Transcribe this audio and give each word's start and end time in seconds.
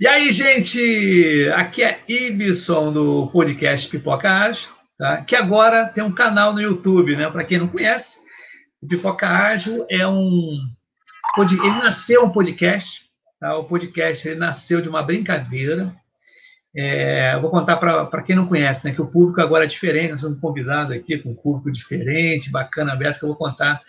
E 0.00 0.08
aí, 0.08 0.32
gente? 0.32 1.48
Aqui 1.54 1.84
é 1.84 2.00
Ibson 2.08 2.92
do 2.92 3.28
podcast 3.28 3.88
Pipoca 3.88 4.28
Ágil, 4.28 4.70
tá? 4.98 5.22
que 5.22 5.36
agora 5.36 5.86
tem 5.86 6.02
um 6.02 6.12
canal 6.12 6.52
no 6.52 6.60
YouTube, 6.60 7.14
né? 7.14 7.30
Para 7.30 7.44
quem 7.44 7.58
não 7.58 7.68
conhece, 7.68 8.18
o 8.82 8.88
Pipoca 8.88 9.28
Ágil 9.28 9.86
é 9.88 10.04
um. 10.04 10.58
Ele 11.38 11.78
nasceu 11.78 12.24
um 12.24 12.32
podcast, 12.32 13.02
tá? 13.38 13.56
O 13.56 13.64
podcast 13.64 14.28
ele 14.28 14.40
nasceu 14.40 14.80
de 14.80 14.88
uma 14.88 15.00
brincadeira. 15.00 15.94
É, 16.76 17.38
vou 17.40 17.48
contar 17.48 17.76
para 17.76 18.22
quem 18.24 18.34
não 18.34 18.48
conhece, 18.48 18.88
né? 18.88 18.92
Que 18.92 19.00
o 19.00 19.06
público 19.06 19.40
agora 19.40 19.62
é 19.62 19.68
diferente, 19.68 20.10
nós 20.10 20.20
somos 20.20 20.40
convidados 20.40 20.90
aqui 20.90 21.18
com 21.18 21.30
um 21.30 21.36
público 21.36 21.70
diferente, 21.70 22.50
bacana, 22.50 22.96
beça, 22.96 23.20
que 23.20 23.26
eu 23.26 23.28
vou 23.28 23.38
contar 23.38 23.80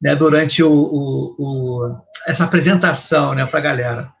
né, 0.00 0.14
durante 0.14 0.62
o, 0.62 0.70
o, 0.70 1.34
o, 1.38 1.96
essa 2.26 2.44
apresentação 2.44 3.32
né, 3.32 3.46
para 3.46 3.60
a 3.60 3.62
galera. 3.62 4.12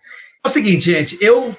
É 0.48 0.50
o 0.50 0.54
seguinte, 0.54 0.86
gente, 0.86 1.18
eu 1.20 1.54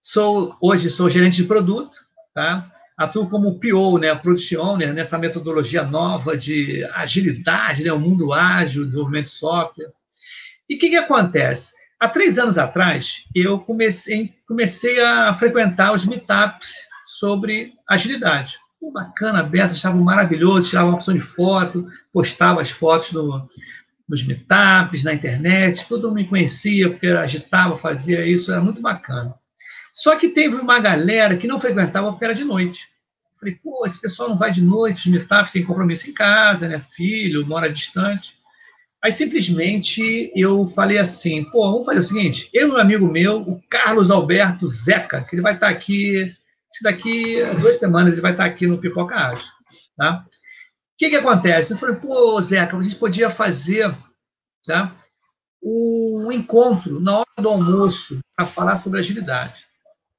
sou 0.00 0.56
hoje 0.62 0.88
sou 0.88 1.10
gerente 1.10 1.42
de 1.42 1.44
produto, 1.44 1.94
tá? 2.32 2.70
Atuo 2.96 3.28
como 3.28 3.60
PO, 3.60 3.98
né, 3.98 4.14
Product 4.14 4.56
Owner, 4.56 4.94
nessa 4.94 5.18
metodologia 5.18 5.84
nova 5.84 6.38
de 6.38 6.82
agilidade, 6.94 7.84
né, 7.84 7.92
o 7.92 8.00
mundo 8.00 8.32
ágil, 8.32 8.86
desenvolvimento 8.86 9.24
de 9.24 9.32
software. 9.32 9.92
E 10.66 10.76
o 10.76 10.78
que, 10.78 10.88
que 10.88 10.96
acontece? 10.96 11.74
Há 12.00 12.08
três 12.08 12.38
anos 12.38 12.56
atrás, 12.56 13.24
eu 13.34 13.58
comecei, 13.58 14.32
comecei 14.48 14.98
a 15.02 15.34
frequentar 15.34 15.92
os 15.92 16.06
meetups 16.06 16.76
sobre 17.04 17.74
agilidade. 17.86 18.56
Pô, 18.80 18.90
bacana, 18.90 19.42
Beto, 19.42 19.74
achava 19.74 19.98
maravilhoso, 19.98 20.70
tirava 20.70 20.88
uma 20.88 20.94
opção 20.94 21.12
de 21.12 21.20
foto, 21.20 21.86
postava 22.10 22.62
as 22.62 22.70
fotos 22.70 23.12
no, 23.12 23.46
nos 24.10 24.26
meetups, 24.26 25.04
na 25.04 25.14
internet, 25.14 25.86
todo 25.88 26.08
mundo 26.08 26.16
me 26.16 26.26
conhecia, 26.26 26.90
porque 26.90 27.06
agitava, 27.06 27.76
fazia 27.76 28.26
isso, 28.26 28.50
era 28.50 28.60
muito 28.60 28.82
bacana. 28.82 29.32
Só 29.92 30.16
que 30.16 30.30
teve 30.30 30.56
uma 30.56 30.80
galera 30.80 31.36
que 31.36 31.46
não 31.46 31.60
frequentava 31.60 32.10
porque 32.10 32.24
era 32.24 32.34
de 32.34 32.42
noite. 32.42 32.88
Falei, 33.38 33.54
pô, 33.62 33.86
esse 33.86 34.00
pessoal 34.00 34.28
não 34.28 34.36
vai 34.36 34.50
de 34.50 34.60
noite, 34.60 34.98
os 34.98 35.06
meetups 35.06 35.52
têm 35.52 35.64
compromisso 35.64 36.10
em 36.10 36.12
casa, 36.12 36.68
né, 36.68 36.80
filho, 36.80 37.46
mora 37.46 37.72
distante. 37.72 38.34
Aí 39.02 39.12
simplesmente 39.12 40.30
eu 40.34 40.66
falei 40.66 40.98
assim, 40.98 41.44
pô, 41.44 41.70
vamos 41.70 41.86
fazer 41.86 42.00
o 42.00 42.02
seguinte, 42.02 42.50
eu 42.52 42.68
e 42.68 42.70
um 42.72 42.76
amigo 42.76 43.06
meu, 43.06 43.40
o 43.40 43.62
Carlos 43.70 44.10
Alberto 44.10 44.66
Zeca, 44.66 45.22
que 45.24 45.36
ele 45.36 45.42
vai 45.42 45.54
estar 45.54 45.68
aqui, 45.68 46.34
daqui 46.82 47.40
a 47.42 47.54
duas 47.54 47.78
semanas 47.78 48.12
ele 48.12 48.20
vai 48.20 48.32
estar 48.32 48.44
aqui 48.44 48.66
no 48.66 48.76
Pipoca 48.76 49.14
Ágil, 49.14 49.46
tá? 49.96 50.26
Que, 51.00 51.08
que 51.08 51.16
acontece? 51.16 51.72
Eu 51.72 51.78
falei, 51.78 51.96
pô, 51.96 52.38
Zeca, 52.42 52.76
a 52.76 52.82
gente 52.82 52.96
podia 52.96 53.30
fazer 53.30 53.96
tá, 54.66 54.94
um 55.62 56.30
encontro 56.30 57.00
na 57.00 57.20
hora 57.20 57.26
do 57.38 57.48
almoço 57.48 58.20
para 58.36 58.44
falar 58.44 58.76
sobre 58.76 59.00
agilidade. 59.00 59.64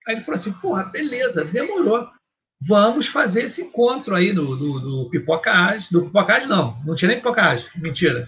Aí 0.07 0.15
ele 0.15 0.23
falou 0.23 0.39
assim, 0.39 0.51
porra, 0.53 0.85
beleza, 0.85 1.45
demorou. 1.45 2.09
Vamos 2.59 3.05
fazer 3.05 3.43
esse 3.43 3.61
encontro 3.61 4.15
aí 4.15 4.33
do, 4.33 4.55
do, 4.55 4.79
do 4.79 5.09
Pipoca 5.11 5.51
Ágil. 5.51 5.87
Do 5.91 6.05
Pipoca 6.05 6.33
Ágil, 6.33 6.49
não, 6.49 6.81
não 6.83 6.95
tinha 6.95 7.09
nem 7.09 7.17
Pipoca 7.17 7.43
Ágil, 7.43 7.69
mentira. 7.75 8.27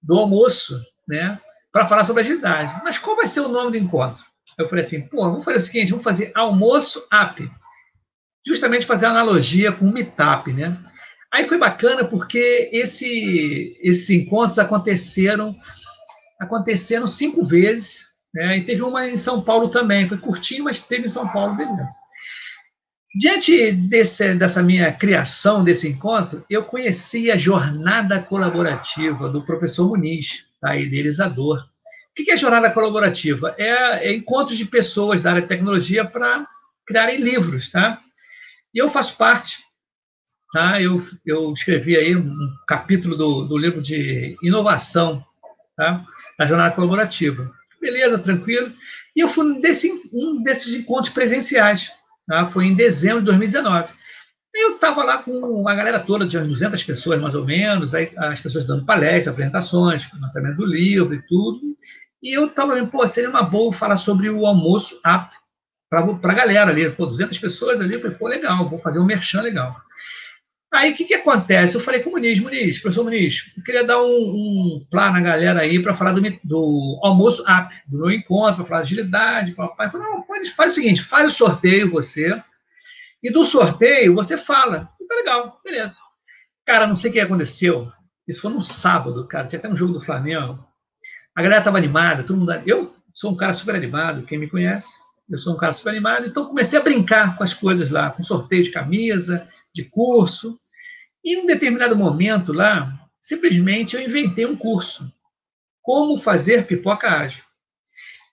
Do 0.00 0.18
almoço, 0.18 0.80
né? 1.08 1.40
Para 1.72 1.88
falar 1.88 2.04
sobre 2.04 2.22
agilidade. 2.22 2.80
Mas 2.84 2.96
qual 2.96 3.16
vai 3.16 3.26
ser 3.26 3.40
o 3.40 3.48
nome 3.48 3.72
do 3.72 3.76
encontro? 3.76 4.24
Eu 4.56 4.68
falei 4.68 4.84
assim, 4.84 5.00
pô, 5.08 5.24
vamos 5.24 5.44
fazer 5.44 5.56
o 5.56 5.60
seguinte, 5.60 5.90
vamos 5.90 6.04
fazer 6.04 6.30
almoço 6.32 7.04
app. 7.12 7.50
Justamente 8.46 8.86
fazer 8.86 9.06
analogia 9.06 9.72
com 9.72 9.86
o 9.86 9.92
meetup, 9.92 10.52
né? 10.52 10.80
Aí 11.32 11.44
foi 11.46 11.58
bacana 11.58 12.04
porque 12.04 12.68
esse, 12.72 13.78
esses 13.82 14.10
encontros 14.10 14.58
aconteceram 14.58 15.54
aconteceram 16.40 17.06
cinco 17.06 17.44
vezes, 17.44 18.06
né? 18.34 18.56
e 18.56 18.64
teve 18.64 18.82
uma 18.82 19.06
em 19.06 19.16
São 19.16 19.42
Paulo 19.42 19.68
também, 19.68 20.08
foi 20.08 20.16
curtinho, 20.16 20.64
mas 20.64 20.78
teve 20.78 21.04
em 21.04 21.08
São 21.08 21.28
Paulo, 21.28 21.54
beleza. 21.54 21.94
Diante 23.14 23.72
desse, 23.72 24.34
dessa 24.34 24.62
minha 24.62 24.90
criação, 24.90 25.62
desse 25.62 25.86
encontro, 25.86 26.44
eu 26.48 26.64
conheci 26.64 27.30
a 27.30 27.36
jornada 27.36 28.22
colaborativa 28.22 29.28
do 29.28 29.44
professor 29.44 29.86
Muniz, 29.88 30.46
tá? 30.60 30.76
idealizador. 30.76 31.68
O 32.18 32.24
que 32.24 32.30
é 32.30 32.36
jornada 32.36 32.70
colaborativa? 32.70 33.54
É, 33.58 34.08
é 34.08 34.12
encontros 34.12 34.56
de 34.56 34.64
pessoas 34.64 35.20
da 35.20 35.30
área 35.30 35.42
de 35.42 35.48
tecnologia 35.48 36.04
para 36.04 36.46
criarem 36.86 37.18
livros, 37.18 37.70
tá? 37.70 38.00
E 38.72 38.78
eu 38.78 38.88
faço 38.88 39.16
parte 39.16 39.58
tá? 40.52 40.80
eu, 40.80 41.02
eu 41.24 41.52
escrevi 41.52 41.96
aí 41.96 42.16
um 42.16 42.50
capítulo 42.66 43.16
do, 43.16 43.44
do 43.44 43.58
livro 43.58 43.80
de 43.80 44.36
inovação 44.42 45.24
tá? 45.76 46.04
da 46.38 46.46
jornada 46.46 46.74
colaborativa. 46.74 47.50
Beleza, 47.80 48.18
tranquilo. 48.18 48.72
E 49.16 49.20
eu 49.20 49.28
fui 49.28 49.60
desse, 49.60 49.90
um 50.12 50.42
desses 50.42 50.74
encontros 50.74 51.10
presenciais. 51.10 51.90
Tá? 52.26 52.46
Foi 52.46 52.66
em 52.66 52.74
dezembro 52.74 53.20
de 53.20 53.26
2019. 53.26 53.92
Eu 54.54 54.74
estava 54.74 55.04
lá 55.04 55.18
com 55.18 55.66
a 55.66 55.74
galera 55.74 56.00
toda, 56.00 56.26
de 56.26 56.38
200 56.38 56.82
pessoas 56.82 57.20
mais 57.20 57.34
ou 57.34 57.44
menos, 57.44 57.94
aí 57.94 58.10
as 58.16 58.40
pessoas 58.40 58.66
dando 58.66 58.84
palestras, 58.84 59.28
apresentações, 59.28 60.08
lançamento 60.20 60.56
do 60.56 60.66
livro 60.66 61.14
e 61.14 61.22
tudo. 61.26 61.60
E 62.22 62.36
eu 62.36 62.46
estava 62.46 62.74
vendo, 62.74 62.88
pô, 62.88 63.06
seria 63.06 63.30
uma 63.30 63.42
boa 63.42 63.72
falar 63.72 63.96
sobre 63.96 64.28
o 64.28 64.44
almoço 64.44 65.00
app 65.04 65.34
para 65.88 66.32
a 66.32 66.34
galera 66.34 66.70
ali, 66.70 66.90
pô, 66.90 67.06
200 67.06 67.38
pessoas 67.38 67.80
ali. 67.80 67.94
Eu 67.94 68.00
falei, 68.00 68.16
pô, 68.16 68.28
legal, 68.28 68.68
vou 68.68 68.78
fazer 68.78 68.98
um 68.98 69.04
merchan 69.04 69.40
legal. 69.40 69.80
Aí 70.72 70.92
o 70.92 70.96
que, 70.96 71.04
que 71.04 71.14
acontece? 71.14 71.74
Eu 71.74 71.80
falei 71.80 72.00
com 72.00 72.10
o 72.10 72.12
Muniz, 72.12 72.38
Muniz, 72.38 72.78
professor 72.78 73.02
Muniz, 73.02 73.52
eu 73.56 73.64
queria 73.64 73.84
dar 73.84 74.00
um, 74.00 74.06
um 74.06 74.86
plano 74.88 75.14
na 75.14 75.20
galera 75.20 75.60
aí 75.60 75.82
para 75.82 75.94
falar 75.94 76.12
do, 76.12 76.22
do 76.44 77.00
almoço 77.02 77.44
app, 77.48 77.74
do 77.88 77.98
meu 77.98 78.10
encontro, 78.10 78.56
para 78.56 78.64
falar 78.64 78.82
de 78.82 78.94
agilidade. 78.94 79.52
Papai 79.52 79.90
falou, 79.90 80.06
não, 80.06 80.22
pode, 80.22 80.48
faz 80.50 80.72
o 80.72 80.74
seguinte, 80.76 81.02
faz 81.02 81.32
o 81.32 81.34
sorteio 81.34 81.90
você, 81.90 82.40
e 83.20 83.32
do 83.32 83.44
sorteio 83.44 84.14
você 84.14 84.36
fala. 84.36 84.88
Tá 85.08 85.16
legal, 85.16 85.60
beleza. 85.64 85.98
Cara, 86.64 86.86
não 86.86 86.94
sei 86.94 87.10
o 87.10 87.12
que 87.14 87.20
aconteceu. 87.20 87.90
Isso 88.28 88.42
foi 88.42 88.52
no 88.52 88.60
sábado, 88.60 89.26
cara, 89.26 89.48
tinha 89.48 89.58
até 89.58 89.68
um 89.68 89.74
jogo 89.74 89.94
do 89.94 90.00
Flamengo. 90.00 90.64
A 91.34 91.42
galera 91.42 91.60
estava 91.60 91.78
animada, 91.78 92.22
todo 92.22 92.38
mundo. 92.38 92.52
Eu 92.64 92.94
sou 93.12 93.32
um 93.32 93.36
cara 93.36 93.52
super 93.52 93.74
animado, 93.74 94.24
quem 94.24 94.38
me 94.38 94.48
conhece, 94.48 94.88
eu 95.28 95.36
sou 95.36 95.54
um 95.54 95.56
cara 95.56 95.72
super 95.72 95.90
animado, 95.90 96.26
então 96.26 96.46
comecei 96.46 96.78
a 96.78 96.82
brincar 96.82 97.36
com 97.36 97.42
as 97.42 97.52
coisas 97.52 97.90
lá, 97.90 98.10
com 98.10 98.22
sorteio 98.22 98.62
de 98.62 98.70
camisa, 98.70 99.48
de 99.74 99.84
curso. 99.84 100.58
E 101.24 101.36
em 101.36 101.42
um 101.42 101.46
determinado 101.46 101.96
momento 101.96 102.52
lá, 102.52 102.98
simplesmente 103.20 103.96
eu 103.96 104.02
inventei 104.02 104.46
um 104.46 104.56
curso. 104.56 105.12
Como 105.82 106.16
fazer 106.16 106.66
pipoca 106.66 107.10
ágil. 107.10 107.44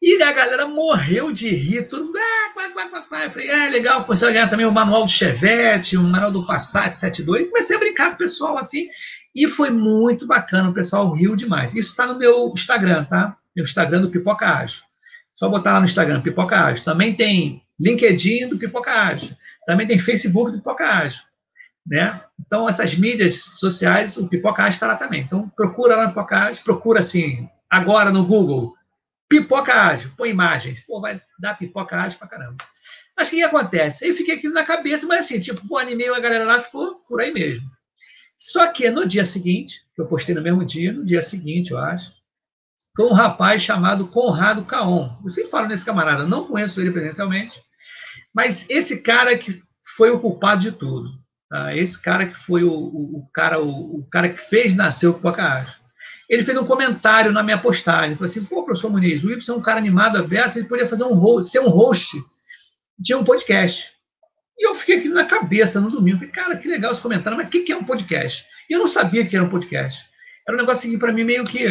E 0.02 0.22
a 0.22 0.31
galera 0.31 0.68
morreu 0.68 1.31
de 1.31 1.50
rir, 1.50 1.88
tudo. 1.88 2.14
Eu 2.16 3.31
falei, 3.31 3.50
é 3.50 3.70
legal, 3.70 4.06
você 4.06 4.25
vai 4.25 4.34
ganhar 4.34 4.50
também 4.50 4.66
o 4.66 4.72
manual 4.72 5.03
do 5.03 5.09
Chevette, 5.09 5.98
o 5.98 6.03
manual 6.03 6.31
do 6.31 6.46
Passat 6.46 6.94
72. 6.94 7.42
E 7.42 7.46
comecei 7.46 7.75
a 7.75 7.80
brincar 7.80 8.09
com 8.09 8.16
o 8.16 8.18
pessoal 8.18 8.58
assim. 8.58 8.88
E 9.36 9.48
foi 9.48 9.69
muito 9.69 10.25
bacana, 10.28 10.69
o 10.69 10.74
pessoal 10.74 11.12
riu 11.14 11.36
demais. 11.36 11.74
Isso 11.74 11.92
está 11.92 12.08
no 12.08 12.18
meu 12.18 12.52
Instagram, 12.54 13.06
tá? 13.06 13.38
Meu 13.56 13.64
Instagram 13.64 14.02
do 14.02 14.09
Pipoca 14.09 14.48
Ágil. 14.48 14.81
Só 15.36 15.50
botar 15.50 15.74
lá 15.74 15.80
no 15.80 15.86
Instagram, 15.86 16.22
Pipoca 16.22 16.58
Ágil. 16.58 16.84
Também 16.84 17.16
tem 17.16 17.64
LinkedIn 17.80 18.50
do 18.50 18.58
Pipoca 18.58 18.92
Ágil. 18.92 19.36
Também 19.67 19.85
tem 19.85 20.00
Facebook 20.00 20.51
do 20.51 20.59
Pipoca 20.59 20.88
Ágil. 20.88 21.22
Né? 21.85 22.22
Então, 22.39 22.67
essas 22.67 22.95
mídias 22.95 23.39
sociais, 23.59 24.16
o 24.16 24.29
Pipoca 24.29 24.63
Ágil 24.63 24.75
está 24.75 24.88
lá 24.88 24.95
também. 24.95 25.22
Então, 25.22 25.50
procura 25.50 25.97
lá 25.97 26.03
no 26.03 26.09
Pipoca 26.09 26.38
Ágil, 26.38 26.63
procura 26.63 27.01
assim, 27.01 27.50
agora 27.69 28.09
no 28.09 28.25
Google, 28.25 28.73
Pipoca 29.27 29.73
Ágil, 29.73 30.09
põe 30.16 30.29
imagens. 30.29 30.79
Pô, 30.88 31.01
vai 31.01 31.22
dar 31.38 31.56
Pipoca 31.56 31.97
Ágil 31.97 32.17
pra 32.17 32.29
caramba. 32.29 32.56
Mas 33.16 33.27
o 33.27 33.31
que, 33.31 33.38
que 33.38 33.44
acontece? 33.44 34.06
Aí 34.06 34.13
fiquei 34.13 34.35
aqui 34.35 34.47
na 34.47 34.63
cabeça, 34.63 35.06
mas 35.06 35.25
assim, 35.25 35.39
tipo, 35.39 35.62
o 35.69 35.77
animei 35.77 36.07
a 36.07 36.19
galera 36.19 36.45
lá 36.45 36.62
ficou 36.62 36.95
por 37.07 37.19
aí 37.19 37.33
mesmo. 37.33 37.69
Só 38.38 38.68
que 38.71 38.89
no 38.89 39.06
dia 39.06 39.25
seguinte, 39.25 39.81
que 39.94 40.01
eu 40.01 40.07
postei 40.07 40.33
no 40.33 40.42
mesmo 40.42 40.63
dia, 40.63 40.94
no 40.94 41.03
dia 41.03 41.21
seguinte, 41.21 41.71
eu 41.71 41.77
acho, 41.77 42.13
foi 42.95 43.06
um 43.06 43.13
rapaz 43.13 43.62
chamado 43.62 44.07
Conrado 44.07 44.63
Caon. 44.63 45.18
Eu 45.24 45.30
sempre 45.30 45.51
falo 45.51 45.68
nesse 45.68 45.83
camarada, 45.83 46.25
não 46.25 46.47
conheço 46.47 46.80
ele 46.80 46.92
presencialmente, 46.92 47.62
mas 48.38 48.69
esse 48.69 49.01
cara 49.01 49.36
que 49.36 49.63
foi 49.95 50.12
o 50.12 50.19
culpado 50.19 50.62
de 50.62 50.72
tudo. 50.72 51.10
Tá? 51.50 51.75
Esse 51.75 52.00
cara 52.00 52.28
que 52.28 52.38
foi 52.38 52.63
o, 52.63 52.72
o, 52.72 53.18
o 53.18 53.30
cara 53.34 53.60
o, 53.60 53.98
o, 53.98 54.07
cara 54.12 54.30
que 54.30 54.39
fez 54.39 54.75
nascer 54.75 55.07
o 55.07 55.16
Pipoca 55.16 55.66
Ele 56.30 56.44
fez 56.44 56.56
um 56.56 56.63
comentário 56.63 57.31
na 57.31 57.42
minha 57.42 57.57
postagem, 57.57 58.16
falou 58.16 58.30
assim, 58.30 58.44
pô, 58.45 58.63
professor 58.63 58.92
Muniz, 58.92 59.24
o 59.24 59.31
Y 59.31 59.50
é 59.50 59.54
um 59.57 59.62
cara 59.62 59.80
animado, 59.80 60.19
aberto, 60.19 60.57
ele 60.57 60.68
poderia 60.68 60.88
fazer 60.88 61.04
um 61.06 61.42
ser 61.42 61.62
um 61.62 61.69
host 61.69 62.16
de 63.00 63.16
um 63.16 63.24
podcast. 63.24 63.92
E 64.56 64.68
eu 64.68 64.75
fiquei 64.75 65.00
aqui 65.00 65.10
na 65.10 65.25
cabeça 65.25 65.81
no 65.81 65.90
domingo, 65.90 66.19
falei, 66.19 66.31
cara, 66.31 66.57
que 66.57 66.68
legal 66.68 66.92
esse 66.92 67.01
comentário, 67.01 67.36
mas 67.36 67.48
o 67.48 67.50
que, 67.50 67.62
que 67.62 67.72
é 67.72 67.75
um 67.75 67.83
podcast? 67.83 68.45
E 68.69 68.74
eu 68.74 68.80
não 68.80 68.88
sabia 68.88 69.25
que 69.25 69.36
era 69.36 69.44
um 69.44 69.50
podcast. 69.50 70.06
Era 70.48 70.56
um 70.56 70.60
negócio 70.60 70.88
que, 70.88 70.98
para 71.00 71.12
mim, 71.12 71.24
meio 71.24 71.44
que, 71.44 71.69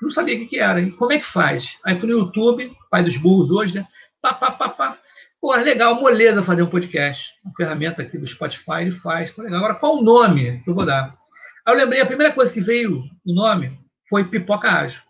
não 0.00 0.10
sabia 0.10 0.36
o 0.36 0.38
que, 0.38 0.46
que 0.46 0.60
era. 0.60 0.80
E 0.80 0.92
como 0.92 1.12
é 1.12 1.18
que 1.18 1.26
faz? 1.26 1.76
Aí 1.84 1.98
fui 1.98 2.08
no 2.08 2.18
YouTube, 2.18 2.72
pai 2.88 3.02
dos 3.02 3.16
burros 3.16 3.50
hoje, 3.50 3.74
né? 3.74 3.88
Pá, 4.22 4.32
pá, 4.32 4.52
pá, 4.52 4.68
pá. 4.68 4.98
Pô, 5.44 5.54
legal, 5.56 6.00
moleza 6.00 6.42
fazer 6.42 6.62
um 6.62 6.70
podcast. 6.70 7.34
Uma 7.44 7.52
ferramenta 7.54 8.00
aqui 8.00 8.16
do 8.16 8.26
Spotify, 8.26 8.80
ele 8.80 8.92
faz. 8.92 9.30
Pô, 9.30 9.42
legal. 9.42 9.58
Agora, 9.58 9.74
qual 9.74 9.98
o 9.98 10.02
nome 10.02 10.62
que 10.62 10.70
eu 10.70 10.74
vou 10.74 10.86
dar? 10.86 11.18
Aí 11.66 11.74
eu 11.74 11.76
lembrei, 11.76 12.00
a 12.00 12.06
primeira 12.06 12.32
coisa 12.32 12.50
que 12.50 12.62
veio 12.62 13.04
o 13.22 13.34
nome 13.34 13.78
foi 14.08 14.24
Pipoca 14.24 14.72
Ágil. 14.72 15.02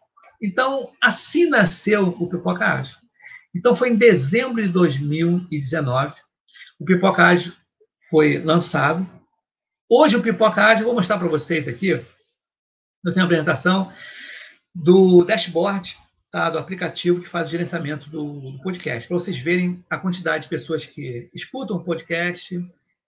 Então, 0.43 0.91
assim 1.01 1.49
nasceu 1.49 2.09
o 2.19 2.29
Pipoca 2.29 2.67
Ágil. 2.67 2.97
Então, 3.55 3.77
foi 3.77 3.91
em 3.91 3.97
dezembro 3.97 4.61
de 4.61 4.67
2019, 4.71 6.15
o 6.81 6.85
Pipoca 6.85 7.29
Ágil 7.29 7.53
foi 8.11 8.43
lançado. 8.43 9.09
Hoje, 9.89 10.17
o 10.17 10.21
Pipoca 10.21 10.65
Ágil, 10.65 10.87
vou 10.87 10.97
mostrar 10.97 11.17
para 11.17 11.29
vocês 11.29 11.69
aqui, 11.69 11.91
eu 11.91 12.05
tenho 13.05 13.21
a 13.21 13.25
apresentação 13.25 13.93
do 14.75 15.25
dashboard 15.25 15.97
tá, 16.35 16.51
do 16.51 16.59
aplicativo 16.59 17.21
que 17.21 17.29
faz 17.29 17.47
o 17.47 17.51
gerenciamento 17.53 18.11
do, 18.11 18.51
do 18.51 18.59
podcast, 18.59 19.07
para 19.07 19.17
vocês 19.17 19.39
verem 19.39 19.85
a 19.89 19.97
quantidade 19.97 20.43
de 20.43 20.49
pessoas 20.49 20.85
que 20.85 21.31
escutam 21.33 21.77
o 21.77 21.85
podcast, 21.85 22.61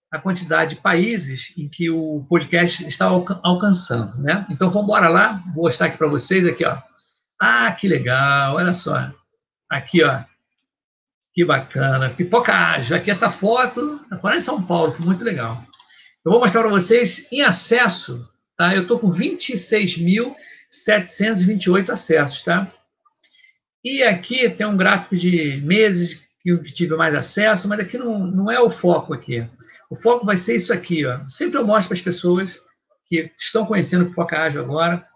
a 0.09 0.17
quantidade 0.17 0.75
de 0.75 0.81
países 0.81 1.53
em 1.57 1.67
que 1.67 1.89
o 1.89 2.25
podcast 2.29 2.87
está 2.87 3.07
alcançando, 3.43 4.17
né? 4.23 4.47
Então, 4.49 4.69
vamos 4.69 4.87
embora 4.87 5.09
lá, 5.09 5.43
vou 5.53 5.65
mostrar 5.65 5.87
aqui 5.87 5.97
para 5.97 6.07
vocês, 6.07 6.47
aqui, 6.47 6.65
ó. 6.65 6.77
Ah, 7.37 7.69
que 7.73 7.89
legal, 7.89 8.55
olha 8.55 8.73
só. 8.73 9.11
Aqui, 9.69 10.01
ó. 10.05 10.23
Que 11.33 11.43
bacana. 11.43 12.11
Pipocagem. 12.11 12.95
Aqui 12.95 13.11
essa 13.11 13.29
foto, 13.29 13.99
agora 14.09 14.37
em 14.37 14.39
São 14.39 14.63
Paulo, 14.63 14.93
foi 14.93 15.05
muito 15.05 15.25
legal. 15.25 15.61
Eu 16.23 16.31
vou 16.31 16.39
mostrar 16.39 16.61
para 16.61 16.71
vocês 16.71 17.27
em 17.29 17.41
acesso, 17.41 18.25
tá? 18.57 18.73
Eu 18.73 18.83
estou 18.83 18.97
com 18.97 19.11
26.728 19.11 21.89
acessos, 21.89 22.41
tá? 22.41 22.71
E 23.89 24.03
aqui 24.03 24.49
tem 24.49 24.67
um 24.67 24.75
gráfico 24.75 25.15
de 25.15 25.61
meses 25.63 26.27
que 26.41 26.49
eu 26.49 26.61
tive 26.61 26.93
mais 26.97 27.15
acesso, 27.15 27.69
mas 27.69 27.79
aqui 27.79 27.97
não, 27.97 28.19
não 28.19 28.51
é 28.51 28.59
o 28.59 28.69
foco 28.69 29.13
aqui. 29.13 29.47
O 29.89 29.95
foco 29.95 30.25
vai 30.25 30.35
ser 30.35 30.57
isso 30.57 30.73
aqui, 30.73 31.05
ó. 31.05 31.25
Sempre 31.25 31.57
eu 31.57 31.65
mostro 31.65 31.87
para 31.87 31.95
as 31.95 32.01
pessoas 32.01 32.59
que 33.07 33.31
estão 33.37 33.65
conhecendo 33.65 34.03
o 34.03 34.09
Pipoca 34.09 34.41
Ágil 34.41 34.59
agora, 34.59 35.07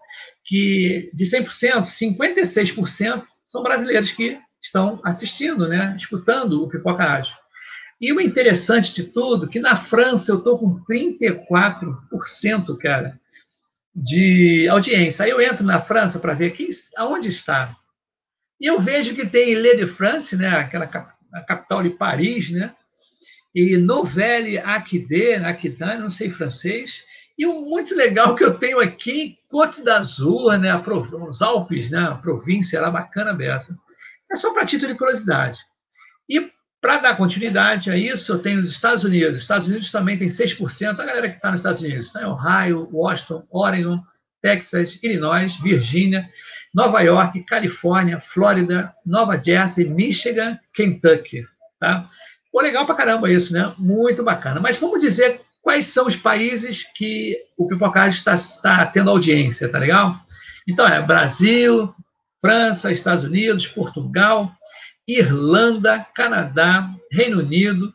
que 0.46 1.10
de 1.12 1.22
100%, 1.22 1.82
56% 1.82 3.22
são 3.44 3.62
brasileiros 3.62 4.10
que 4.10 4.38
estão 4.58 4.98
assistindo, 5.04 5.68
né, 5.68 5.94
escutando 5.94 6.64
o 6.64 6.68
Pipoca 6.70 7.04
Ágil. 7.04 7.36
E 8.00 8.10
o 8.10 8.22
interessante 8.22 8.94
de 8.94 9.04
tudo, 9.04 9.48
que 9.48 9.60
na 9.60 9.76
França 9.76 10.32
eu 10.32 10.38
estou 10.38 10.58
com 10.58 10.74
34%, 10.90 12.78
cara, 12.78 13.20
de 13.94 14.66
audiência. 14.70 15.26
Aí 15.26 15.30
eu 15.30 15.42
entro 15.42 15.62
na 15.62 15.78
França 15.78 16.18
para 16.18 16.32
ver 16.32 16.56
aonde 16.96 17.28
está. 17.28 17.76
E 18.62 18.66
eu 18.66 18.78
vejo 18.78 19.12
que 19.12 19.26
tem 19.26 19.50
Ile 19.50 19.74
de 19.74 19.88
France, 19.88 20.36
né, 20.36 20.48
aquela 20.48 20.88
a 21.34 21.40
capital 21.40 21.82
de 21.82 21.90
Paris, 21.90 22.50
né, 22.50 22.72
e 23.52 23.76
Nouvelle 23.76 24.56
Aquitaine, 24.58 25.44
Aquitaine, 25.44 26.00
não 26.00 26.08
sei 26.08 26.30
francês, 26.30 27.02
e 27.36 27.44
o 27.44 27.60
muito 27.62 27.92
legal 27.92 28.36
que 28.36 28.44
eu 28.44 28.54
tenho 28.54 28.78
aqui, 28.78 29.36
Côte 29.48 29.82
d'Azur, 29.82 30.56
né, 30.58 30.70
os 31.28 31.42
Alpes, 31.42 31.90
né, 31.90 31.98
a 31.98 32.14
província 32.14 32.80
lá 32.80 32.88
bacana 32.88 33.34
dessa. 33.34 33.76
É 34.30 34.36
só 34.36 34.54
para 34.54 34.64
título 34.64 34.92
de 34.92 34.98
curiosidade. 34.98 35.58
E 36.28 36.52
para 36.80 36.98
dar 36.98 37.16
continuidade 37.16 37.90
a 37.90 37.96
isso, 37.96 38.32
eu 38.32 38.38
tenho 38.38 38.60
os 38.60 38.70
Estados 38.70 39.02
Unidos. 39.04 39.36
Os 39.36 39.42
Estados 39.42 39.68
Unidos 39.68 39.90
também 39.90 40.16
tem 40.16 40.28
6%, 40.28 41.00
a 41.00 41.04
galera 41.04 41.28
que 41.28 41.36
está 41.36 41.50
nos 41.50 41.60
Estados 41.60 41.80
Unidos, 41.80 42.14
né? 42.14 42.26
Ohio, 42.26 42.88
Washington, 42.92 43.44
Oregon, 43.50 44.02
Texas, 44.42 44.98
Illinois, 45.02 45.56
Virgínia, 45.56 46.28
Nova 46.74 47.00
York, 47.00 47.44
Califórnia, 47.44 48.20
Flórida, 48.20 48.92
Nova 49.06 49.40
Jersey, 49.42 49.88
Michigan, 49.88 50.58
Kentucky. 50.74 51.46
Tá? 51.78 52.08
Pô, 52.50 52.60
legal 52.60 52.84
pra 52.84 52.94
caramba 52.94 53.30
isso, 53.30 53.52
né? 53.52 53.72
Muito 53.78 54.22
bacana. 54.22 54.60
Mas 54.60 54.76
vamos 54.76 55.00
dizer 55.00 55.40
quais 55.62 55.86
são 55.86 56.06
os 56.06 56.16
países 56.16 56.82
que 56.82 57.36
o 57.56 57.66
Pipocagem 57.66 58.18
está, 58.18 58.34
está 58.34 58.84
tendo 58.86 59.10
audiência, 59.10 59.70
tá 59.70 59.78
legal? 59.78 60.20
Então, 60.68 60.86
é 60.86 61.00
Brasil, 61.00 61.94
França, 62.40 62.92
Estados 62.92 63.24
Unidos, 63.24 63.66
Portugal, 63.66 64.52
Irlanda, 65.06 66.04
Canadá, 66.14 66.90
Reino 67.10 67.38
Unido, 67.38 67.92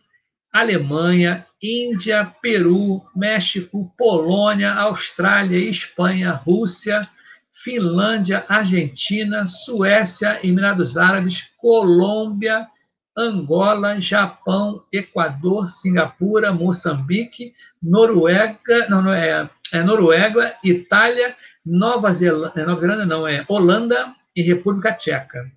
Alemanha, 0.59 1.45
Índia, 1.61 2.33
Peru, 2.41 3.05
México, 3.15 3.93
Polônia, 3.97 4.73
Austrália, 4.73 5.57
Espanha, 5.57 6.31
Rússia, 6.31 7.07
Finlândia, 7.51 8.43
Argentina, 8.47 9.45
Suécia, 9.45 10.39
Emirados 10.43 10.97
Árabes, 10.97 11.49
Colômbia, 11.57 12.67
Angola, 13.15 13.99
Japão, 13.99 14.83
Equador, 14.91 15.69
Singapura, 15.69 16.51
Moçambique, 16.51 17.53
Noruega, 17.81 18.87
não, 18.89 19.01
não 19.01 19.13
é, 19.13 19.49
é 19.71 19.83
Noruega, 19.83 20.55
Itália, 20.63 21.35
Nova 21.65 22.11
Zelândia, 22.13 22.65
Nova 22.65 22.79
Zelândia 22.79 23.05
não, 23.05 23.27
é 23.27 23.45
Holanda 23.47 24.15
e 24.35 24.41
República 24.41 24.93
Tcheca. 24.93 25.51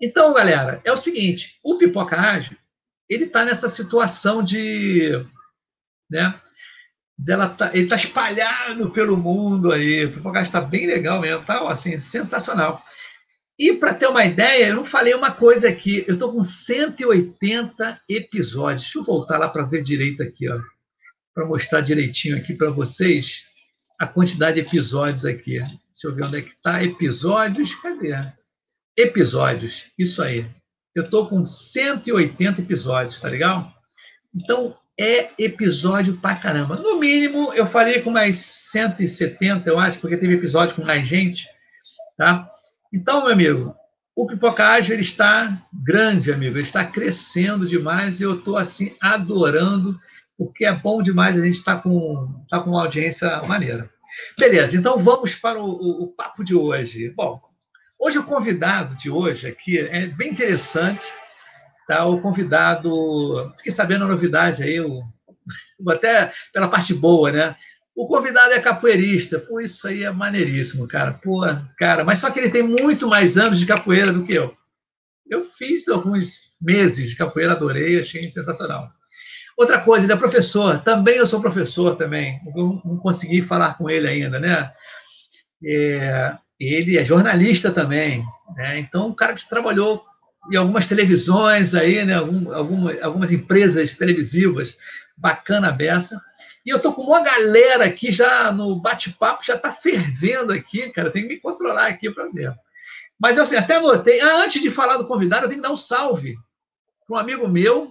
Então, 0.00 0.34
galera, 0.34 0.80
é 0.84 0.92
o 0.92 0.96
seguinte, 0.96 1.58
o 1.62 1.78
Pipoca 1.78 2.20
Ágil, 2.20 2.56
ele 3.08 3.24
está 3.24 3.44
nessa 3.44 3.68
situação 3.68 4.42
de, 4.42 5.12
né, 6.10 6.40
dela 7.18 7.48
tá, 7.48 7.70
ele 7.72 7.84
está 7.84 7.96
espalhado 7.96 8.90
pelo 8.90 9.16
mundo 9.16 9.72
aí, 9.72 10.06
o 10.06 10.28
Ágil 10.28 10.42
está 10.42 10.60
bem 10.60 10.86
legal 10.86 11.20
mesmo, 11.20 11.44
tá, 11.44 11.70
assim, 11.70 11.98
sensacional. 11.98 12.82
E 13.58 13.72
para 13.72 13.94
ter 13.94 14.06
uma 14.06 14.24
ideia, 14.24 14.66
eu 14.66 14.76
não 14.76 14.84
falei 14.84 15.14
uma 15.14 15.30
coisa 15.30 15.68
aqui. 15.68 16.04
Eu 16.06 16.14
estou 16.14 16.30
com 16.30 16.42
180 16.42 18.02
episódios. 18.06 18.82
Deixa 18.82 18.98
eu 18.98 19.02
voltar 19.02 19.38
lá 19.38 19.48
para 19.48 19.64
ver 19.64 19.82
direito 19.82 20.22
aqui, 20.22 20.46
ó, 20.46 20.60
para 21.34 21.46
mostrar 21.46 21.80
direitinho 21.80 22.36
aqui 22.36 22.52
para 22.52 22.68
vocês 22.70 23.46
a 23.98 24.06
quantidade 24.06 24.60
de 24.60 24.66
episódios 24.66 25.24
aqui. 25.24 25.58
Deixa 25.58 26.04
eu 26.04 26.14
ver 26.14 26.24
onde 26.24 26.36
é 26.36 26.42
que 26.42 26.50
está. 26.50 26.84
Episódios, 26.84 27.74
cadê? 27.76 28.14
Episódios, 28.94 29.90
isso 29.98 30.22
aí. 30.22 30.46
Eu 30.96 31.04
estou 31.04 31.28
com 31.28 31.44
180 31.44 32.62
episódios, 32.62 33.20
tá 33.20 33.28
legal? 33.28 33.70
Então, 34.34 34.74
é 34.98 35.28
episódio 35.38 36.16
pra 36.16 36.36
caramba. 36.36 36.76
No 36.76 36.98
mínimo, 36.98 37.52
eu 37.52 37.66
falei 37.66 38.00
com 38.00 38.10
mais 38.10 38.38
170, 38.38 39.68
eu 39.68 39.78
acho, 39.78 39.98
porque 39.98 40.16
teve 40.16 40.32
episódio 40.32 40.74
com 40.74 40.82
mais 40.82 41.06
gente, 41.06 41.46
tá? 42.16 42.48
Então, 42.90 43.24
meu 43.24 43.32
amigo, 43.32 43.76
o 44.14 44.26
Pipoca 44.26 44.70
Ágil 44.70 44.94
ele 44.94 45.02
está 45.02 45.62
grande, 45.70 46.32
amigo, 46.32 46.56
ele 46.56 46.62
está 46.62 46.82
crescendo 46.82 47.66
demais 47.66 48.18
e 48.18 48.24
eu 48.24 48.38
estou 48.38 48.56
assim 48.56 48.96
adorando, 48.98 50.00
porque 50.38 50.64
é 50.64 50.74
bom 50.74 51.02
demais 51.02 51.36
a 51.36 51.44
gente 51.44 51.56
estar 51.56 51.76
tá 51.76 51.82
com, 51.82 52.42
tá 52.48 52.60
com 52.60 52.70
uma 52.70 52.80
audiência 52.80 53.42
maneira. 53.42 53.90
Beleza, 54.38 54.78
então 54.78 54.96
vamos 54.96 55.34
para 55.34 55.60
o, 55.60 55.66
o, 55.66 56.04
o, 56.04 56.06
papo 56.06 56.42
de 56.42 56.54
hoje. 56.54 57.10
Bom, 57.10 57.38
hoje 57.98 58.18
o 58.18 58.24
convidado 58.24 58.96
de 58.96 59.10
hoje 59.10 59.48
aqui 59.48 59.78
é 59.78 60.06
bem 60.06 60.30
interessante, 60.30 61.04
tá? 61.86 62.04
O 62.06 62.20
convidado, 62.20 63.52
fiquei 63.56 63.72
sabendo 63.72 64.04
a 64.04 64.08
novidade 64.08 64.62
aí, 64.62 64.80
o, 64.80 65.02
até 65.88 66.32
pela 66.52 66.68
parte 66.68 66.94
boa, 66.94 67.30
né? 67.30 67.56
O 67.94 68.06
convidado 68.06 68.52
é 68.52 68.60
capoeirista. 68.60 69.38
Pô, 69.38 69.58
isso 69.58 69.88
aí 69.88 70.04
é 70.04 70.10
maneiríssimo, 70.10 70.86
cara. 70.86 71.14
Pô, 71.14 71.40
cara, 71.78 72.04
mas 72.04 72.18
só 72.18 72.30
que 72.30 72.38
ele 72.38 72.50
tem 72.50 72.62
muito 72.62 73.08
mais 73.08 73.38
anos 73.38 73.58
de 73.58 73.64
capoeira 73.64 74.12
do 74.12 74.24
que 74.24 74.34
eu. 74.34 74.54
Eu 75.28 75.42
fiz 75.42 75.88
alguns 75.88 76.56
meses 76.60 77.10
de 77.10 77.16
capoeira, 77.16 77.52
adorei, 77.52 77.98
achei 77.98 78.28
sensacional. 78.28 78.90
Outra 79.56 79.80
coisa, 79.80 80.04
ele 80.04 80.12
é 80.12 80.16
professor. 80.16 80.82
Também 80.82 81.16
eu 81.16 81.26
sou 81.26 81.40
professor 81.40 81.96
também. 81.96 82.38
Eu 82.54 82.80
não 82.84 82.98
consegui 82.98 83.40
falar 83.40 83.78
com 83.78 83.88
ele 83.88 84.06
ainda, 84.06 84.38
né? 84.38 84.70
É, 85.64 86.36
ele 86.58 86.96
é 86.96 87.04
jornalista 87.04 87.70
também. 87.70 88.24
Né? 88.56 88.80
Então, 88.80 89.08
um 89.08 89.14
cara 89.14 89.34
que 89.34 89.48
trabalhou 89.48 90.04
em 90.50 90.56
algumas 90.56 90.86
televisões 90.86 91.74
aí, 91.74 92.04
né? 92.04 92.14
Algum, 92.14 92.52
alguma, 92.52 92.94
algumas 93.02 93.32
empresas 93.32 93.94
televisivas, 93.94 94.76
bacana 95.16 95.68
a 95.68 95.72
beça. 95.72 96.20
E 96.64 96.70
eu 96.70 96.78
tô 96.78 96.92
com 96.92 97.02
uma 97.02 97.22
galera 97.22 97.84
aqui 97.84 98.10
já 98.10 98.50
no 98.52 98.80
bate-papo, 98.80 99.44
já 99.44 99.56
tá 99.56 99.70
fervendo 99.70 100.52
aqui, 100.52 100.90
cara. 100.90 101.10
Tenho 101.10 101.28
que 101.28 101.34
me 101.34 101.40
controlar 101.40 101.86
aqui 101.86 102.10
para 102.10 102.28
ver. 102.28 102.52
Mas 103.18 103.36
eu 103.36 103.42
assim, 103.42 103.56
até 103.56 103.76
anotei. 103.76 104.20
Ah, 104.20 104.42
antes 104.42 104.60
de 104.60 104.70
falar 104.70 104.96
do 104.96 105.06
convidado, 105.06 105.44
eu 105.44 105.48
tenho 105.48 105.60
que 105.60 105.68
dar 105.68 105.72
um 105.72 105.76
salve 105.76 106.36
para 107.06 107.16
um 107.16 107.18
amigo 107.18 107.48
meu, 107.48 107.90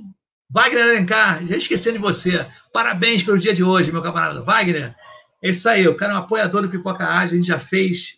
Wagner 0.50 0.84
Alencar. 0.84 1.46
Já 1.46 1.56
esquecendo 1.56 1.98
de 1.98 2.04
você. 2.04 2.46
Parabéns 2.74 3.24
pelo 3.24 3.40
dia 3.40 3.54
de 3.54 3.64
hoje, 3.64 3.92
meu 3.92 4.02
camarada. 4.02 4.42
Wagner, 4.42 4.94
é 5.42 5.50
isso 5.50 5.68
aí. 5.68 5.88
O 5.88 5.96
cara 5.96 6.14
é 6.14 6.16
um 6.16 6.20
apoiador 6.20 6.62
do 6.62 6.70
Pipoca 6.70 7.06
Ágil. 7.06 7.36
A 7.36 7.38
gente 7.38 7.48
já 7.48 7.60
fez 7.60 8.18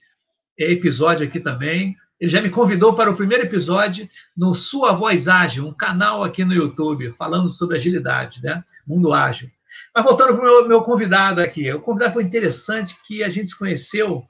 episódio 0.57 1.25
aqui 1.27 1.39
também. 1.39 1.95
Ele 2.19 2.31
já 2.31 2.41
me 2.41 2.49
convidou 2.49 2.93
para 2.93 3.11
o 3.11 3.15
primeiro 3.15 3.43
episódio 3.43 4.07
no 4.35 4.53
Sua 4.53 4.91
Voz 4.91 5.27
Ágil, 5.27 5.67
um 5.67 5.73
canal 5.73 6.23
aqui 6.23 6.43
no 6.43 6.53
YouTube, 6.53 7.13
falando 7.17 7.47
sobre 7.47 7.75
agilidade, 7.75 8.41
né? 8.41 8.63
Mundo 8.85 9.13
ágil. 9.13 9.49
Mas 9.93 10.03
voltando 10.03 10.35
para 10.35 10.41
o 10.41 10.45
meu, 10.45 10.67
meu, 10.67 10.81
convidado 10.81 11.41
aqui, 11.41 11.71
o 11.71 11.79
convidado 11.79 12.13
foi 12.13 12.23
interessante 12.23 12.95
que 13.05 13.23
a 13.23 13.29
gente 13.29 13.49
se 13.49 13.57
conheceu. 13.57 14.27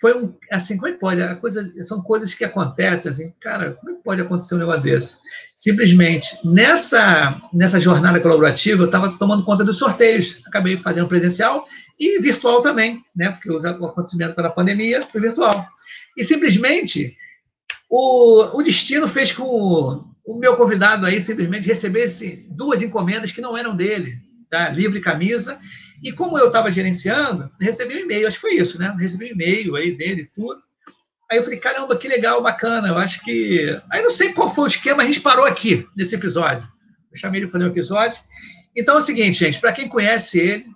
Foi 0.00 0.14
um, 0.14 0.34
assim, 0.50 0.76
como 0.76 0.88
é 0.88 0.92
que 0.92 0.98
pode? 0.98 1.22
A 1.22 1.36
coisa, 1.36 1.72
são 1.82 2.02
coisas 2.02 2.34
que 2.34 2.44
acontecem, 2.44 3.10
assim, 3.10 3.32
cara, 3.40 3.72
como 3.72 3.92
é 3.92 3.94
que 3.94 4.02
pode 4.02 4.20
acontecer 4.20 4.54
um 4.54 4.58
negócio 4.58 4.82
desse? 4.82 5.16
Simplesmente, 5.54 6.36
nessa, 6.44 7.40
nessa 7.52 7.80
jornada 7.80 8.20
colaborativa, 8.20 8.82
eu 8.82 8.86
estava 8.86 9.16
tomando 9.18 9.44
conta 9.44 9.64
dos 9.64 9.78
sorteios, 9.78 10.42
acabei 10.46 10.76
fazendo 10.76 11.08
presencial 11.08 11.66
e 11.98 12.20
virtual 12.20 12.60
também, 12.60 13.02
né? 13.14 13.30
Porque 13.30 13.50
o 13.50 13.86
acontecimento 13.86 14.36
da 14.36 14.50
pandemia 14.50 15.02
foi 15.06 15.20
virtual. 15.20 15.66
E 16.16 16.22
simplesmente 16.22 17.16
O, 17.88 18.58
o 18.58 18.62
destino 18.62 19.06
fez 19.06 19.30
com 19.32 19.44
o, 19.44 20.04
o 20.26 20.38
meu 20.38 20.56
convidado 20.56 21.06
aí 21.06 21.20
simplesmente 21.20 21.68
recebesse 21.68 22.44
duas 22.50 22.82
encomendas 22.82 23.30
que 23.30 23.40
não 23.40 23.56
eram 23.56 23.76
dele, 23.76 24.14
tá? 24.50 24.68
livre 24.70 25.00
camisa. 25.00 25.58
E 26.02 26.12
como 26.12 26.38
eu 26.38 26.48
estava 26.48 26.70
gerenciando, 26.70 27.50
recebi 27.60 27.94
um 27.96 28.00
e-mail, 28.00 28.26
acho 28.26 28.36
que 28.36 28.42
foi 28.42 28.54
isso, 28.54 28.78
né? 28.78 28.94
Recebi 28.98 29.26
um 29.26 29.28
e-mail 29.28 29.76
aí 29.76 29.92
dele 29.92 30.22
e 30.22 30.26
tudo. 30.26 30.60
Aí 31.30 31.38
eu 31.38 31.42
falei, 31.42 31.58
caramba, 31.58 31.96
que 31.96 32.06
legal, 32.06 32.42
bacana. 32.42 32.88
Eu 32.88 32.98
acho 32.98 33.22
que. 33.24 33.80
Aí 33.90 34.02
não 34.02 34.10
sei 34.10 34.32
qual 34.32 34.54
foi 34.54 34.64
o 34.64 34.68
esquema, 34.68 35.02
a 35.02 35.06
gente 35.06 35.20
parou 35.20 35.44
aqui 35.44 35.86
nesse 35.96 36.14
episódio. 36.14 36.66
Eu 37.10 37.18
chamei 37.18 37.40
ele 37.40 37.46
para 37.46 37.58
fazer 37.58 37.64
um 37.64 37.72
episódio. 37.72 38.20
Então 38.76 38.94
é 38.94 38.98
o 38.98 39.02
seguinte, 39.02 39.38
gente, 39.38 39.60
para 39.60 39.72
quem 39.72 39.88
conhece 39.88 40.38
ele, 40.38 40.66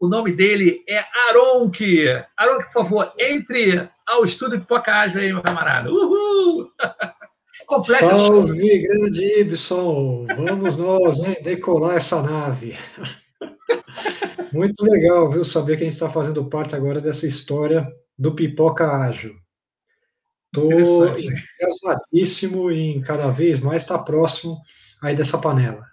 o 0.00 0.08
nome 0.08 0.32
dele 0.32 0.82
é 0.88 1.02
Aronque. 1.30 2.06
Aronque, 2.36 2.64
por 2.64 2.72
favor, 2.72 3.12
entre 3.18 3.88
ao 4.06 4.24
estúdio 4.24 4.60
Pipoca 4.60 4.92
Ágil 4.92 5.20
aí, 5.20 5.32
meu 5.32 5.42
camarada. 5.42 5.90
Uhul! 5.90 6.70
Completa 7.66 8.08
Salve, 8.08 8.78
grande 8.78 9.40
Ibson! 9.40 10.26
Vamos 10.36 10.76
nós, 10.76 11.20
hein, 11.20 11.36
decolar 11.42 11.96
essa 11.96 12.22
nave. 12.22 12.76
Muito 14.52 14.84
legal, 14.84 15.30
viu, 15.30 15.44
saber 15.44 15.76
que 15.76 15.82
a 15.82 15.86
gente 15.86 15.94
está 15.94 16.08
fazendo 16.08 16.44
parte 16.44 16.74
agora 16.74 17.00
dessa 17.00 17.26
história 17.26 17.86
do 18.18 18.34
Pipoca 18.34 18.86
Ágil. 18.86 19.34
Estou 20.46 21.08
entusiasmadíssimo 21.08 22.70
em 22.70 23.00
cada 23.02 23.30
vez 23.30 23.60
mais 23.60 23.82
estar 23.82 23.98
próximo 23.98 24.56
aí 25.02 25.14
dessa 25.14 25.38
panela. 25.38 25.84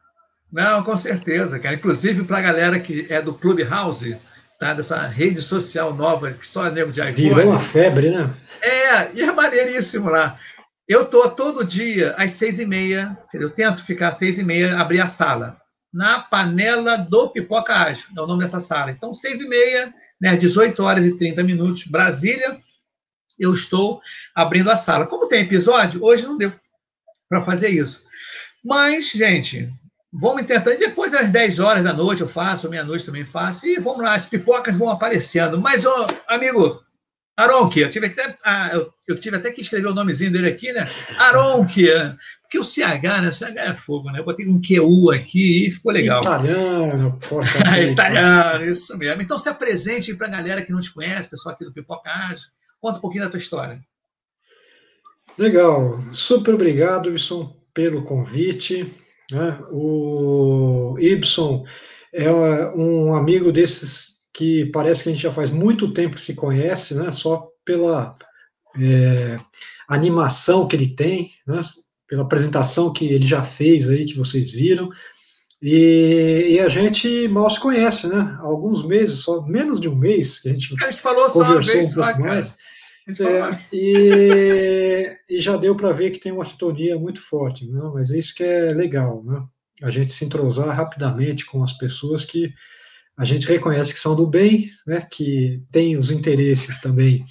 Não, 0.51 0.83
com 0.83 0.95
certeza, 0.95 1.59
cara. 1.59 1.75
Inclusive 1.75 2.23
para 2.23 2.37
a 2.37 2.41
galera 2.41 2.79
que 2.79 3.07
é 3.09 3.21
do 3.21 3.33
Clubhouse, 3.33 4.17
tá? 4.59 4.73
dessa 4.73 5.07
rede 5.07 5.41
social 5.41 5.93
nova 5.93 6.31
que 6.31 6.45
só 6.45 6.67
é 6.67 6.71
nego 6.71 6.91
de 6.91 7.01
iPhone. 7.01 7.29
Virou 7.29 7.49
uma 7.49 7.59
febre, 7.59 8.11
né? 8.11 8.31
É, 8.61 9.13
e 9.13 9.21
é 9.21 9.31
maneiríssimo 9.31 10.09
lá. 10.09 10.39
Eu 10.87 11.05
tô 11.05 11.29
todo 11.29 11.65
dia 11.65 12.13
às 12.17 12.33
seis 12.33 12.59
e 12.59 12.65
meia, 12.65 13.17
eu 13.33 13.49
tento 13.49 13.83
ficar 13.83 14.09
às 14.09 14.15
seis 14.15 14.37
e 14.37 14.43
meia, 14.43 14.77
abrir 14.79 15.01
a 15.01 15.07
sala, 15.07 15.57
na 15.93 16.19
panela 16.19 16.97
do 16.97 17.29
Pipoca 17.29 17.75
Ágil, 17.75 18.07
é 18.17 18.21
o 18.21 18.27
nome 18.27 18.41
dessa 18.41 18.59
sala. 18.59 18.91
Então, 18.91 19.13
seis 19.13 19.39
e 19.39 19.47
meia, 19.47 19.93
né, 20.19 20.35
18 20.35 20.81
horas 20.81 21.05
e 21.05 21.15
30 21.15 21.43
minutos, 21.43 21.85
Brasília, 21.85 22.59
eu 23.39 23.53
estou 23.53 24.01
abrindo 24.33 24.71
a 24.71 24.75
sala. 24.75 25.05
Como 25.05 25.27
tem 25.27 25.43
episódio, 25.43 26.03
hoje 26.03 26.25
não 26.25 26.37
deu 26.37 26.51
para 27.29 27.41
fazer 27.41 27.69
isso. 27.69 28.05
Mas, 28.63 29.11
gente, 29.11 29.69
vamos 30.11 30.45
tentar. 30.45 30.71
E 30.71 30.79
depois, 30.79 31.13
às 31.13 31.31
10 31.31 31.59
horas 31.59 31.83
da 31.83 31.93
noite, 31.93 32.21
eu 32.21 32.27
faço, 32.27 32.69
meia-noite 32.69 33.05
também 33.05 33.25
faço. 33.25 33.67
E 33.67 33.79
vamos 33.79 34.03
lá, 34.03 34.15
as 34.15 34.25
pipocas 34.25 34.77
vão 34.77 34.89
aparecendo. 34.89 35.59
Mas, 35.59 35.85
ó, 35.85 36.07
amigo, 36.27 36.81
Aronque, 37.35 37.79
eu 37.79 37.89
tive, 37.89 38.05
até, 38.05 38.37
ah, 38.45 38.71
eu, 39.07 39.15
tive 39.15 39.35
até 39.35 39.51
que 39.51 39.61
escrever 39.61 39.87
o 39.87 39.93
nomezinho 39.93 40.31
dele 40.31 40.47
aqui, 40.47 40.71
né? 40.71 40.85
Aronque, 41.17 41.87
porque 42.41 42.59
o 42.59 42.63
CH, 42.63 43.21
né? 43.21 43.31
CH 43.31 43.57
é 43.57 43.73
fogo, 43.73 44.11
né? 44.11 44.19
Eu 44.19 44.25
botei 44.25 44.47
um 44.47 44.61
QU 44.61 45.09
aqui 45.09 45.67
e 45.67 45.71
ficou 45.71 45.91
legal. 45.91 46.21
Italiano, 46.21 47.17
porra. 47.27 47.81
Italiano, 47.81 48.69
isso 48.69 48.95
mesmo. 48.97 49.21
Então 49.21 49.37
se 49.39 49.49
apresente 49.49 50.13
para 50.15 50.27
a 50.27 50.31
galera 50.31 50.61
que 50.61 50.71
não 50.71 50.79
te 50.79 50.93
conhece, 50.93 51.29
pessoal 51.29 51.55
aqui 51.55 51.65
do 51.65 51.73
Pipocage. 51.73 52.43
Conta 52.79 52.99
um 52.99 53.01
pouquinho 53.01 53.23
da 53.23 53.29
tua 53.31 53.39
história. 53.39 53.81
Legal. 55.35 55.99
Super 56.13 56.53
obrigado, 56.53 57.09
Ibson, 57.09 57.55
pelo 57.73 58.03
convite. 58.03 58.93
Né? 59.31 59.59
O 59.71 60.95
Ibson 60.99 61.65
é 62.13 62.31
um 62.31 63.15
amigo 63.15 63.51
desses 63.51 64.12
que 64.33 64.65
parece 64.67 65.03
que 65.03 65.09
a 65.09 65.11
gente 65.11 65.21
já 65.21 65.31
faz 65.31 65.51
muito 65.51 65.93
tempo 65.93 66.15
que 66.15 66.21
se 66.21 66.35
conhece, 66.35 66.95
né? 66.95 67.11
Só 67.11 67.49
pela 67.63 68.15
é, 68.79 69.39
animação 69.87 70.67
que 70.67 70.75
ele 70.75 70.87
tem, 70.87 71.31
né? 71.45 71.61
Pela 72.07 72.23
apresentação 72.23 72.91
que 72.91 73.05
ele 73.05 73.25
já 73.25 73.43
fez 73.43 73.87
aí, 73.87 74.05
que 74.05 74.17
vocês 74.17 74.51
viram. 74.51 74.89
E, 75.61 76.47
e, 76.49 76.59
a 76.59 76.67
gente 76.67 77.27
mal 77.29 77.49
se 77.49 77.59
conhece, 77.59 78.07
né? 78.07 78.35
Há 78.39 78.43
alguns 78.43 78.85
meses, 78.85 79.19
só 79.19 79.41
menos 79.43 79.79
de 79.79 79.87
um 79.87 79.95
mês 79.95 80.39
que 80.39 80.49
a 80.49 80.51
gente, 80.51 80.83
a 80.83 80.91
gente 80.91 81.01
falou 81.01 81.29
só 81.29 81.39
uma 81.39 81.61
vez, 81.61 81.95
um 81.95 82.03
pouco 82.03 82.19
mais. 82.19 82.57
É, 83.07 83.59
e, 83.71 85.17
e, 85.29 85.39
já 85.39 85.55
deu 85.55 85.75
para 85.75 85.91
ver 85.91 86.11
que 86.11 86.19
tem 86.19 86.31
uma 86.31 86.45
sintonia 86.45 86.97
muito 86.97 87.21
forte, 87.21 87.65
né? 87.65 87.81
mas 87.93 88.11
é 88.11 88.17
isso 88.17 88.33
que 88.33 88.43
é 88.43 88.73
legal, 88.73 89.23
né? 89.23 89.41
A 89.81 89.89
gente 89.89 90.11
se 90.11 90.23
entrosar 90.25 90.73
rapidamente 90.75 91.45
com 91.45 91.63
as 91.63 91.73
pessoas 91.73 92.23
que 92.23 92.53
a 93.17 93.25
gente 93.25 93.47
reconhece 93.47 93.93
que 93.93 93.99
são 93.99 94.15
do 94.15 94.25
bem, 94.25 94.69
né, 94.87 95.07
que 95.09 95.63
têm 95.71 95.97
os 95.97 96.09
interesses 96.09 96.79
também 96.79 97.23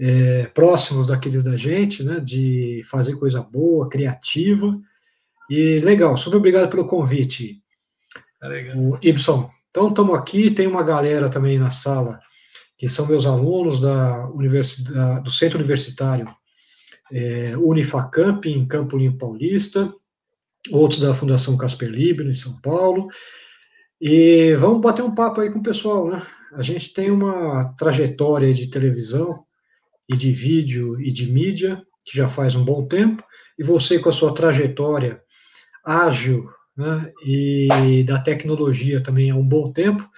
é, 0.00 0.44
próximos 0.54 1.06
daqueles 1.06 1.44
da 1.44 1.56
gente, 1.56 2.02
né, 2.02 2.20
de 2.20 2.80
fazer 2.90 3.16
coisa 3.16 3.42
boa, 3.42 3.88
criativa. 3.88 4.78
E 5.50 5.78
legal, 5.80 6.16
super 6.16 6.38
obrigado 6.38 6.70
pelo 6.70 6.86
convite, 6.86 7.62
tá 8.40 8.48
o 8.76 8.98
Ibson. 9.02 9.50
Então, 9.70 9.88
estamos 9.88 10.18
aqui, 10.18 10.50
tem 10.50 10.66
uma 10.66 10.82
galera 10.82 11.28
também 11.28 11.58
na 11.58 11.70
sala, 11.70 12.18
que 12.78 12.88
são 12.88 13.06
meus 13.06 13.26
alunos 13.26 13.78
da 13.78 14.28
universidade, 14.30 15.22
do 15.22 15.30
Centro 15.30 15.58
Universitário 15.58 16.34
é, 17.12 17.56
Unifacamp, 17.56 18.46
em 18.46 18.66
Campo 18.66 18.96
Limpo 18.96 19.18
Paulista, 19.18 19.92
outros 20.70 21.00
da 21.00 21.14
Fundação 21.14 21.56
Casper 21.56 21.90
Libre, 21.90 22.28
em 22.28 22.34
São 22.34 22.60
Paulo, 22.60 23.08
e 24.00 24.54
vamos 24.56 24.80
bater 24.80 25.02
um 25.02 25.14
papo 25.14 25.40
aí 25.40 25.50
com 25.50 25.58
o 25.58 25.62
pessoal, 25.62 26.08
né? 26.08 26.22
A 26.52 26.62
gente 26.62 26.92
tem 26.92 27.10
uma 27.10 27.74
trajetória 27.76 28.52
de 28.52 28.68
televisão 28.68 29.44
e 30.08 30.16
de 30.16 30.32
vídeo 30.32 31.00
e 31.00 31.12
de 31.12 31.30
mídia 31.30 31.82
que 32.04 32.16
já 32.16 32.26
faz 32.26 32.54
um 32.54 32.64
bom 32.64 32.86
tempo, 32.86 33.22
e 33.58 33.62
você 33.62 33.98
com 33.98 34.08
a 34.08 34.12
sua 34.12 34.34
trajetória 34.34 35.20
ágil 35.84 36.50
né, 36.76 37.12
e 37.24 38.04
da 38.06 38.18
tecnologia 38.18 39.02
também 39.02 39.30
há 39.30 39.36
um 39.36 39.46
bom 39.46 39.72
tempo, 39.72 40.08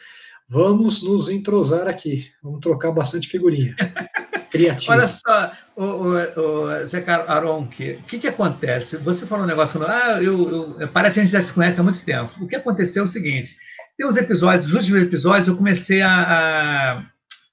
vamos 0.49 1.03
nos 1.03 1.29
entrosar 1.29 1.89
aqui, 1.89 2.31
vamos 2.43 2.61
trocar 2.61 2.93
bastante 2.93 3.29
figurinha. 3.29 3.75
Criativo. 4.51 4.93
Olha 4.93 5.07
só, 5.07 5.51
o, 5.75 5.83
o, 5.83 6.11
o 6.11 6.85
Zé 6.85 7.03
Aron, 7.09 7.63
o 7.63 7.69
que, 7.69 7.95
que, 8.07 8.19
que 8.19 8.29
acontece? 8.29 8.99
Você 8.99 9.25
falou 9.25 9.45
um 9.45 9.49
negócio, 9.49 9.83
ah, 9.83 10.23
eu, 10.23 10.79
eu, 10.79 10.89
parece 10.89 11.15
que 11.15 11.21
a 11.21 11.25
gente 11.25 11.33
já 11.33 11.41
se 11.41 11.55
conhece 11.55 11.81
há 11.81 11.83
muito 11.83 12.05
tempo. 12.05 12.31
O 12.39 12.47
que 12.47 12.57
aconteceu 12.57 13.03
é 13.03 13.07
o 13.07 13.09
seguinte: 13.09 13.57
tem 13.97 14.07
os 14.07 14.17
episódios, 14.17 14.67
os 14.67 14.75
últimos 14.75 15.03
episódios, 15.03 15.49
eu 15.49 15.57
comecei 15.57 16.03
a, 16.03 17.05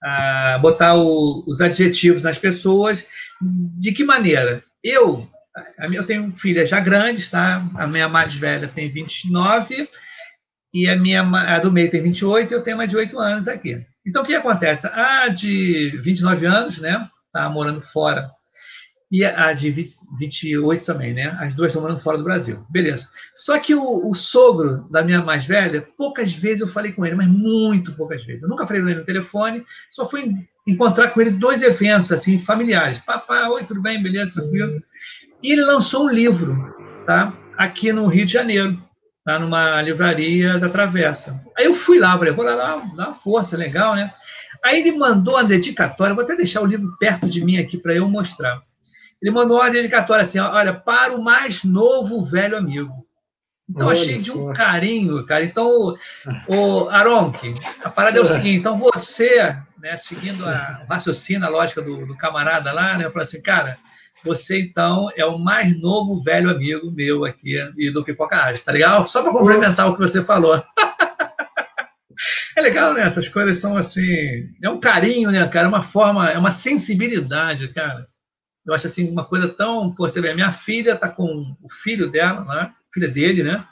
a, 0.03 0.53
a 0.55 0.57
botar 0.59 0.95
o, 0.95 1.43
os 1.47 1.61
adjetivos 1.61 2.23
nas 2.23 2.37
pessoas. 2.37 3.07
De 3.41 3.91
que 3.91 4.03
maneira? 4.03 4.63
Eu, 4.83 5.27
eu 5.93 6.05
tenho 6.05 6.33
filhas 6.35 6.69
já 6.69 6.79
grandes, 6.79 7.29
tá? 7.29 7.65
A 7.75 7.87
minha 7.87 8.07
mais 8.07 8.33
velha 8.33 8.67
tem 8.67 8.89
29 8.89 9.87
e 10.73 10.87
a 10.89 10.95
minha 10.95 11.21
a 11.21 11.59
do 11.59 11.71
meio 11.71 11.89
tem 11.89 12.01
28 12.01 12.51
e 12.51 12.55
eu 12.55 12.61
tenho 12.61 12.77
uma 12.77 12.87
de 12.87 12.95
8 12.95 13.17
anos 13.19 13.47
aqui. 13.47 13.85
Então, 14.05 14.23
o 14.23 14.25
que 14.25 14.35
acontece? 14.35 14.87
A 14.87 15.27
de 15.27 15.89
29 16.03 16.45
anos, 16.45 16.79
né, 16.79 17.07
tá 17.31 17.49
morando 17.49 17.81
fora, 17.81 18.29
e 19.11 19.25
a 19.25 19.51
de 19.53 19.71
20, 19.71 19.89
28 20.19 20.85
também, 20.85 21.13
né? 21.13 21.35
As 21.39 21.53
duas 21.55 21.69
estão 21.69 21.81
morando 21.81 21.99
fora 21.99 22.17
do 22.17 22.23
Brasil. 22.23 22.63
Beleza. 22.69 23.07
Só 23.33 23.57
que 23.57 23.73
o, 23.73 24.07
o, 24.07 24.13
sogro 24.13 24.87
da 24.91 25.01
minha 25.01 25.21
mais 25.21 25.45
velha, 25.45 25.87
poucas 25.97 26.31
vezes 26.31 26.61
eu 26.61 26.67
falei 26.67 26.91
com 26.91 27.05
ele, 27.05 27.15
mas 27.15 27.27
muito 27.27 27.93
poucas 27.93 28.23
vezes. 28.23 28.43
Eu 28.43 28.49
nunca 28.49 28.67
falei 28.67 28.81
com 28.81 28.89
ele 28.89 28.99
no 28.99 29.05
telefone, 29.05 29.65
só 29.89 30.07
fui 30.07 30.31
encontrar 30.67 31.07
com 31.09 31.21
ele 31.21 31.31
dois 31.31 31.63
eventos, 31.63 32.11
assim, 32.11 32.37
familiares. 32.37 32.99
Papá, 32.99 33.49
oi, 33.49 33.63
tudo 33.63 33.81
bem? 33.81 34.01
Beleza, 34.01 34.33
tranquilo? 34.33 34.79
E 35.41 35.53
ele 35.53 35.63
lançou 35.63 36.05
um 36.05 36.09
livro, 36.09 36.75
tá? 37.07 37.33
Aqui 37.57 37.91
no 37.91 38.05
Rio 38.05 38.27
de 38.27 38.33
Janeiro 38.33 38.79
tá 39.25 39.39
numa 39.39 39.81
livraria 39.81 40.59
da 40.59 40.69
Travessa. 40.69 41.43
Aí 41.57 41.65
eu 41.65 41.73
fui 41.73 41.99
lá, 41.99 42.17
falei, 42.17 42.33
vou 42.33 42.45
lá 42.45 42.55
dar, 42.55 42.77
uma 42.77 43.13
força, 43.13 43.57
legal, 43.57 43.95
né? 43.95 44.13
Aí 44.63 44.79
ele 44.79 44.97
mandou 44.97 45.35
uma 45.35 45.43
dedicatória, 45.43 46.13
vou 46.13 46.23
até 46.23 46.35
deixar 46.35 46.61
o 46.61 46.65
livro 46.65 46.95
perto 46.99 47.27
de 47.27 47.43
mim 47.43 47.57
aqui 47.57 47.77
para 47.77 47.95
eu 47.95 48.07
mostrar. 48.07 48.61
Ele 49.21 49.31
mandou 49.31 49.57
uma 49.57 49.69
dedicatória 49.69 50.21
assim, 50.21 50.39
olha, 50.39 50.73
para 50.73 51.13
o 51.13 51.21
mais 51.21 51.63
novo 51.63 52.21
velho 52.23 52.57
amigo. 52.57 52.93
Então, 53.69 53.87
olha 53.87 54.01
achei 54.01 54.17
de 54.17 54.31
um 54.31 54.51
carinho, 54.51 55.23
cara. 55.25 55.43
Então, 55.43 55.95
o 56.47 56.89
Aronque, 56.89 57.53
a 57.83 57.89
parada 57.89 58.17
é 58.17 58.21
o 58.21 58.25
seguinte, 58.25 58.57
então 58.57 58.77
você, 58.77 59.55
né, 59.77 59.95
seguindo 59.95 60.43
a 60.47 60.85
raciocínio, 60.89 61.45
a 61.45 61.49
lógica 61.49 61.81
do, 61.81 62.05
do 62.05 62.17
camarada 62.17 62.71
lá, 62.71 62.97
né, 62.97 63.05
eu 63.05 63.11
falei 63.11 63.27
assim, 63.27 63.41
cara, 63.41 63.77
você, 64.23 64.59
então, 64.59 65.09
é 65.15 65.23
o 65.23 65.37
mais 65.37 65.79
novo 65.79 66.21
velho 66.23 66.49
amigo 66.49 66.91
meu 66.91 67.25
aqui 67.25 67.55
e 67.77 67.91
do 67.91 68.03
Pipoca 68.03 68.37
Arte, 68.37 68.65
tá 68.65 68.71
legal? 68.71 69.05
Só 69.05 69.21
para 69.21 69.31
complementar 69.31 69.87
o 69.87 69.93
que 69.93 69.99
você 69.99 70.21
falou. 70.23 70.61
é 72.57 72.61
legal, 72.61 72.93
né? 72.93 73.01
Essas 73.01 73.29
coisas 73.29 73.57
são 73.59 73.77
assim. 73.77 74.49
É 74.61 74.69
um 74.69 74.79
carinho, 74.79 75.31
né, 75.31 75.47
cara? 75.47 75.67
É 75.67 75.69
uma 75.69 75.81
forma, 75.81 76.29
é 76.29 76.37
uma 76.37 76.51
sensibilidade, 76.51 77.69
cara. 77.69 78.07
Eu 78.69 78.75
acho 78.75 78.87
assim, 78.87 79.09
uma 79.09 79.25
coisa 79.25 79.49
tão. 79.49 79.93
Pô, 79.93 80.07
você 80.07 80.21
vê, 80.21 80.31
a 80.31 80.35
minha 80.35 80.51
filha 80.51 80.95
tá 80.95 81.09
com 81.09 81.55
o 81.61 81.69
filho 81.71 82.09
dela, 82.09 82.45
né? 82.45 82.71
Filha 82.93 83.07
dele, 83.07 83.43
né? 83.43 83.65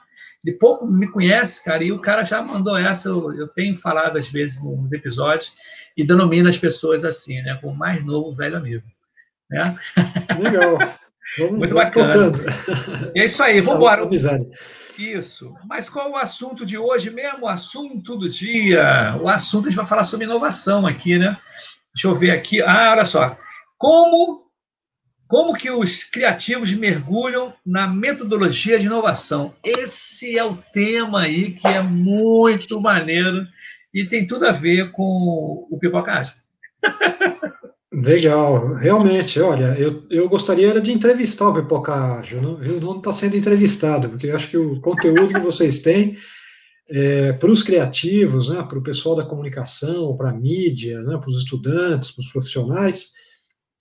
Ele 0.43 0.57
pouco 0.57 0.85
me 0.87 1.07
conhece, 1.07 1.63
cara, 1.63 1.83
e 1.83 1.91
o 1.91 1.99
cara 1.99 2.23
já 2.23 2.41
mandou 2.41 2.77
essa. 2.77 3.09
Eu, 3.09 3.33
eu 3.33 3.47
tenho 3.47 3.75
falado 3.75 4.17
às 4.17 4.29
vezes 4.29 4.61
nos 4.63 4.91
episódios 4.91 5.53
e 5.95 6.05
denomina 6.05 6.49
as 6.49 6.57
pessoas 6.57 7.03
assim, 7.05 7.41
né? 7.41 7.57
Com 7.61 7.69
o 7.69 7.75
mais 7.75 8.03
novo 8.05 8.31
velho 8.31 8.57
amigo. 8.57 8.85
Né? 9.49 9.63
Legal. 10.39 10.77
Vamos, 11.37 11.59
Muito 11.59 11.75
bacana. 11.75 12.13
Tocando. 12.13 13.11
É 13.13 13.25
isso 13.25 13.43
aí, 13.43 13.59
vamos 13.59 13.75
embora. 13.75 14.01
Isso. 14.97 15.53
Mas 15.65 15.89
qual 15.89 16.11
o 16.11 16.15
assunto 16.15 16.65
de 16.65 16.77
hoje 16.77 17.09
mesmo? 17.09 17.45
O 17.45 17.47
assunto 17.49 18.15
do 18.15 18.29
dia. 18.29 19.17
O 19.21 19.27
assunto 19.27 19.67
a 19.67 19.69
gente 19.69 19.77
vai 19.77 19.85
falar 19.85 20.05
sobre 20.05 20.25
inovação 20.25 20.87
aqui, 20.87 21.17
né? 21.19 21.37
Deixa 21.93 22.07
eu 22.07 22.15
ver 22.15 22.31
aqui. 22.31 22.61
Ah, 22.61 22.91
olha 22.93 23.03
só. 23.03 23.37
Como 23.77 24.46
como 25.27 25.53
que 25.53 25.69
os 25.69 26.03
criativos 26.03 26.73
mergulham 26.73 27.53
na 27.65 27.87
metodologia 27.87 28.79
de 28.79 28.85
inovação? 28.85 29.53
Esse 29.63 30.37
é 30.37 30.43
o 30.43 30.57
tema 30.73 31.21
aí 31.21 31.51
que 31.51 31.67
é 31.67 31.81
muito 31.81 32.79
maneiro 32.79 33.43
e 33.93 34.05
tem 34.05 34.25
tudo 34.25 34.47
a 34.47 34.51
ver 34.51 34.91
com 34.91 35.67
o 35.69 35.77
Pipocagem. 35.79 36.33
Legal, 37.91 38.73
realmente, 38.75 39.39
olha, 39.39 39.75
eu, 39.77 40.03
eu 40.09 40.29
gostaria 40.29 40.79
de 40.79 40.91
entrevistar 40.91 41.49
o 41.49 41.53
Pipoca 41.53 41.93
Ágil, 41.93 42.41
não, 42.41 42.55
viu? 42.55 42.79
não 42.79 42.97
está 42.97 43.11
sendo 43.11 43.35
entrevistado, 43.35 44.09
porque 44.09 44.27
eu 44.27 44.35
acho 44.35 44.49
que 44.49 44.57
o 44.57 44.79
conteúdo 44.79 45.33
que 45.33 45.39
vocês 45.39 45.79
têm 45.79 46.15
é, 46.89 47.33
para 47.33 47.49
os 47.49 47.63
criativos, 47.63 48.49
né, 48.49 48.63
para 48.63 48.77
o 48.77 48.83
pessoal 48.83 49.15
da 49.15 49.25
comunicação, 49.25 50.15
para 50.15 50.29
a 50.29 50.33
mídia, 50.33 51.01
né, 51.01 51.17
para 51.17 51.29
os 51.29 51.39
estudantes, 51.39 52.11
para 52.11 52.21
os 52.21 52.31
profissionais, 52.31 53.13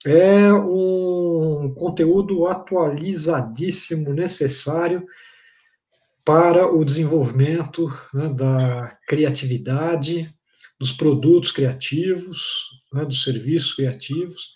é 0.05 0.53
um 0.53 1.73
conteúdo 1.75 2.47
atualizadíssimo, 2.47 4.13
necessário 4.13 5.05
para 6.25 6.67
o 6.67 6.83
desenvolvimento 6.83 7.87
né, 8.13 8.29
da 8.29 8.89
criatividade, 9.07 10.29
dos 10.79 10.91
produtos 10.91 11.51
criativos, 11.51 12.65
né, 12.93 13.05
dos 13.05 13.23
serviços 13.23 13.73
criativos, 13.73 14.49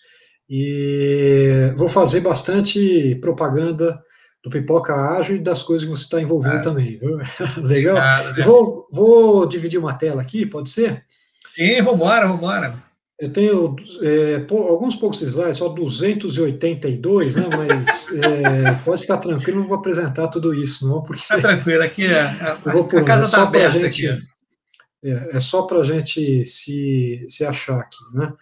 e 0.48 1.72
vou 1.76 1.88
fazer 1.88 2.20
bastante 2.20 3.14
propaganda 3.16 4.02
do 4.44 4.50
Pipoca 4.50 4.94
Ágil 4.94 5.36
e 5.36 5.42
das 5.42 5.62
coisas 5.62 5.88
que 5.88 5.90
você 5.90 6.04
está 6.04 6.20
envolvido 6.20 6.56
ah, 6.56 6.60
também. 6.60 7.00
Legal? 7.56 7.96
Obrigado, 7.96 8.44
vou, 8.44 8.88
vou 8.92 9.46
dividir 9.46 9.78
uma 9.78 9.94
tela 9.94 10.20
aqui, 10.20 10.44
pode 10.44 10.68
ser? 10.68 11.04
Sim, 11.52 11.80
vamos 11.82 12.00
embora. 12.36 12.91
Eu 13.22 13.32
tenho 13.32 13.76
é, 14.00 14.44
alguns 14.50 14.96
poucos 14.96 15.22
slides, 15.22 15.58
só 15.58 15.68
282, 15.68 17.36
né? 17.36 17.44
Mas 17.56 18.12
é, 18.16 18.72
pode 18.84 19.02
ficar 19.02 19.18
tranquilo, 19.18 19.60
não 19.60 19.68
vou 19.68 19.76
apresentar 19.76 20.26
tudo 20.26 20.52
isso, 20.52 20.88
não, 20.88 21.04
porque. 21.04 21.22
Tranquilo, 21.40 21.84
aqui 21.84 22.04
é, 22.04 22.22
a, 22.42 22.54
a 22.54 23.04
casa 23.04 23.22
está 23.22 23.42
aberta 23.44 23.78
gente, 23.78 24.08
aqui. 24.08 24.22
É, 25.04 25.36
é 25.36 25.38
só 25.38 25.62
para 25.62 25.78
a 25.78 25.84
gente 25.84 26.44
se, 26.44 27.24
se 27.28 27.44
achar 27.44 27.78
aqui, 27.78 28.00
né? 28.12 28.32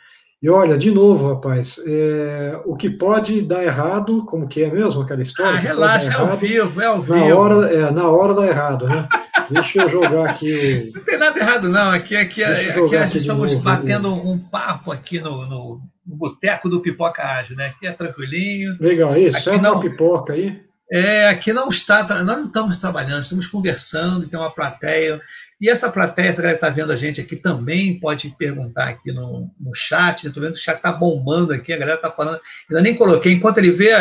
E 0.43 0.49
olha, 0.49 0.79
de 0.79 0.91
novo, 0.91 1.29
rapaz, 1.29 1.79
é, 1.87 2.59
o 2.65 2.75
que 2.75 2.89
pode 2.89 3.43
dar 3.43 3.63
errado, 3.63 4.25
como 4.25 4.49
que 4.49 4.63
é 4.63 4.71
mesmo 4.71 5.03
aquela 5.03 5.21
história? 5.21 5.59
Ah, 5.59 5.59
relaxa, 5.59 6.11
é 6.11 6.15
ao 6.15 6.37
vivo, 6.39 6.81
é 6.81 6.87
ao 6.87 7.03
vivo. 7.03 7.19
Na 7.19 7.37
hora, 7.37 7.67
é, 7.71 7.91
na 7.91 8.09
hora 8.09 8.33
dá 8.33 8.47
errado, 8.47 8.89
né? 8.89 9.07
Deixa 9.51 9.83
eu 9.83 9.89
jogar 9.89 10.31
aqui. 10.31 10.93
Não 10.95 11.03
tem 11.03 11.19
nada 11.19 11.39
errado, 11.39 11.69
não. 11.69 11.91
Aqui, 11.91 12.17
aqui, 12.17 12.43
aqui, 12.43 12.89
gente 12.89 13.19
estamos 13.19 13.53
novo, 13.53 13.65
batendo 13.65 14.13
um 14.13 14.39
papo 14.39 14.93
aqui 14.93 15.21
no, 15.21 15.47
no, 15.47 15.81
no 16.07 16.17
boteco 16.17 16.69
do 16.69 16.81
Pipoca 16.81 17.23
Ágil, 17.23 17.57
né? 17.57 17.67
Aqui 17.67 17.87
é 17.87 17.93
tranquilinho. 17.93 18.77
Legal, 18.81 19.17
isso. 19.17 19.51
Aqui 19.51 19.59
é 19.59 19.63
não, 19.63 19.75
uma 19.75 19.81
pipoca 19.81 20.33
aí. 20.33 20.61
É, 20.93 21.29
aqui 21.29 21.53
não 21.53 21.69
está, 21.69 22.03
nós 22.03 22.27
não 22.27 22.47
estamos 22.47 22.77
trabalhando, 22.79 23.23
estamos 23.23 23.47
conversando, 23.47 24.27
tem 24.27 24.39
uma 24.39 24.51
plateia. 24.51 25.21
E 25.61 25.69
essa 25.69 25.89
plateia, 25.89 26.29
essa 26.29 26.43
galera 26.43 26.59
que 26.59 26.65
está 26.65 26.75
vendo 26.75 26.91
a 26.91 26.97
gente 26.97 27.21
aqui 27.21 27.37
também 27.37 28.01
pode 28.01 28.35
perguntar 28.37 28.89
aqui 28.89 29.13
no, 29.13 29.49
no 29.61 29.75
chat. 29.75 30.27
Estou 30.27 30.43
vendo 30.43 30.55
que 30.55 30.59
o 30.59 30.63
chat 30.63 30.79
está 30.79 30.91
bombando 30.91 31.53
aqui, 31.53 31.73
a 31.73 31.77
galera 31.77 31.97
está 31.97 32.11
falando. 32.11 32.41
Ainda 32.69 32.83
nem 32.83 32.97
coloquei, 32.97 33.33
enquanto 33.33 33.59
ele 33.59 33.71
vê, 33.71 33.93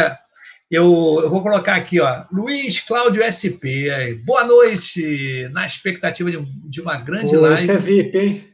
eu, 0.70 1.20
eu 1.24 1.30
vou 1.30 1.42
colocar 1.42 1.76
aqui, 1.76 2.00
ó. 2.00 2.24
Luiz 2.32 2.80
Cláudio 2.80 3.24
SP. 3.26 3.90
Boa 4.24 4.44
noite, 4.44 5.50
na 5.52 5.66
expectativa 5.66 6.30
de, 6.30 6.38
de 6.70 6.82
uma 6.82 6.98
grande 6.98 7.34
Pô, 7.34 7.42
live. 7.42 7.56
Esse 7.56 7.72
é 7.72 7.78
VIP, 7.78 8.18
hein? 8.18 8.48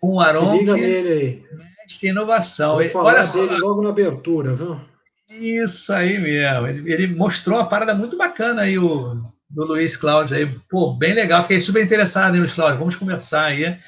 Com 0.00 0.16
o 0.16 0.20
Aron. 0.20 0.52
Se 0.52 0.58
liga 0.58 0.74
nele 0.74 1.08
aí. 1.08 1.42
Mestre 1.78 2.08
inovação. 2.08 2.76
Vou 2.76 2.84
falar 2.84 3.14
Olha 3.14 3.24
só. 3.24 3.42
logo 3.42 3.82
na 3.82 3.90
abertura, 3.90 4.54
viu? 4.54 4.80
Isso 5.30 5.92
aí 5.92 6.18
mesmo. 6.18 6.66
Ele, 6.66 6.92
ele 6.92 7.06
mostrou 7.14 7.58
uma 7.58 7.68
parada 7.68 7.94
muito 7.94 8.16
bacana 8.16 8.62
aí, 8.62 8.78
o 8.78 9.22
do 9.48 9.64
Luiz 9.64 9.96
Cláudio 9.96 10.36
aí. 10.36 10.46
Pô, 10.68 10.92
bem 10.94 11.14
legal, 11.14 11.42
fiquei 11.42 11.60
super 11.60 11.82
interessado, 11.82 12.34
hein, 12.34 12.40
Luiz 12.40 12.52
Cláudio? 12.52 12.78
Vamos 12.78 12.96
conversar 12.96 13.46
aí. 13.46 13.78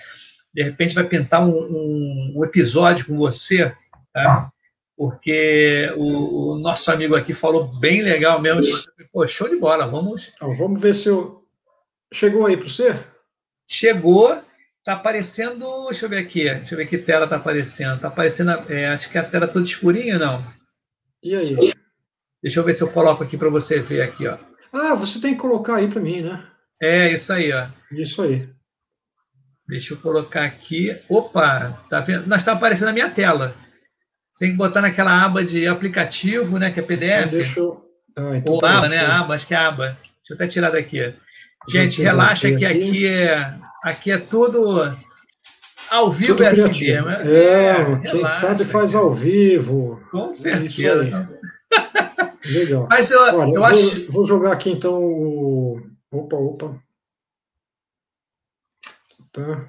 De 0.54 0.62
repente 0.62 0.94
vai 0.94 1.04
pintar 1.04 1.46
um, 1.46 1.50
um, 1.50 2.34
um 2.36 2.44
episódio 2.44 3.06
com 3.06 3.16
você, 3.16 3.70
tá? 4.14 4.50
Porque 4.96 5.92
o, 5.96 6.52
o, 6.52 6.58
nosso 6.58 6.90
amigo 6.90 7.14
aqui 7.14 7.34
falou 7.34 7.70
bem 7.78 8.00
legal 8.00 8.40
mesmo. 8.40 8.62
Pô, 9.12 9.26
show 9.26 9.48
de 9.48 9.56
bola, 9.56 9.86
vamos. 9.86 10.32
Então, 10.34 10.54
vamos 10.54 10.80
ver 10.80 10.94
se 10.94 11.08
eu. 11.08 11.44
Chegou 12.12 12.46
aí 12.46 12.56
para 12.56 12.68
você? 12.68 13.04
Chegou, 13.68 14.42
tá 14.82 14.94
aparecendo. 14.94 15.86
Deixa 15.86 16.06
eu 16.06 16.08
ver 16.08 16.18
aqui, 16.18 16.44
deixa 16.44 16.74
eu 16.74 16.78
ver 16.78 16.86
que 16.86 16.96
tela 16.96 17.28
tá 17.28 17.36
aparecendo. 17.36 18.00
Tá 18.00 18.08
aparecendo, 18.08 18.52
é, 18.70 18.86
acho 18.88 19.10
que 19.10 19.18
a 19.18 19.24
tela 19.24 19.46
toda 19.46 19.66
escurinha, 19.66 20.18
não? 20.18 20.42
E 21.22 21.36
aí? 21.36 21.74
Deixa 22.42 22.60
eu 22.60 22.64
ver 22.64 22.72
se 22.72 22.82
eu 22.82 22.90
coloco 22.90 23.22
aqui 23.22 23.36
para 23.36 23.50
você 23.50 23.80
ver 23.80 24.00
aqui, 24.00 24.26
ó. 24.26 24.38
Ah, 24.72 24.94
você 24.94 25.20
tem 25.20 25.34
que 25.34 25.40
colocar 25.40 25.76
aí 25.76 25.88
para 25.88 26.00
mim, 26.00 26.22
né? 26.22 26.46
É, 26.80 27.12
isso 27.12 27.32
aí, 27.32 27.52
ó. 27.52 27.68
Isso 27.92 28.22
aí. 28.22 28.48
Deixa 29.68 29.92
eu 29.92 29.98
colocar 29.98 30.44
aqui. 30.44 30.98
Opa, 31.08 31.84
tá 31.90 32.00
vendo? 32.00 32.26
Nós 32.26 32.40
está 32.40 32.52
aparecendo 32.52 32.86
na 32.86 32.92
minha 32.92 33.10
tela. 33.10 33.54
Você 34.36 34.44
tem 34.44 34.50
que 34.50 34.58
botar 34.58 34.82
naquela 34.82 35.24
aba 35.24 35.42
de 35.42 35.66
aplicativo, 35.66 36.58
né? 36.58 36.70
Que 36.70 36.80
é 36.80 36.82
PDF. 36.82 37.30
deixa 37.30 37.58
eu... 37.58 37.82
Ah, 38.14 38.36
então 38.36 38.52
Ou 38.52 38.60
tá 38.60 38.76
aba, 38.76 38.88
né? 38.90 38.98
Aba, 38.98 39.34
acho 39.34 39.46
que 39.46 39.54
é 39.54 39.56
aba. 39.56 39.86
Deixa 39.86 40.30
eu 40.30 40.34
até 40.34 40.46
tirar 40.46 40.68
daqui. 40.68 41.14
Gente, 41.66 42.02
relaxa 42.02 42.54
que 42.54 42.66
aqui 42.66 43.06
é, 43.06 43.54
aqui 43.82 44.12
é 44.12 44.18
tudo 44.18 44.94
ao 45.90 46.12
vivo 46.12 46.34
tudo 46.34 46.44
é 46.44 46.48
assim 46.48 46.68
mesmo. 46.68 47.08
É, 47.08 47.70
é 47.70 47.84
quem 48.00 48.12
relaxa, 48.12 48.46
sabe 48.46 48.66
faz 48.66 48.94
ao 48.94 49.10
vivo. 49.14 50.02
Com 50.10 50.30
certeza. 50.30 51.40
Legal. 52.44 52.86
Mas 52.90 53.10
eu, 53.10 53.20
Olha, 53.22 53.48
eu 53.48 53.54
vou, 53.54 53.64
acho. 53.64 54.12
Vou 54.12 54.26
jogar 54.26 54.52
aqui 54.52 54.68
então 54.68 55.02
o. 55.02 55.80
Opa, 56.10 56.36
opa. 56.36 56.78
Tá. 59.32 59.66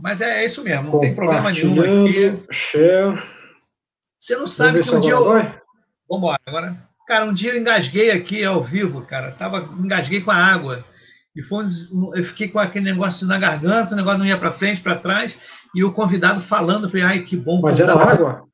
Mas 0.00 0.20
é 0.20 0.44
isso 0.44 0.62
mesmo, 0.62 0.92
não 0.92 0.98
tem 0.98 1.14
problema 1.14 1.50
nenhum 1.50 1.80
aqui. 1.80 2.38
Share. 2.50 3.22
Você 4.18 4.36
não 4.36 4.46
sabe 4.46 4.80
que 4.80 4.94
um 4.94 5.00
dia 5.00 5.12
eu. 5.12 5.24
Vamos 5.24 5.52
embora. 6.10 6.40
Agora, 6.46 6.88
cara, 7.06 7.24
um 7.24 7.32
dia 7.32 7.52
eu 7.52 7.60
engasguei 7.60 8.10
aqui 8.10 8.44
ao 8.44 8.62
vivo, 8.62 9.02
cara. 9.02 9.32
Tava, 9.32 9.58
engasguei 9.78 10.20
com 10.20 10.30
a 10.30 10.36
água. 10.36 10.84
E 11.34 11.42
foi 11.42 11.64
um, 11.64 12.14
eu 12.14 12.24
fiquei 12.24 12.48
com 12.48 12.58
aquele 12.58 12.86
negócio 12.86 13.26
na 13.26 13.38
garganta, 13.38 13.92
o 13.92 13.96
negócio 13.96 14.18
não 14.18 14.26
ia 14.26 14.38
para 14.38 14.52
frente, 14.52 14.80
para 14.80 14.96
trás, 14.96 15.36
e 15.74 15.84
o 15.84 15.92
convidado 15.92 16.40
falando, 16.40 16.84
eu 16.84 16.88
falei, 16.88 17.04
ai, 17.04 17.20
que 17.20 17.36
bom. 17.36 17.60
Mas 17.60 17.78
era 17.78 17.92
água? 17.92 18.44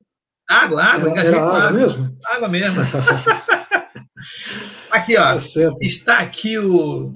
Água, 0.48 0.82
água, 0.82 1.08
engajei 1.08 1.32
com 1.32 1.44
água. 1.44 1.70
mesmo? 1.70 2.16
Água 2.26 2.48
mesmo. 2.48 2.82
aqui, 4.90 5.16
ó. 5.16 5.36
Tá 5.36 5.76
está 5.80 6.18
aqui 6.18 6.58
o, 6.58 7.12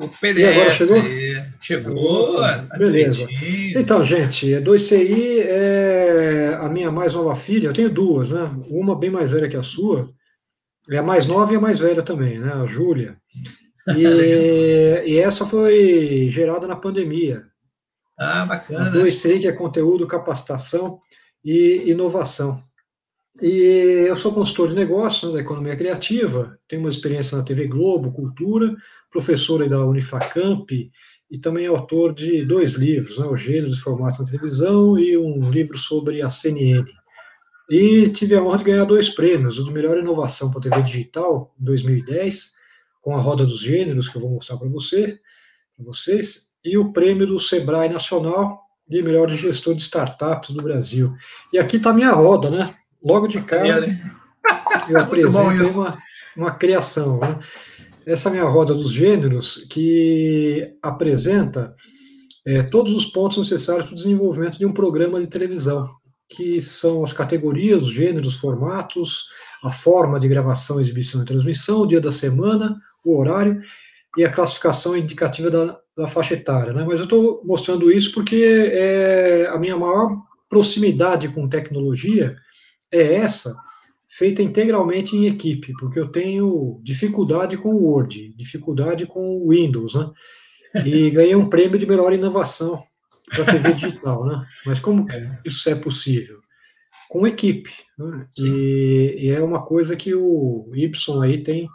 o 0.00 0.08
PDF. 0.08 0.38
E 0.38 0.44
agora 0.44 0.70
chegou? 0.70 1.02
Chegou. 1.60 2.36
Tá 2.40 2.76
Beleza. 2.78 3.28
Então, 3.76 4.04
gente, 4.04 4.46
2CI 4.46 5.44
é 5.46 6.58
a 6.58 6.68
minha 6.68 6.90
mais 6.90 7.12
nova 7.12 7.34
filha. 7.36 7.68
Eu 7.68 7.72
tenho 7.72 7.90
duas, 7.90 8.30
né? 8.30 8.50
Uma 8.68 8.96
bem 8.96 9.10
mais 9.10 9.30
velha 9.30 9.48
que 9.48 9.56
a 9.56 9.62
sua. 9.62 10.10
É 10.90 10.96
a 10.96 11.02
mais 11.02 11.26
nova 11.26 11.52
e 11.52 11.56
a 11.56 11.60
mais 11.60 11.78
velha 11.78 12.02
também, 12.02 12.38
né? 12.38 12.52
A 12.52 12.66
Júlia. 12.66 13.16
E, 13.96 15.02
e 15.06 15.18
essa 15.18 15.46
foi 15.46 16.28
gerada 16.30 16.66
na 16.66 16.76
pandemia. 16.76 17.42
Ah, 18.16 18.44
bacana. 18.44 18.90
A 18.90 18.92
2CI, 18.92 19.40
que 19.40 19.48
é 19.48 19.52
conteúdo, 19.52 20.06
capacitação 20.06 21.00
e 21.42 21.90
inovação. 21.90 22.62
E 23.40 24.06
eu 24.08 24.16
sou 24.16 24.32
consultor 24.32 24.68
de 24.68 24.74
negócios 24.74 25.30
né, 25.30 25.36
da 25.36 25.42
economia 25.42 25.76
criativa, 25.76 26.58
tenho 26.66 26.82
uma 26.82 26.90
experiência 26.90 27.38
na 27.38 27.44
TV 27.44 27.68
Globo, 27.68 28.12
Cultura, 28.12 28.74
professor 29.10 29.66
da 29.68 29.86
Unifacamp 29.86 30.68
e 31.30 31.38
também 31.38 31.66
autor 31.66 32.12
de 32.12 32.44
dois 32.44 32.74
livros, 32.74 33.18
né, 33.18 33.26
O 33.26 33.36
Gêneros 33.36 33.78
e 33.78 33.80
Formatos 33.80 34.18
na 34.18 34.26
Televisão 34.26 34.98
e 34.98 35.16
um 35.16 35.48
livro 35.48 35.78
sobre 35.78 36.22
a 36.22 36.28
CNN. 36.28 36.84
E 37.70 38.08
tive 38.08 38.34
a 38.34 38.42
honra 38.42 38.58
de 38.58 38.64
ganhar 38.64 38.84
dois 38.84 39.08
prêmios, 39.08 39.58
o 39.58 39.64
de 39.64 39.72
melhor 39.72 39.96
inovação 39.96 40.50
para 40.50 40.62
TV 40.62 40.82
digital, 40.82 41.54
em 41.60 41.64
2010, 41.64 42.54
com 43.00 43.16
a 43.16 43.20
Roda 43.20 43.46
dos 43.46 43.60
Gêneros, 43.60 44.08
que 44.08 44.16
eu 44.16 44.20
vou 44.20 44.30
mostrar 44.30 44.56
para 44.56 44.68
você, 44.68 45.20
vocês, 45.78 46.50
e 46.64 46.76
o 46.76 46.92
prêmio 46.92 47.26
do 47.26 47.38
Sebrae 47.38 47.88
Nacional 47.88 48.60
de 48.88 49.00
melhor 49.02 49.30
gestor 49.30 49.74
de 49.74 49.82
startups 49.82 50.50
do 50.50 50.62
Brasil. 50.62 51.14
E 51.52 51.58
aqui 51.58 51.76
está 51.76 51.90
a 51.90 51.94
minha 51.94 52.10
roda, 52.10 52.50
né? 52.50 52.74
Logo 53.02 53.26
de 53.26 53.40
cara, 53.40 53.98
eu 54.88 54.98
apresento 55.00 55.68
uma, 55.70 55.98
uma 56.36 56.50
criação. 56.52 57.18
Né? 57.18 57.38
Essa 58.06 58.28
é 58.28 58.30
a 58.30 58.32
minha 58.32 58.44
roda 58.44 58.74
dos 58.74 58.92
gêneros, 58.92 59.66
que 59.70 60.76
apresenta 60.82 61.74
é, 62.46 62.62
todos 62.62 62.94
os 62.94 63.06
pontos 63.06 63.38
necessários 63.38 63.86
para 63.86 63.92
o 63.92 63.96
desenvolvimento 63.96 64.58
de 64.58 64.66
um 64.66 64.72
programa 64.72 65.20
de 65.20 65.26
televisão. 65.26 65.88
que 66.28 66.60
são 66.60 67.02
as 67.02 67.12
categorias, 67.12 67.82
os 67.82 67.92
gêneros, 67.92 68.34
formatos, 68.34 69.24
a 69.64 69.70
forma 69.70 70.18
de 70.20 70.28
gravação, 70.28 70.80
exibição 70.80 71.22
e 71.22 71.24
transmissão, 71.24 71.82
o 71.82 71.86
dia 71.86 72.00
da 72.00 72.12
semana, 72.12 72.80
o 73.04 73.18
horário 73.18 73.60
e 74.16 74.24
a 74.24 74.30
classificação 74.30 74.96
indicativa 74.96 75.50
da, 75.50 75.78
da 75.96 76.06
faixa 76.06 76.34
etária. 76.34 76.72
Né? 76.72 76.84
Mas 76.86 76.98
eu 76.98 77.04
estou 77.04 77.42
mostrando 77.44 77.90
isso 77.90 78.12
porque 78.12 78.70
é 78.72 79.48
a 79.48 79.58
minha 79.58 79.76
maior 79.76 80.16
proximidade 80.48 81.28
com 81.28 81.48
tecnologia 81.48 82.36
é 82.92 83.14
essa, 83.14 83.54
feita 84.08 84.42
integralmente 84.42 85.16
em 85.16 85.26
equipe, 85.26 85.72
porque 85.78 85.98
eu 85.98 86.08
tenho 86.08 86.80
dificuldade 86.82 87.56
com 87.56 87.70
o 87.70 87.84
Word, 87.84 88.34
dificuldade 88.36 89.06
com 89.06 89.38
o 89.38 89.50
Windows, 89.50 89.94
né? 89.94 90.10
E 90.84 91.10
ganhei 91.10 91.36
um 91.36 91.48
prêmio 91.48 91.78
de 91.78 91.86
melhor 91.86 92.12
inovação 92.12 92.82
para 93.30 93.44
TV 93.44 93.72
digital, 93.72 94.26
né? 94.26 94.44
Mas 94.66 94.80
como 94.80 95.10
é. 95.10 95.38
isso 95.44 95.70
é 95.70 95.74
possível? 95.74 96.40
Com 97.08 97.26
equipe, 97.26 97.70
né? 97.98 98.26
e, 98.38 99.16
e, 99.18 99.30
é 99.30 99.40
uma 99.40 99.64
coisa 99.64 99.96
que 99.96 100.14
o 100.14 100.70
Y 100.74 101.22
aí 101.22 101.42
tem 101.42 101.68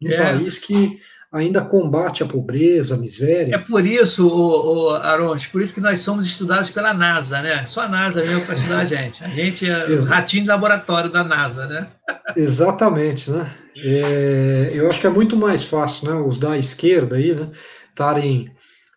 Num 0.00 0.10
é. 0.10 0.16
país 0.16 0.58
que 0.58 1.00
ainda 1.32 1.62
combate 1.62 2.22
a 2.22 2.26
pobreza, 2.26 2.94
a 2.94 2.98
miséria. 2.98 3.54
É 3.54 3.58
por 3.58 3.86
isso, 3.86 4.28
o, 4.28 4.88
o 4.88 4.90
Aronte, 4.90 5.48
por 5.48 5.62
isso 5.62 5.72
que 5.72 5.80
nós 5.80 6.00
somos 6.00 6.26
estudados 6.26 6.68
pela 6.68 6.92
NASA, 6.92 7.40
né? 7.40 7.64
Só 7.64 7.80
a 7.80 7.88
NASA 7.88 8.20
mesmo 8.20 8.42
para 8.42 8.54
estudar 8.54 8.80
a 8.80 8.84
gente. 8.84 9.24
A 9.24 9.28
gente 9.28 9.68
é 9.68 9.86
os 9.88 10.06
ratinhos 10.06 10.44
de 10.44 10.50
laboratório 10.50 11.10
da 11.10 11.24
NASA, 11.24 11.66
né? 11.66 11.88
Exatamente, 12.36 13.30
né? 13.30 13.50
É, 13.76 14.72
eu 14.74 14.86
acho 14.86 15.00
que 15.00 15.06
é 15.06 15.10
muito 15.10 15.34
mais 15.34 15.64
fácil, 15.64 16.10
né? 16.10 16.20
Os 16.20 16.36
da 16.36 16.58
esquerda 16.58 17.16
aí, 17.16 17.34
né? 17.34 17.50
Estarem 17.88 18.52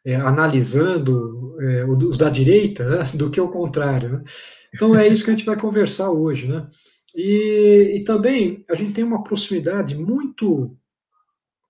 é, 0.05 0.15
analisando 0.15 1.55
é, 1.61 1.85
os 1.85 2.17
da 2.17 2.29
direita, 2.29 2.83
né? 2.83 3.03
Do 3.15 3.29
que 3.29 3.39
o 3.39 3.47
contrário, 3.47 4.09
né? 4.09 4.23
Então 4.73 4.93
é 4.93 5.07
isso 5.07 5.23
que 5.23 5.31
a 5.31 5.33
gente 5.33 5.45
vai 5.45 5.57
conversar 5.57 6.11
hoje, 6.11 6.49
né? 6.49 6.67
E, 7.15 7.93
e 7.95 8.03
também 8.03 8.65
a 8.69 8.75
gente 8.75 8.91
tem 8.91 9.05
uma 9.05 9.23
proximidade 9.23 9.95
muito 9.95 10.75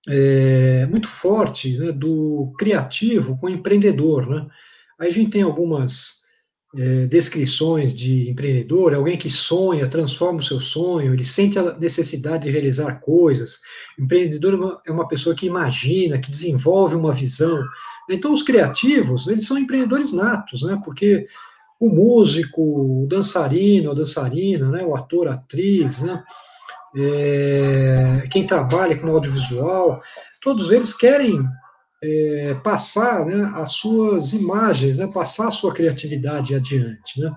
é, 0.08 0.86
muito 0.86 1.08
forte 1.08 1.78
né, 1.78 1.92
do 1.92 2.52
criativo 2.58 3.36
com 3.36 3.46
o 3.46 3.50
empreendedor, 3.50 4.28
né? 4.28 4.46
Aí 4.98 5.08
a 5.08 5.12
gente 5.12 5.30
tem 5.30 5.42
algumas 5.42 6.22
é, 6.76 7.06
descrições 7.06 7.94
de 7.94 8.30
empreendedor, 8.30 8.92
é 8.92 8.96
alguém 8.96 9.16
que 9.16 9.28
sonha, 9.28 9.88
transforma 9.88 10.40
o 10.40 10.42
seu 10.42 10.60
sonho, 10.60 11.12
ele 11.12 11.24
sente 11.24 11.58
a 11.58 11.76
necessidade 11.78 12.44
de 12.44 12.50
realizar 12.50 13.00
coisas. 13.00 13.58
O 13.98 14.02
empreendedor 14.02 14.54
é 14.54 14.56
uma, 14.56 14.82
é 14.86 14.92
uma 14.92 15.08
pessoa 15.08 15.34
que 15.34 15.46
imagina, 15.46 16.18
que 16.18 16.30
desenvolve 16.30 16.94
uma 16.94 17.12
visão. 17.12 17.62
Então, 18.08 18.32
os 18.32 18.42
criativos, 18.42 19.26
eles 19.26 19.46
são 19.46 19.58
empreendedores 19.58 20.12
natos, 20.12 20.62
né? 20.62 20.80
Porque 20.84 21.26
o 21.78 21.88
músico, 21.88 22.62
o 23.02 23.06
dançarino, 23.06 23.90
a 23.90 23.94
dançarina, 23.94 24.68
né, 24.70 24.82
o 24.82 24.94
ator, 24.96 25.28
a 25.28 25.32
atriz, 25.32 26.02
né, 26.02 26.22
é, 26.96 28.24
quem 28.30 28.46
trabalha 28.46 28.96
com 28.96 29.08
audiovisual, 29.08 30.00
todos 30.40 30.72
eles 30.72 30.94
querem 30.94 31.44
é, 32.02 32.54
passar 32.62 33.26
né, 33.26 33.52
as 33.54 33.72
suas 33.72 34.32
imagens, 34.32 34.98
né, 34.98 35.06
passar 35.06 35.48
a 35.48 35.52
sua 35.52 35.74
criatividade 35.74 36.54
adiante. 36.54 37.20
Né? 37.20 37.32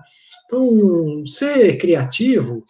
Então, 0.46 1.24
ser 1.26 1.76
criativo 1.76 2.64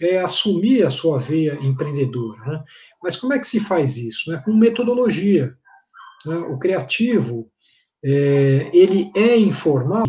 é 0.00 0.18
assumir 0.18 0.84
a 0.84 0.90
sua 0.90 1.18
veia 1.18 1.54
empreendedora. 1.62 2.40
Né? 2.44 2.60
Mas 3.02 3.16
como 3.16 3.32
é 3.32 3.38
que 3.38 3.46
se 3.46 3.60
faz 3.60 3.96
isso? 3.96 4.30
Né? 4.30 4.42
Com 4.44 4.52
metodologia. 4.52 5.54
Né? 6.26 6.36
O 6.36 6.58
criativo, 6.58 7.48
é, 8.04 8.70
ele 8.72 9.12
é 9.14 9.36
informal, 9.36 10.04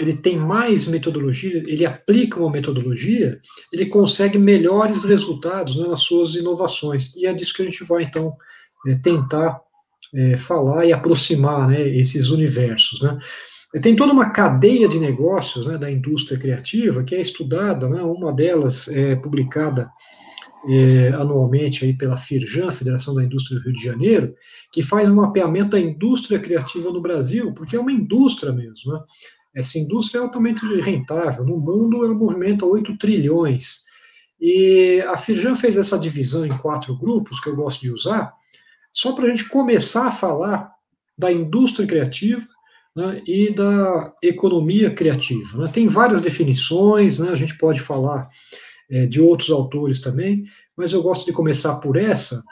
ele 0.00 0.14
tem 0.14 0.38
mais 0.38 0.86
metodologia, 0.86 1.62
ele 1.66 1.84
aplica 1.84 2.40
uma 2.40 2.50
metodologia, 2.50 3.38
ele 3.70 3.84
consegue 3.84 4.38
melhores 4.38 5.04
resultados 5.04 5.76
né, 5.76 5.86
nas 5.86 6.00
suas 6.00 6.34
inovações. 6.34 7.14
E 7.16 7.26
é 7.26 7.34
disso 7.34 7.52
que 7.52 7.60
a 7.60 7.66
gente 7.66 7.84
vai, 7.84 8.04
então, 8.04 8.34
é, 8.86 8.94
tentar 8.94 9.60
é, 10.14 10.38
falar 10.38 10.86
e 10.86 10.92
aproximar 10.92 11.68
né, 11.68 11.86
esses 11.86 12.30
universos. 12.30 13.02
Né. 13.02 13.18
Tem 13.82 13.94
toda 13.94 14.12
uma 14.12 14.30
cadeia 14.30 14.88
de 14.88 14.98
negócios 14.98 15.66
né, 15.66 15.76
da 15.76 15.90
indústria 15.90 16.38
criativa 16.38 17.04
que 17.04 17.14
é 17.14 17.20
estudada, 17.20 17.86
né, 17.86 18.02
uma 18.02 18.32
delas 18.32 18.88
é 18.88 19.16
publicada 19.16 19.90
é, 20.66 21.08
anualmente 21.08 21.84
aí 21.84 21.92
pela 21.92 22.16
FIRJAN, 22.16 22.70
Federação 22.70 23.14
da 23.14 23.22
Indústria 23.22 23.58
do 23.58 23.64
Rio 23.64 23.72
de 23.74 23.84
Janeiro, 23.84 24.34
que 24.72 24.82
faz 24.82 25.08
um 25.08 25.16
mapeamento 25.16 25.70
da 25.70 25.80
indústria 25.80 26.38
criativa 26.38 26.90
no 26.90 27.00
Brasil, 27.00 27.52
porque 27.52 27.76
é 27.76 27.80
uma 27.80 27.92
indústria 27.92 28.52
mesmo. 28.52 28.92
Né? 28.92 29.00
Essa 29.54 29.78
indústria 29.78 30.20
é 30.20 30.22
altamente 30.22 30.64
rentável. 30.80 31.44
No 31.44 31.58
mundo, 31.58 32.04
ela 32.04 32.14
movimenta 32.14 32.64
8 32.64 32.96
trilhões. 32.96 33.84
E 34.40 35.02
a 35.08 35.16
FIRJAN 35.16 35.54
fez 35.54 35.76
essa 35.76 35.98
divisão 35.98 36.46
em 36.46 36.56
quatro 36.56 36.96
grupos, 36.96 37.40
que 37.40 37.48
eu 37.48 37.56
gosto 37.56 37.80
de 37.82 37.90
usar, 37.90 38.32
só 38.92 39.12
para 39.12 39.26
a 39.26 39.28
gente 39.28 39.48
começar 39.48 40.06
a 40.06 40.12
falar 40.12 40.72
da 41.16 41.30
indústria 41.30 41.86
criativa 41.86 42.46
né, 42.96 43.22
e 43.26 43.54
da 43.54 44.12
economia 44.22 44.90
criativa. 44.90 45.58
Né? 45.58 45.70
Tem 45.72 45.86
várias 45.86 46.22
definições, 46.22 47.18
né, 47.18 47.30
a 47.30 47.36
gente 47.36 47.58
pode 47.58 47.80
falar 47.80 48.28
é, 48.90 49.06
de 49.06 49.20
outros 49.20 49.50
autores 49.50 50.00
também, 50.00 50.44
mas 50.76 50.92
eu 50.92 51.02
gosto 51.02 51.26
de 51.26 51.32
começar 51.32 51.76
por 51.76 51.96
essa, 51.96 52.42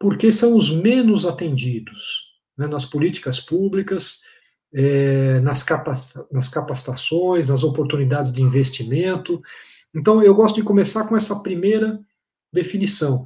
porque 0.00 0.32
são 0.32 0.56
os 0.56 0.70
menos 0.70 1.26
atendidos 1.26 2.28
né, 2.56 2.66
nas 2.66 2.86
políticas 2.86 3.38
públicas, 3.38 4.20
é, 4.72 5.40
nas, 5.40 5.64
nas 6.30 6.48
capacitações, 6.48 7.48
nas 7.48 7.64
oportunidades 7.64 8.32
de 8.32 8.42
investimento. 8.42 9.40
Então, 9.94 10.22
eu 10.22 10.34
gosto 10.34 10.56
de 10.56 10.62
começar 10.62 11.08
com 11.08 11.16
essa 11.16 11.42
primeira 11.42 11.98
definição 12.52 13.24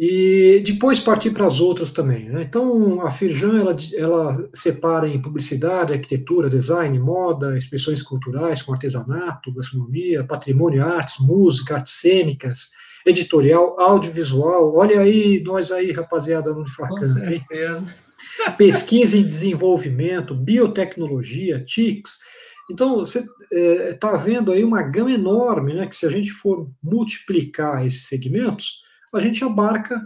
e 0.00 0.62
depois 0.64 1.00
partir 1.00 1.32
para 1.32 1.44
as 1.44 1.58
outras 1.58 1.90
também. 1.90 2.30
Né? 2.30 2.42
Então, 2.42 3.04
a 3.04 3.10
Firjan 3.10 3.58
ela, 3.58 3.76
ela 3.96 4.48
separa 4.54 5.08
em 5.08 5.20
publicidade, 5.20 5.92
arquitetura, 5.92 6.48
design, 6.48 6.96
moda, 7.00 7.58
expressões 7.58 8.00
culturais, 8.00 8.62
com 8.62 8.72
artesanato, 8.72 9.52
gastronomia, 9.52 10.22
patrimônio, 10.22 10.84
artes, 10.84 11.16
música, 11.18 11.74
artes 11.74 11.94
cênicas, 11.94 12.68
editorial, 13.04 13.78
audiovisual. 13.80 14.72
Olha 14.76 15.00
aí, 15.00 15.42
nós 15.44 15.72
aí, 15.72 15.90
rapaziada, 15.90 16.52
no 16.52 16.68
Facan. 16.68 16.94
Com 16.94 17.04
certeza. 17.04 18.07
Pesquisa 18.56 19.16
em 19.16 19.26
desenvolvimento, 19.26 20.34
biotecnologia, 20.34 21.64
TICs. 21.64 22.18
Então, 22.70 22.96
você 22.96 23.24
está 23.90 24.12
é, 24.12 24.18
vendo 24.18 24.52
aí 24.52 24.62
uma 24.62 24.82
gama 24.82 25.10
enorme, 25.10 25.74
né, 25.74 25.86
que 25.86 25.96
se 25.96 26.06
a 26.06 26.10
gente 26.10 26.30
for 26.30 26.70
multiplicar 26.82 27.84
esses 27.84 28.06
segmentos, 28.06 28.82
a 29.14 29.20
gente 29.20 29.42
abarca 29.42 30.00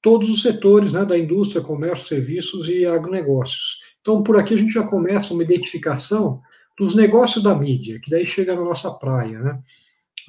todos 0.00 0.30
os 0.30 0.42
setores 0.42 0.92
né, 0.92 1.04
da 1.04 1.18
indústria, 1.18 1.60
comércio, 1.60 2.06
serviços 2.06 2.68
e 2.68 2.86
agronegócios. 2.86 3.80
Então, 4.00 4.22
por 4.22 4.38
aqui 4.38 4.54
a 4.54 4.56
gente 4.56 4.72
já 4.72 4.84
começa 4.84 5.34
uma 5.34 5.42
identificação 5.42 6.40
dos 6.78 6.94
negócios 6.94 7.42
da 7.42 7.54
mídia, 7.54 7.98
que 8.00 8.10
daí 8.10 8.26
chega 8.26 8.54
na 8.54 8.62
nossa 8.62 8.90
praia, 8.92 9.40
né? 9.40 9.58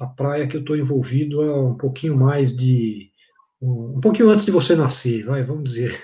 A 0.00 0.06
praia 0.06 0.48
que 0.48 0.56
eu 0.56 0.60
estou 0.60 0.76
envolvido 0.76 1.40
há 1.42 1.68
um 1.68 1.76
pouquinho 1.76 2.16
mais 2.16 2.56
de. 2.56 3.10
Um, 3.60 4.00
pouquinho 4.00 4.30
antes 4.30 4.44
de 4.44 4.52
você 4.52 4.76
nascer, 4.76 5.24
vai, 5.24 5.42
vamos 5.42 5.64
dizer. 5.64 6.00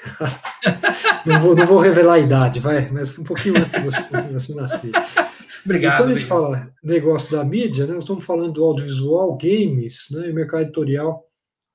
não, 1.25 1.41
vou, 1.41 1.55
não 1.55 1.67
vou 1.67 1.79
revelar 1.79 2.15
a 2.15 2.19
idade, 2.19 2.59
vai, 2.59 2.91
mas 2.91 3.17
um 3.17 3.25
pouquinho 3.25 3.57
antes 3.57 3.71
de 3.71 3.81
você, 3.81 4.03
de 4.03 4.33
você 4.33 4.55
nascer. 4.55 4.91
Obrigado. 5.65 5.95
E 5.95 5.97
quando 5.99 6.11
a 6.11 6.15
gente 6.15 6.27
fala 6.27 6.73
negócio 6.83 7.31
da 7.31 7.45
mídia, 7.45 7.87
né, 7.87 7.95
nós 7.95 8.03
estamos 8.03 8.25
falando 8.25 8.53
do 8.53 8.65
audiovisual, 8.65 9.37
games, 9.37 10.09
né, 10.11 10.29
e 10.29 10.33
mercado 10.33 10.63
editorial 10.63 11.25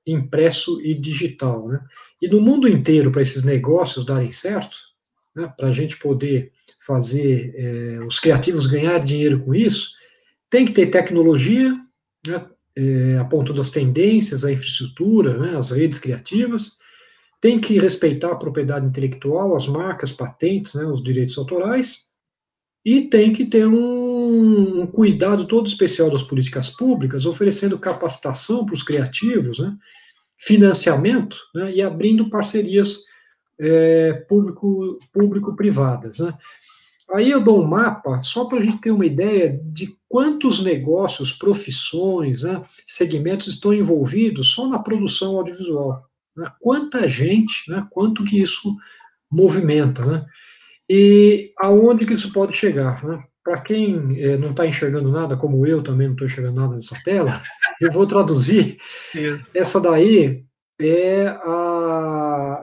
impresso 0.05 0.81
e 0.81 0.93
digital. 0.93 1.67
Né? 1.67 1.79
E 2.21 2.27
no 2.27 2.41
mundo 2.41 2.67
inteiro, 2.67 3.11
para 3.11 3.21
esses 3.21 3.43
negócios 3.43 4.05
darem 4.05 4.29
certo, 4.29 4.75
né, 5.35 5.51
para 5.57 5.67
a 5.67 5.71
gente 5.71 5.97
poder 5.97 6.51
fazer 6.85 7.53
é, 7.55 7.99
os 8.05 8.19
criativos 8.19 8.67
ganhar 8.67 8.99
dinheiro 8.99 9.39
com 9.43 9.53
isso, 9.53 9.91
tem 10.49 10.65
que 10.65 10.71
ter 10.71 10.87
tecnologia, 10.87 11.73
né, 12.25 12.45
é, 12.79 13.17
a 13.17 13.25
ponto 13.25 13.51
das 13.51 13.69
tendências, 13.69 14.45
a 14.45 14.51
infraestrutura, 14.51 15.37
né, 15.37 15.57
as 15.57 15.71
redes 15.71 15.99
criativas, 15.99 16.77
tem 17.41 17.59
que 17.59 17.77
respeitar 17.77 18.31
a 18.31 18.35
propriedade 18.35 18.85
intelectual, 18.85 19.53
as 19.53 19.67
marcas, 19.67 20.13
patentes, 20.13 20.73
né, 20.75 20.85
os 20.85 21.03
direitos 21.03 21.37
autorais, 21.37 22.09
e 22.85 23.01
tem 23.01 23.33
que 23.33 23.45
ter 23.45 23.67
um, 23.67 24.81
um 24.81 24.87
cuidado 24.87 25.45
todo 25.45 25.67
especial 25.67 26.09
das 26.09 26.23
políticas 26.23 26.69
públicas, 26.69 27.25
oferecendo 27.25 27.77
capacitação 27.77 28.65
para 28.65 28.75
os 28.75 28.83
criativos, 28.83 29.59
né, 29.59 29.75
financiamento 30.37 31.37
né, 31.53 31.73
e 31.73 31.81
abrindo 31.81 32.29
parcerias 32.29 32.99
é, 33.59 34.13
público-privadas. 34.29 36.17
Público 36.19 36.37
né. 36.37 36.37
Aí 37.11 37.31
eu 37.31 37.41
dou 37.41 37.59
um 37.59 37.67
mapa 37.67 38.21
só 38.21 38.45
para 38.45 38.59
a 38.59 38.61
gente 38.61 38.81
ter 38.81 38.91
uma 38.91 39.05
ideia 39.05 39.59
de 39.63 39.95
quantos 40.07 40.63
negócios, 40.63 41.33
profissões, 41.33 42.43
né, 42.43 42.63
segmentos 42.85 43.47
estão 43.47 43.73
envolvidos 43.73 44.49
só 44.49 44.67
na 44.67 44.79
produção 44.79 45.37
audiovisual. 45.37 46.05
Né, 46.35 46.51
quanta 46.59 47.07
gente, 47.07 47.69
né, 47.69 47.85
quanto 47.89 48.23
que 48.23 48.39
isso 48.39 48.75
movimenta, 49.31 50.05
né, 50.05 50.25
e 50.89 51.51
aonde 51.57 52.05
que 52.05 52.13
isso 52.13 52.31
pode 52.31 52.57
chegar. 52.57 53.03
Né? 53.03 53.21
Para 53.43 53.61
quem 53.61 54.19
é, 54.19 54.37
não 54.37 54.51
está 54.51 54.67
enxergando 54.67 55.11
nada, 55.11 55.37
como 55.37 55.65
eu 55.65 55.81
também 55.81 56.07
não 56.07 56.13
estou 56.13 56.27
enxergando 56.27 56.59
nada 56.61 56.73
nessa 56.73 56.97
tela, 57.03 57.41
eu 57.81 57.91
vou 57.91 58.05
traduzir. 58.05 58.77
Isso. 59.13 59.51
Essa 59.55 59.79
daí 59.79 60.43
é 60.79 61.27
a, 61.27 61.43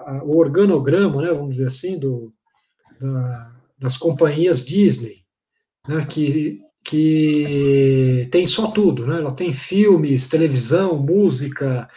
a, 0.06 0.20
o 0.24 0.36
organograma, 0.36 1.22
né, 1.22 1.28
vamos 1.28 1.56
dizer 1.56 1.68
assim, 1.68 1.98
do, 1.98 2.32
da, 3.00 3.55
das 3.78 3.96
companhias 3.96 4.64
Disney, 4.64 5.24
né, 5.86 6.04
que, 6.04 6.60
que 6.84 8.22
tem 8.30 8.46
só 8.46 8.70
tudo, 8.70 9.06
né, 9.06 9.18
ela 9.18 9.34
tem 9.34 9.52
filmes, 9.52 10.26
televisão, 10.26 10.98
música, 10.98 11.88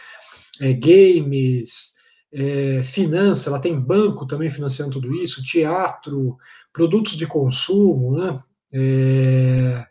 é, 0.60 0.72
games, 0.72 1.94
é, 2.32 2.82
finança, 2.82 3.48
ela 3.48 3.60
tem 3.60 3.78
banco 3.78 4.26
também 4.26 4.48
financiando 4.48 4.92
tudo 4.92 5.14
isso, 5.14 5.42
teatro, 5.42 6.36
produtos 6.72 7.16
de 7.16 7.26
consumo, 7.26 8.16
né, 8.16 8.38
é, 8.72 9.86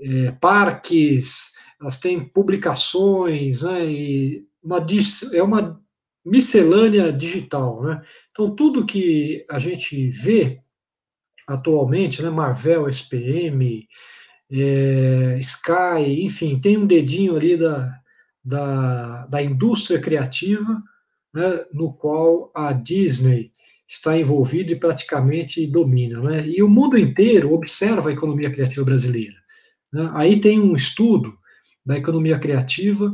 é, 0.00 0.32
parques, 0.40 1.52
elas 1.80 1.98
têm 1.98 2.20
publicações, 2.28 3.62
né, 3.62 3.84
e 3.84 4.44
uma, 4.62 4.86
é 5.32 5.42
uma 5.42 5.80
miscelânea 6.24 7.12
digital, 7.12 7.82
né? 7.82 8.02
Então 8.30 8.54
tudo 8.54 8.86
que 8.86 9.44
a 9.48 9.58
gente 9.58 10.08
vê 10.08 10.60
atualmente, 11.54 12.22
né, 12.22 12.30
Marvel, 12.30 12.88
SPM, 12.88 13.86
é, 14.50 15.38
Sky, 15.40 16.22
enfim, 16.22 16.58
tem 16.58 16.76
um 16.76 16.86
dedinho 16.86 17.36
ali 17.36 17.56
da, 17.56 18.00
da, 18.44 19.24
da 19.26 19.42
indústria 19.42 20.00
criativa, 20.00 20.82
né, 21.34 21.64
no 21.72 21.92
qual 21.92 22.50
a 22.54 22.72
Disney 22.72 23.50
está 23.86 24.16
envolvida 24.16 24.72
e 24.72 24.76
praticamente 24.76 25.66
domina. 25.66 26.20
Né? 26.20 26.48
E 26.48 26.62
o 26.62 26.68
mundo 26.68 26.96
inteiro 26.96 27.52
observa 27.52 28.10
a 28.10 28.12
economia 28.12 28.50
criativa 28.50 28.84
brasileira. 28.84 29.36
Né? 29.92 30.10
Aí 30.14 30.40
tem 30.40 30.60
um 30.60 30.76
estudo 30.76 31.36
da 31.84 31.98
economia 31.98 32.38
criativa 32.38 33.12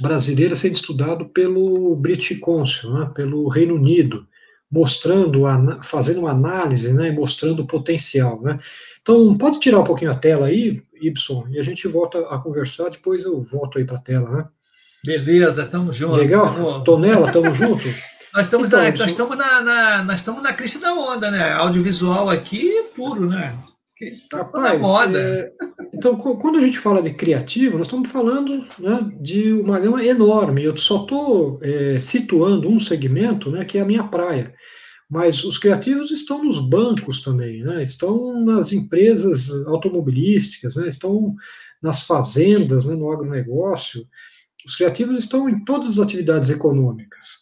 brasileira 0.00 0.56
sendo 0.56 0.74
estudado 0.74 1.28
pelo 1.28 1.94
British 1.94 2.38
Council, 2.40 2.92
né, 2.92 3.12
pelo 3.14 3.48
Reino 3.48 3.74
Unido, 3.74 4.26
mostrando, 4.70 5.42
fazendo 5.82 6.20
uma 6.20 6.30
análise, 6.30 6.92
né, 6.92 7.10
mostrando 7.10 7.60
o 7.60 7.66
potencial, 7.66 8.40
né. 8.40 8.58
Então, 9.02 9.36
pode 9.36 9.58
tirar 9.58 9.80
um 9.80 9.84
pouquinho 9.84 10.10
a 10.10 10.14
tela 10.14 10.46
aí, 10.46 10.82
Y, 11.00 11.44
e 11.50 11.58
a 11.58 11.62
gente 11.62 11.88
volta 11.88 12.18
a 12.28 12.38
conversar, 12.38 12.90
depois 12.90 13.24
eu 13.24 13.40
volto 13.40 13.78
aí 13.78 13.84
para 13.84 13.96
a 13.96 14.00
tela, 14.00 14.30
né. 14.30 14.48
Beleza, 15.04 15.64
estamos 15.64 15.96
juntos. 15.96 16.18
Legal? 16.18 16.54
Tamo... 16.54 16.84
Tonela, 16.84 17.26
estamos 17.28 17.56
juntos? 17.56 17.94
nós 18.34 18.46
estamos, 18.46 18.68
então, 18.68 18.80
na, 18.82 18.90
nós, 18.90 19.10
estamos 19.10 19.36
na, 19.36 19.60
na, 19.62 20.04
nós 20.04 20.20
estamos 20.20 20.42
na 20.42 20.52
crista 20.52 20.78
da 20.78 20.94
onda, 20.94 21.30
né? 21.30 21.52
Audiovisual 21.52 22.28
aqui 22.30 22.84
puro, 22.94 23.28
né? 23.28 23.56
Que 24.00 24.06
está 24.06 24.38
Rapaz, 24.38 24.80
moda. 24.80 25.18
É, 25.20 25.52
então, 25.92 26.16
quando 26.16 26.58
a 26.58 26.62
gente 26.62 26.78
fala 26.78 27.02
de 27.02 27.12
criativo, 27.12 27.76
nós 27.76 27.86
estamos 27.86 28.10
falando 28.10 28.66
né, 28.78 29.06
de 29.20 29.52
uma 29.52 29.78
gama 29.78 30.02
enorme. 30.02 30.64
Eu 30.64 30.74
só 30.78 31.02
estou 31.02 31.60
é, 31.62 32.00
situando 32.00 32.66
um 32.66 32.80
segmento, 32.80 33.50
né, 33.50 33.62
que 33.62 33.76
é 33.76 33.82
a 33.82 33.84
minha 33.84 34.04
praia. 34.04 34.54
Mas 35.10 35.44
os 35.44 35.58
criativos 35.58 36.10
estão 36.10 36.42
nos 36.42 36.58
bancos 36.58 37.20
também, 37.20 37.62
né, 37.62 37.82
estão 37.82 38.42
nas 38.42 38.72
empresas 38.72 39.50
automobilísticas, 39.66 40.76
né, 40.76 40.88
estão 40.88 41.34
nas 41.82 42.00
fazendas, 42.04 42.86
né, 42.86 42.94
no 42.94 43.12
agronegócio. 43.12 44.06
Os 44.64 44.76
criativos 44.76 45.18
estão 45.18 45.46
em 45.46 45.62
todas 45.62 45.98
as 45.98 45.98
atividades 45.98 46.48
econômicas. 46.48 47.40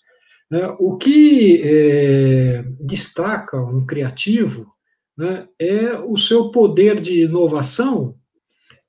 Né. 0.50 0.66
O 0.80 0.96
que 0.96 1.62
é, 1.62 2.64
destaca 2.80 3.62
um 3.62 3.86
criativo 3.86 4.76
né, 5.18 5.48
é 5.58 5.98
o 5.98 6.16
seu 6.16 6.50
poder 6.52 7.00
de 7.00 7.24
inovação 7.24 8.14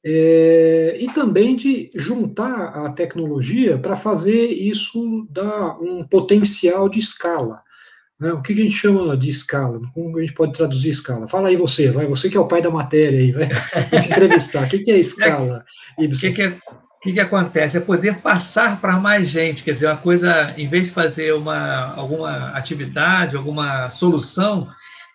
é, 0.06 0.96
e 1.00 1.12
também 1.12 1.56
de 1.56 1.90
juntar 1.96 2.86
a 2.86 2.92
tecnologia 2.92 3.80
para 3.80 3.96
fazer 3.96 4.46
isso 4.46 5.28
dar 5.30 5.80
um 5.82 6.04
potencial 6.04 6.88
de 6.88 7.00
escala. 7.00 7.62
Né? 8.20 8.32
O 8.32 8.42
que, 8.42 8.54
que, 8.54 8.62
a 8.62 8.64
gente 8.64 8.76
chama 8.76 9.18
de 9.18 9.28
escala? 9.28 9.82
Como 9.94 10.18
a 10.18 10.22
gente 10.22 10.34
pode 10.34 10.54
traduzir 10.54 10.90
escala? 10.90 11.28
Fala 11.28 11.50
aí 11.50 11.56
você, 11.56 11.90
vai, 11.90 12.06
você 12.06 12.30
que 12.30 12.38
é 12.38 12.40
o 12.40 12.48
pai 12.48 12.62
da 12.62 12.70
matéria 12.70 13.20
aí, 13.20 13.32
vai 13.32 13.48
te 14.00 14.12
entrevistar. 14.12 14.68
O 14.68 14.70
que, 14.70 14.80
que 14.80 14.92
é 14.92 14.98
escala, 14.98 15.66
O 15.98 16.08
que, 16.08 16.32
que, 16.32 16.42
é, 16.44 16.58
que, 17.02 17.14
que 17.14 17.20
acontece? 17.20 17.78
É 17.78 17.82
poder 17.82 18.20
passar 18.20 18.80
para 18.80 19.00
mais 19.00 19.28
gente, 19.30 19.64
quer 19.64 19.72
dizer, 19.72 19.88
uma 19.88 19.98
coisa, 19.98 20.54
em 20.58 20.68
vez 20.68 20.88
de 20.88 20.94
fazer 20.94 21.34
uma, 21.34 21.94
alguma 21.96 22.50
atividade, 22.52 23.36
alguma 23.36 23.90
solução, 23.90 24.68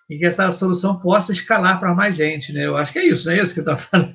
e 0.08 0.18
que 0.18 0.26
essa 0.26 0.50
solução 0.52 0.98
possa 1.00 1.32
escalar 1.32 1.80
para 1.80 1.94
mais 1.94 2.14
gente, 2.14 2.52
né? 2.52 2.66
Eu 2.66 2.76
acho 2.76 2.92
que 2.92 2.98
é 2.98 3.06
isso, 3.06 3.26
não 3.26 3.34
é 3.34 3.40
isso 3.40 3.54
que 3.54 3.60
está 3.60 3.76
falando? 3.78 4.12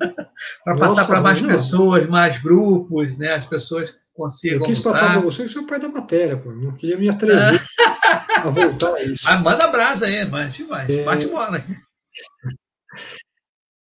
para 0.64 0.78
passar 0.78 1.06
para 1.06 1.20
mais 1.20 1.40
não. 1.40 1.48
pessoas, 1.48 2.06
mais 2.06 2.38
grupos, 2.38 3.16
né? 3.16 3.34
As 3.34 3.46
pessoas 3.46 3.98
consigam. 4.14 4.58
Eu 4.58 4.64
quis 4.64 4.78
usar. 4.78 4.90
passar 4.90 5.12
para 5.12 5.20
você 5.20 5.42
que 5.44 5.48
você 5.48 5.58
é 5.58 5.62
o 5.62 5.66
pai 5.66 5.80
da 5.80 5.88
matéria, 5.88 6.36
pô. 6.36 6.52
Não 6.52 6.76
queria 6.76 6.98
me 6.98 7.08
atrever 7.08 7.60
a 8.36 8.50
voltar 8.50 8.94
a 8.94 9.02
isso. 9.02 9.24
Ah, 9.28 9.38
manda 9.38 9.66
brasa 9.68 10.06
aí, 10.06 10.24
mas 10.24 10.58
vai, 10.60 10.90
é... 10.90 11.04
bate 11.04 11.26
bola. 11.26 11.64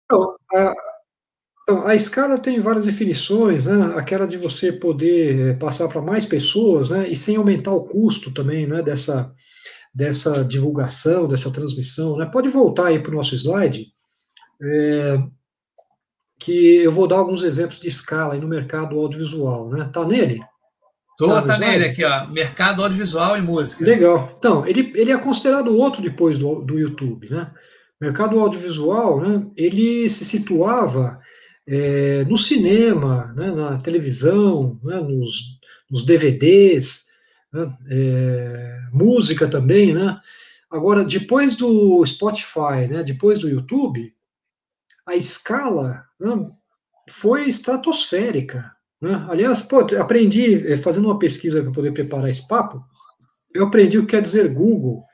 Então, 0.06 0.36
a, 0.54 0.74
então, 1.64 1.88
a 1.88 1.96
escala 1.96 2.38
tem 2.38 2.60
várias 2.60 2.86
definições, 2.86 3.66
né? 3.66 3.96
Aquela 3.98 4.28
de 4.28 4.38
você 4.38 4.72
poder 4.72 5.40
eh, 5.40 5.54
passar 5.56 5.88
para 5.88 6.00
mais 6.00 6.24
pessoas, 6.24 6.92
né? 6.92 7.10
E 7.10 7.16
sem 7.16 7.38
aumentar 7.38 7.72
o 7.72 7.86
custo 7.86 8.32
também, 8.32 8.68
né? 8.68 8.84
Dessa 8.84 9.34
dessa 9.96 10.44
divulgação, 10.44 11.28
dessa 11.28 11.50
transmissão. 11.50 12.18
Né? 12.18 12.26
Pode 12.26 12.50
voltar 12.50 12.88
aí 12.88 13.00
para 13.00 13.12
o 13.12 13.16
nosso 13.16 13.34
slide, 13.34 13.88
é, 14.62 15.18
que 16.38 16.78
eu 16.78 16.92
vou 16.92 17.08
dar 17.08 17.18
alguns 17.18 17.44
exemplos 17.44 17.80
de 17.80 17.88
escala 17.88 18.34
aí 18.34 18.42
no 18.42 18.48
mercado 18.48 19.00
audiovisual. 19.00 19.70
Né? 19.70 19.90
Tá 19.94 20.06
nele? 20.06 20.42
Tô, 21.18 21.28
tá, 21.28 21.42
tá 21.44 21.58
nele 21.58 21.86
aqui, 21.86 22.04
ó. 22.04 22.28
Mercado 22.28 22.84
audiovisual 22.84 23.38
e 23.38 23.42
música. 23.42 23.86
Legal. 23.86 24.36
Então, 24.38 24.68
ele, 24.68 24.92
ele 24.96 25.14
é 25.14 25.18
considerado 25.18 25.74
outro 25.74 26.02
depois 26.02 26.38
do, 26.38 26.62
do 26.62 26.78
YouTube, 26.78 27.30
né? 27.30 27.50
Mercado 28.02 28.38
audiovisual, 28.38 29.22
né? 29.22 29.48
Ele 29.56 30.10
se 30.10 30.26
situava 30.26 31.18
é, 31.66 32.26
no 32.26 32.38
cinema, 32.38 33.34
né? 33.34 33.50
na 33.52 33.78
televisão, 33.78 34.78
né? 34.84 35.00
nos, 35.00 35.58
nos 35.90 36.04
DVDs, 36.04 37.05
né? 37.54 37.78
é, 37.90 38.80
música 38.92 39.48
também, 39.48 39.94
né? 39.94 40.20
Agora, 40.70 41.04
depois 41.04 41.56
do 41.56 42.06
Spotify, 42.06 42.88
né, 42.90 43.04
depois 43.04 43.40
do 43.40 43.50
YouTube, 43.50 44.14
a 45.06 45.16
escala 45.16 46.06
né, 46.20 46.52
foi 47.10 47.48
estratosférica. 47.48 48.76
Né? 49.00 49.26
Aliás, 49.30 49.62
pô, 49.62 49.80
aprendi, 49.98 50.68
eh, 50.68 50.78
fazendo 50.78 51.06
uma 51.06 51.20
pesquisa 51.20 51.62
para 51.62 51.72
poder 51.72 51.94
preparar 51.94 52.30
esse 52.30 52.48
papo, 52.48 52.84
eu 53.54 53.68
aprendi 53.68 53.98
o 53.98 54.02
que 54.02 54.12
quer 54.12 54.22
dizer 54.22 54.54
Google. 54.54 55.06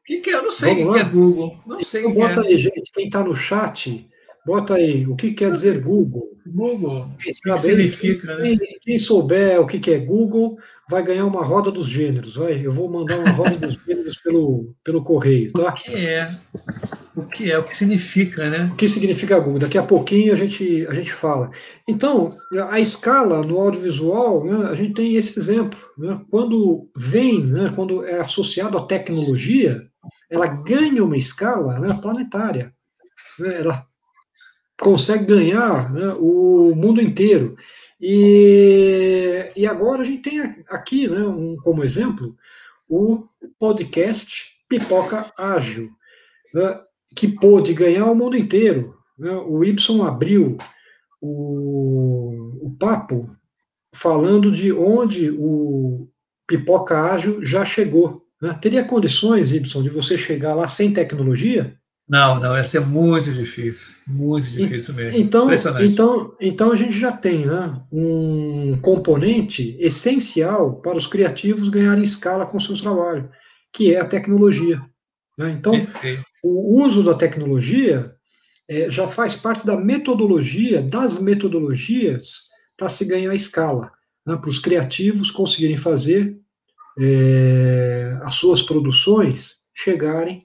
O 0.00 0.04
que, 0.04 0.20
que 0.20 0.30
é? 0.30 0.34
Eu 0.34 0.42
não 0.42 0.50
sei 0.50 0.84
o 0.84 0.92
que, 0.92 0.98
é 0.98 1.04
Google. 1.04 1.58
Não 1.64 1.82
sei 1.82 2.00
então, 2.02 2.14
bota 2.14 2.40
é. 2.40 2.48
aí, 2.48 2.58
gente, 2.58 2.90
quem 2.92 3.06
está 3.06 3.22
no 3.22 3.34
chat, 3.34 4.10
bota 4.50 4.74
aí 4.74 5.06
o 5.06 5.14
que 5.14 5.30
quer 5.30 5.52
dizer 5.52 5.80
Google. 5.80 6.28
Google. 6.44 7.08
Quem 7.22 7.32
sabe, 7.32 7.54
que 7.54 7.60
significa, 7.60 8.36
quem, 8.36 8.56
né? 8.56 8.66
quem, 8.80 8.98
souber 8.98 9.60
o 9.60 9.66
que, 9.66 9.78
que 9.78 9.92
é 9.92 9.98
Google, 10.00 10.58
vai 10.88 11.04
ganhar 11.04 11.24
uma 11.24 11.44
roda 11.44 11.70
dos 11.70 11.86
gêneros. 11.86 12.34
Vai. 12.34 12.66
Eu 12.66 12.72
vou 12.72 12.90
mandar 12.90 13.16
uma 13.16 13.30
roda 13.30 13.56
dos 13.56 13.78
gêneros 13.86 14.16
pelo, 14.16 14.74
pelo 14.82 15.04
correio, 15.04 15.52
tá? 15.52 15.68
O 15.68 15.72
que 15.72 15.94
é? 15.94 16.36
O 17.14 17.22
que 17.26 17.52
é? 17.52 17.58
O 17.60 17.62
que 17.62 17.76
significa, 17.76 18.50
né? 18.50 18.68
O 18.72 18.76
que 18.76 18.88
significa 18.88 19.38
Google? 19.38 19.60
Daqui 19.60 19.78
a 19.78 19.84
pouquinho 19.84 20.32
a 20.32 20.36
gente, 20.36 20.84
a 20.88 20.94
gente 20.94 21.12
fala. 21.12 21.52
Então, 21.86 22.36
a 22.70 22.80
escala 22.80 23.46
no 23.46 23.60
audiovisual, 23.60 24.44
né, 24.44 24.68
a 24.68 24.74
gente 24.74 24.94
tem 24.94 25.14
esse 25.14 25.38
exemplo. 25.38 25.78
Né? 25.96 26.20
Quando 26.28 26.90
vem, 26.96 27.46
né, 27.46 27.72
quando 27.76 28.04
é 28.04 28.18
associado 28.18 28.76
à 28.76 28.84
tecnologia, 28.84 29.80
ela 30.28 30.48
ganha 30.48 31.04
uma 31.04 31.16
escala 31.16 31.78
né, 31.78 31.96
planetária. 32.02 32.72
Né? 33.38 33.60
Ela 33.60 33.89
consegue 34.80 35.26
ganhar 35.26 35.92
né, 35.92 36.14
o 36.18 36.74
mundo 36.74 37.00
inteiro. 37.00 37.56
E, 38.00 39.52
e 39.54 39.66
agora 39.66 40.00
a 40.00 40.04
gente 40.04 40.22
tem 40.22 40.40
aqui, 40.68 41.06
né, 41.06 41.20
um, 41.20 41.56
como 41.56 41.84
exemplo, 41.84 42.34
o 42.88 43.22
podcast 43.58 44.46
Pipoca 44.68 45.30
Ágil, 45.36 45.90
né, 46.54 46.80
que 47.14 47.28
pôde 47.28 47.74
ganhar 47.74 48.06
o 48.06 48.14
mundo 48.14 48.36
inteiro. 48.36 48.96
Né? 49.18 49.30
O 49.32 49.62
Y 49.62 49.76
abriu 50.02 50.56
o, 51.20 52.66
o 52.66 52.76
papo 52.78 53.30
falando 53.94 54.50
de 54.50 54.72
onde 54.72 55.30
o 55.30 56.08
Pipoca 56.46 56.98
Ágil 57.12 57.44
já 57.44 57.64
chegou. 57.64 58.24
Né? 58.40 58.58
Teria 58.62 58.84
condições, 58.84 59.52
Y, 59.52 59.60
de 59.60 59.90
você 59.90 60.16
chegar 60.16 60.54
lá 60.54 60.66
sem 60.66 60.94
tecnologia? 60.94 61.78
Não, 62.10 62.40
não, 62.40 62.56
ia 62.56 62.64
ser 62.64 62.80
muito 62.80 63.30
difícil, 63.30 63.94
muito 64.04 64.48
difícil 64.48 64.94
mesmo. 64.94 65.16
Então, 65.16 65.48
então, 65.80 66.34
então 66.40 66.72
a 66.72 66.74
gente 66.74 66.98
já 66.98 67.12
tem 67.12 67.46
né, 67.46 67.80
um 67.92 68.76
componente 68.82 69.76
essencial 69.78 70.80
para 70.80 70.98
os 70.98 71.06
criativos 71.06 71.68
ganharem 71.68 72.02
escala 72.02 72.44
com 72.44 72.58
seus 72.58 72.82
trabalhos, 72.82 73.30
que 73.72 73.94
é 73.94 74.00
a 74.00 74.04
tecnologia. 74.04 74.82
Né? 75.38 75.50
Então, 75.50 75.70
Perfeito. 75.70 76.24
o 76.42 76.82
uso 76.82 77.04
da 77.04 77.14
tecnologia 77.14 78.12
é, 78.68 78.90
já 78.90 79.06
faz 79.06 79.36
parte 79.36 79.64
da 79.64 79.76
metodologia, 79.76 80.82
das 80.82 81.22
metodologias 81.22 82.48
para 82.76 82.88
se 82.88 83.04
ganhar 83.04 83.36
escala, 83.36 83.92
né, 84.26 84.36
para 84.36 84.50
os 84.50 84.58
criativos 84.58 85.30
conseguirem 85.30 85.76
fazer 85.76 86.36
é, 86.98 88.18
as 88.22 88.34
suas 88.34 88.62
produções 88.62 89.60
chegarem 89.76 90.44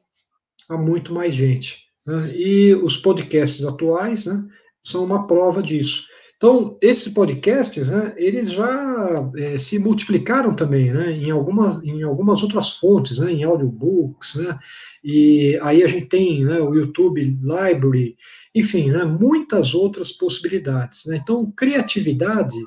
a 0.70 0.78
muito 0.78 1.14
mais 1.14 1.34
gente. 1.34 1.86
Né? 2.06 2.34
E 2.36 2.76
os 2.76 2.98
podcasts 2.98 3.66
atuais 3.66 4.26
né, 4.26 4.46
são 4.82 5.04
uma 5.04 5.28
prova 5.28 5.62
disso. 5.62 6.06
Então, 6.38 6.78
esses 6.82 7.14
podcasts, 7.14 7.90
né, 7.90 8.14
eles 8.18 8.52
já 8.52 9.32
é, 9.38 9.58
se 9.58 9.80
multiplicaram 9.80 10.54
também, 10.54 10.92
né, 10.92 11.12
em 11.12 11.32
algumas, 11.32 11.82
em 11.82 12.04
algumas 12.04 12.44
outras 12.44 12.72
fontes, 12.72 13.20
né, 13.20 13.32
em 13.32 13.44
audiobooks, 13.44 14.36
né, 14.36 14.58
e 15.02 15.58
aí 15.62 15.82
a 15.82 15.88
gente 15.88 16.08
tem 16.08 16.44
né, 16.44 16.60
o 16.60 16.76
YouTube 16.76 17.24
Library, 17.24 18.18
enfim, 18.54 18.92
né, 18.92 19.06
muitas 19.06 19.74
outras 19.74 20.12
possibilidades. 20.12 21.06
Né. 21.06 21.20
Então, 21.24 21.52
criatividade, 21.56 22.58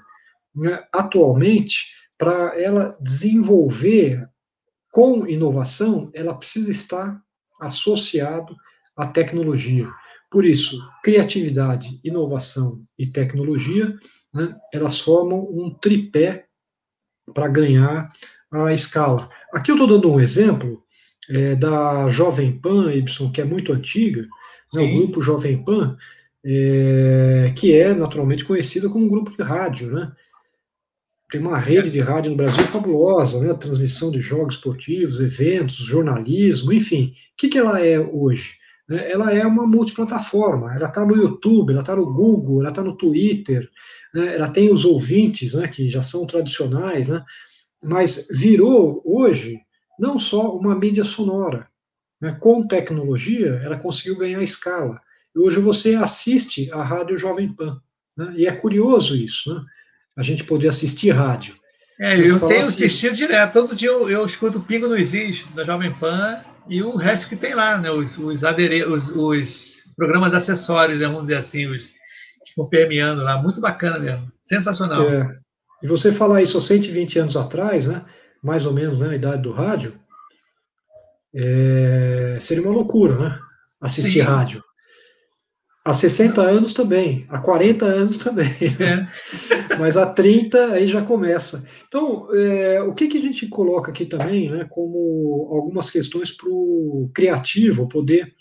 né, 0.57 0.83
atualmente, 0.93 1.89
para 2.17 2.59
ela 2.61 2.97
desenvolver 3.01 4.27
com 4.91 5.27
inovação, 5.27 6.11
ela 6.15 6.35
precisa 6.35 6.71
estar 6.71 7.23
associado 7.61 8.57
à 8.97 9.07
tecnologia. 9.07 9.89
Por 10.31 10.45
isso, 10.45 10.79
criatividade, 11.03 12.01
inovação 12.05 12.81
e 12.99 13.07
tecnologia, 13.07 13.97
né, 14.33 14.49
elas 14.73 15.01
formam 15.01 15.49
um 15.51 15.71
tripé 15.71 16.47
para 17.33 17.49
ganhar 17.49 18.13
a 18.53 18.73
escala. 18.73 19.29
Aqui 19.53 19.71
eu 19.71 19.75
estou 19.75 19.89
dando 19.89 20.13
um 20.13 20.21
exemplo 20.21 20.83
é, 21.31 21.55
da 21.55 22.09
Jovem 22.09 22.59
Pan 22.59 22.93
Y, 22.93 23.31
que 23.33 23.41
é 23.41 23.45
muito 23.45 23.73
antiga, 23.73 24.27
né, 24.75 24.83
o 24.83 24.95
grupo 24.95 25.23
Jovem 25.23 25.63
Pan, 25.65 25.97
é, 26.45 27.53
que 27.57 27.75
é 27.75 27.95
naturalmente 27.95 28.45
conhecido 28.45 28.91
como 28.91 29.05
um 29.05 29.09
grupo 29.09 29.35
de 29.37 29.43
rádio, 29.43 29.91
né? 29.91 30.13
Tem 31.31 31.41
uma 31.41 31.59
rede 31.59 31.91
de 31.91 32.01
rádio 32.01 32.31
no 32.31 32.37
Brasil 32.37 32.65
fabulosa, 32.65 33.41
né? 33.41 33.53
Transmissão 33.55 34.11
de 34.11 34.21
jogos 34.21 34.55
esportivos, 34.55 35.21
eventos, 35.21 35.77
jornalismo, 35.77 36.73
enfim. 36.73 37.15
O 37.33 37.37
que, 37.37 37.49
que 37.49 37.59
ela 37.59 37.85
é 37.85 37.99
hoje? 37.99 38.57
Né? 38.89 39.11
Ela 39.11 39.33
é 39.33 39.45
uma 39.45 39.67
multiplataforma. 39.67 40.75
Ela 40.75 40.89
está 40.89 41.05
no 41.05 41.15
YouTube, 41.15 41.73
ela 41.73 41.81
está 41.81 41.95
no 41.95 42.07
Google, 42.07 42.61
ela 42.61 42.71
está 42.71 42.83
no 42.83 42.97
Twitter. 42.97 43.69
Né? 44.15 44.37
Ela 44.37 44.49
tem 44.49 44.73
os 44.73 44.87
ouvintes, 44.87 45.53
né? 45.53 45.69
Que 45.69 45.89
já 45.89 46.03
são 46.03 46.27
tradicionais, 46.27 47.11
né? 47.11 47.23
Mas 47.85 48.29
virou 48.31 49.03
hoje 49.05 49.59
não 49.99 50.19
só 50.19 50.57
uma 50.57 50.75
mídia 50.75 51.05
sonora. 51.05 51.69
Né? 52.23 52.37
Com 52.41 52.67
tecnologia, 52.67 53.61
ela 53.63 53.77
conseguiu 53.77 54.17
ganhar 54.17 54.43
escala. 54.43 54.99
E 55.37 55.39
hoje 55.39 55.61
você 55.61 55.95
assiste 55.95 56.73
a 56.73 56.83
rádio 56.83 57.19
Jovem 57.19 57.53
Pan. 57.53 57.81
Né? 58.17 58.33
E 58.39 58.47
é 58.47 58.53
curioso 58.53 59.15
isso, 59.15 59.55
né? 59.55 59.63
A 60.19 60.23
gente 60.23 60.43
poder 60.43 60.69
assistir 60.69 61.11
rádio. 61.11 61.55
É, 62.01 62.19
eu 62.19 62.41
tenho 62.41 62.61
assim, 62.61 62.85
assistido 62.85 63.15
direto. 63.15 63.53
Todo 63.53 63.77
dia 63.77 63.89
eu, 63.89 64.11
eu 64.11 64.27
escuto 64.27 64.59
o 64.59 64.63
Pingo 64.63 64.89
no 64.89 64.99
Is 64.99 65.47
da 65.55 65.65
Jovem 65.65 65.93
Pan 65.95 66.41
e 66.69 66.83
o 66.83 66.97
resto 66.97 67.29
que 67.29 67.37
tem 67.37 67.55
lá, 67.55 67.79
né? 67.79 67.91
Os, 67.91 68.19
os, 68.19 68.43
adere 68.43 68.85
os, 68.85 69.11
os 69.11 69.85
programas 69.97 70.35
acessórios, 70.35 70.99
né? 70.99 71.07
vamos 71.07 71.23
dizer 71.23 71.37
assim, 71.37 71.67
os 71.67 71.87
que 71.87 72.49
estão 72.49 72.69
permeando 72.69 73.23
lá. 73.23 73.41
Muito 73.41 73.61
bacana 73.61 73.99
mesmo. 73.99 74.31
Sensacional. 74.43 75.09
É. 75.09 75.39
E 75.83 75.87
você 75.87 76.11
falar 76.11 76.43
isso 76.43 76.59
há 76.59 76.61
120 76.61 77.21
anos 77.21 77.37
atrás, 77.37 77.87
né? 77.87 78.05
Mais 78.43 78.67
ou 78.67 78.73
menos, 78.73 78.99
né? 78.99 79.11
A 79.11 79.15
idade 79.15 79.43
do 79.43 79.53
rádio. 79.53 79.95
É, 81.33 82.39
seria 82.41 82.63
uma 82.63 82.73
loucura, 82.73 83.17
né? 83.17 83.39
Assistir 83.81 84.25
Sim. 84.25 84.29
rádio. 84.29 84.65
Há 85.89 85.95
60 85.95 86.43
anos 86.43 86.75
também, 86.75 87.25
há 87.31 87.39
40 87.39 87.87
anos 87.87 88.19
também. 88.19 88.53
Né? 88.79 89.09
É. 89.71 89.77
Mas 89.81 89.97
há 89.97 90.05
30 90.05 90.73
aí 90.73 90.87
já 90.87 91.01
começa. 91.01 91.65
Então, 91.87 92.29
é, 92.35 92.83
o 92.83 92.95
que, 92.95 93.09
que 93.09 93.17
a 93.17 93.21
gente 93.23 93.47
coloca 93.49 93.91
aqui 93.91 94.05
também, 94.05 94.51
né, 94.51 94.67
como 94.69 95.49
algumas 95.51 95.91
questões 95.91 96.31
para 96.31 96.47
o 96.51 97.11
criativo 97.15 97.89
poder 97.89 98.35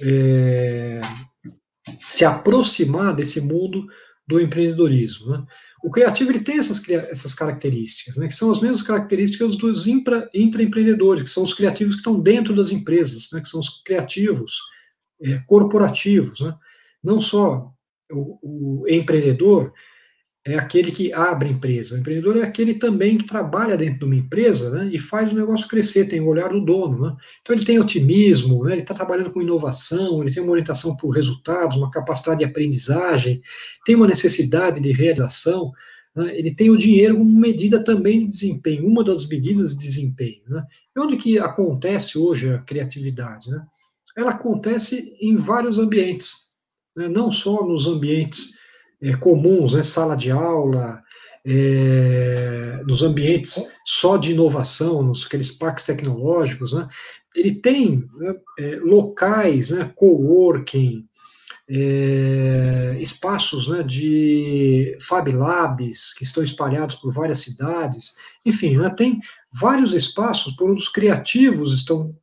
é, 0.00 1.02
se 2.08 2.24
aproximar 2.24 3.14
desse 3.14 3.42
mundo 3.42 3.84
do 4.26 4.40
empreendedorismo. 4.40 5.30
Né? 5.30 5.44
O 5.84 5.90
criativo 5.90 6.30
ele 6.30 6.40
tem 6.40 6.56
essas, 6.56 6.88
essas 6.88 7.34
características, 7.34 8.16
né, 8.16 8.28
que 8.28 8.34
são 8.34 8.50
as 8.50 8.60
mesmas 8.60 8.80
características 8.80 9.56
dos 9.56 9.86
intra, 9.86 10.26
intraempreendedores, 10.32 11.24
que 11.24 11.28
são 11.28 11.42
os 11.42 11.52
criativos 11.52 11.96
que 11.96 12.00
estão 12.00 12.18
dentro 12.18 12.56
das 12.56 12.72
empresas, 12.72 13.28
né, 13.30 13.42
que 13.42 13.48
são 13.48 13.60
os 13.60 13.82
criativos 13.82 14.58
é, 15.22 15.38
corporativos. 15.46 16.40
Né? 16.40 16.54
Não 17.04 17.20
só 17.20 17.70
o, 18.10 18.82
o, 18.82 18.88
empreendedor 18.88 19.72
é 20.46 20.56
aquele 20.56 20.90
que 20.90 21.10
abre 21.12 21.48
empresa, 21.48 21.94
o 21.94 21.98
empreendedor 21.98 22.36
é 22.36 22.42
aquele 22.42 22.74
também 22.74 23.16
que 23.16 23.24
trabalha 23.24 23.78
dentro 23.78 24.00
de 24.00 24.04
uma 24.04 24.16
empresa 24.16 24.70
né, 24.70 24.90
e 24.92 24.98
faz 24.98 25.32
o 25.32 25.36
negócio 25.36 25.66
crescer, 25.66 26.06
tem 26.06 26.20
o 26.20 26.26
olhar 26.26 26.50
do 26.50 26.60
dono. 26.60 27.00
Né? 27.00 27.16
Então 27.40 27.56
ele 27.56 27.64
tem 27.64 27.78
otimismo, 27.78 28.64
né, 28.64 28.72
ele 28.72 28.82
está 28.82 28.92
trabalhando 28.92 29.32
com 29.32 29.40
inovação, 29.40 30.22
ele 30.22 30.32
tem 30.32 30.42
uma 30.42 30.52
orientação 30.52 30.96
por 30.96 31.10
resultados, 31.10 31.76
uma 31.76 31.90
capacidade 31.90 32.40
de 32.40 32.44
aprendizagem, 32.44 33.40
tem 33.86 33.94
uma 33.94 34.06
necessidade 34.06 34.80
de 34.80 34.92
realização, 34.92 35.72
né, 36.14 36.38
ele 36.38 36.54
tem 36.54 36.68
o 36.68 36.76
dinheiro 36.76 37.16
como 37.16 37.40
medida 37.40 37.82
também 37.82 38.18
de 38.18 38.26
desempenho, 38.26 38.86
uma 38.86 39.02
das 39.02 39.26
medidas 39.26 39.72
de 39.72 39.78
desempenho. 39.78 40.42
Né? 40.46 40.62
E 40.94 41.00
onde 41.00 41.16
que 41.16 41.38
acontece 41.38 42.18
hoje 42.18 42.50
a 42.50 42.58
criatividade? 42.58 43.50
Né? 43.50 43.64
Ela 44.14 44.32
acontece 44.32 45.16
em 45.22 45.36
vários 45.36 45.78
ambientes 45.78 46.43
né, 46.96 47.08
não 47.08 47.30
só 47.30 47.64
nos 47.64 47.86
ambientes 47.86 48.58
é, 49.02 49.14
comuns, 49.16 49.72
né, 49.72 49.82
sala 49.82 50.16
de 50.16 50.30
aula, 50.30 51.02
é, 51.44 52.80
nos 52.86 53.02
ambientes 53.02 53.76
só 53.84 54.16
de 54.16 54.32
inovação, 54.32 55.02
nos 55.02 55.26
aqueles 55.26 55.50
parques 55.50 55.84
tecnológicos, 55.84 56.72
né, 56.72 56.88
ele 57.34 57.54
tem 57.54 58.08
né, 58.16 58.34
é, 58.58 58.76
locais, 58.76 59.70
né, 59.70 59.90
coworking, 59.94 61.04
é, 61.68 62.98
espaços 63.00 63.68
né, 63.68 63.82
de 63.82 64.96
Fab 65.00 65.30
Labs 65.30 66.12
que 66.12 66.22
estão 66.22 66.44
espalhados 66.44 66.94
por 66.96 67.12
várias 67.12 67.40
cidades, 67.40 68.16
enfim, 68.44 68.76
né, 68.76 68.90
tem 68.90 69.18
vários 69.52 69.94
espaços 69.94 70.54
por 70.54 70.70
onde 70.70 70.82
os 70.82 70.88
criativos 70.88 71.72
estão 71.72 72.14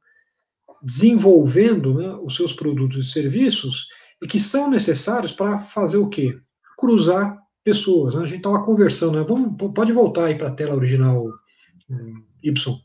desenvolvendo 0.82 1.94
né, 1.94 2.16
os 2.24 2.36
seus 2.36 2.54
produtos 2.54 3.06
e 3.06 3.12
serviços 3.12 3.88
e 4.22 4.28
que 4.28 4.40
são 4.40 4.70
necessários 4.70 5.32
para 5.32 5.58
fazer 5.58 5.98
o 5.98 6.10
quê? 6.10 6.38
Cruzar 6.78 7.38
pessoas. 7.64 8.16
Né? 8.16 8.24
A 8.24 8.26
gente 8.26 8.38
estava 8.38 8.64
conversando, 8.64 9.20
né? 9.20 9.26
Vamos, 9.28 9.56
pode 9.74 9.92
voltar 9.92 10.26
aí 10.26 10.36
para 10.36 10.50
a 10.50 10.54
tela 10.54 10.76
original, 10.76 11.28
Y. 12.44 12.82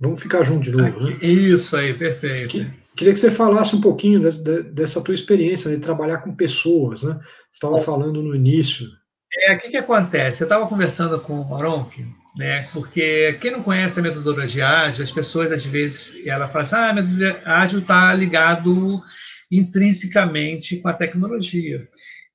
Vamos 0.00 0.20
ficar 0.20 0.42
junto 0.42 0.64
de 0.64 0.72
novo, 0.72 1.00
né? 1.00 1.18
Isso 1.22 1.76
aí, 1.76 1.94
perfeito. 1.94 2.50
Que, 2.50 2.84
Queria 2.96 3.12
que 3.12 3.18
você 3.18 3.30
falasse 3.30 3.74
um 3.74 3.80
pouquinho 3.80 4.20
dessa, 4.20 4.62
dessa 4.62 5.02
tua 5.02 5.14
experiência 5.14 5.70
de 5.70 5.78
trabalhar 5.78 6.18
com 6.18 6.34
pessoas, 6.34 7.02
né? 7.02 7.14
Você 7.50 7.56
estava 7.56 7.78
falando 7.78 8.22
no 8.22 8.34
início. 8.34 8.88
É, 9.36 9.54
o 9.54 9.58
que, 9.58 9.70
que 9.70 9.76
acontece? 9.76 10.42
Eu 10.42 10.46
estava 10.46 10.66
conversando 10.68 11.18
com 11.18 11.40
o 11.40 11.44
Moronk, 11.44 12.06
né? 12.36 12.68
Porque 12.72 13.36
quem 13.40 13.50
não 13.50 13.64
conhece 13.64 13.98
a 13.98 14.02
metodologia 14.02 14.68
ágil, 14.68 15.02
as 15.02 15.10
pessoas 15.10 15.50
às 15.50 15.64
vezes 15.64 16.24
ela 16.24 16.46
fala 16.46 16.62
assim, 16.62 16.74
ah, 16.76 16.90
a 16.90 16.92
metodologia 16.92 17.42
ágil 17.44 17.78
está 17.80 18.14
ligado 18.14 19.02
intrinsecamente 19.50 20.78
com 20.78 20.88
a 20.88 20.92
tecnologia. 20.92 21.88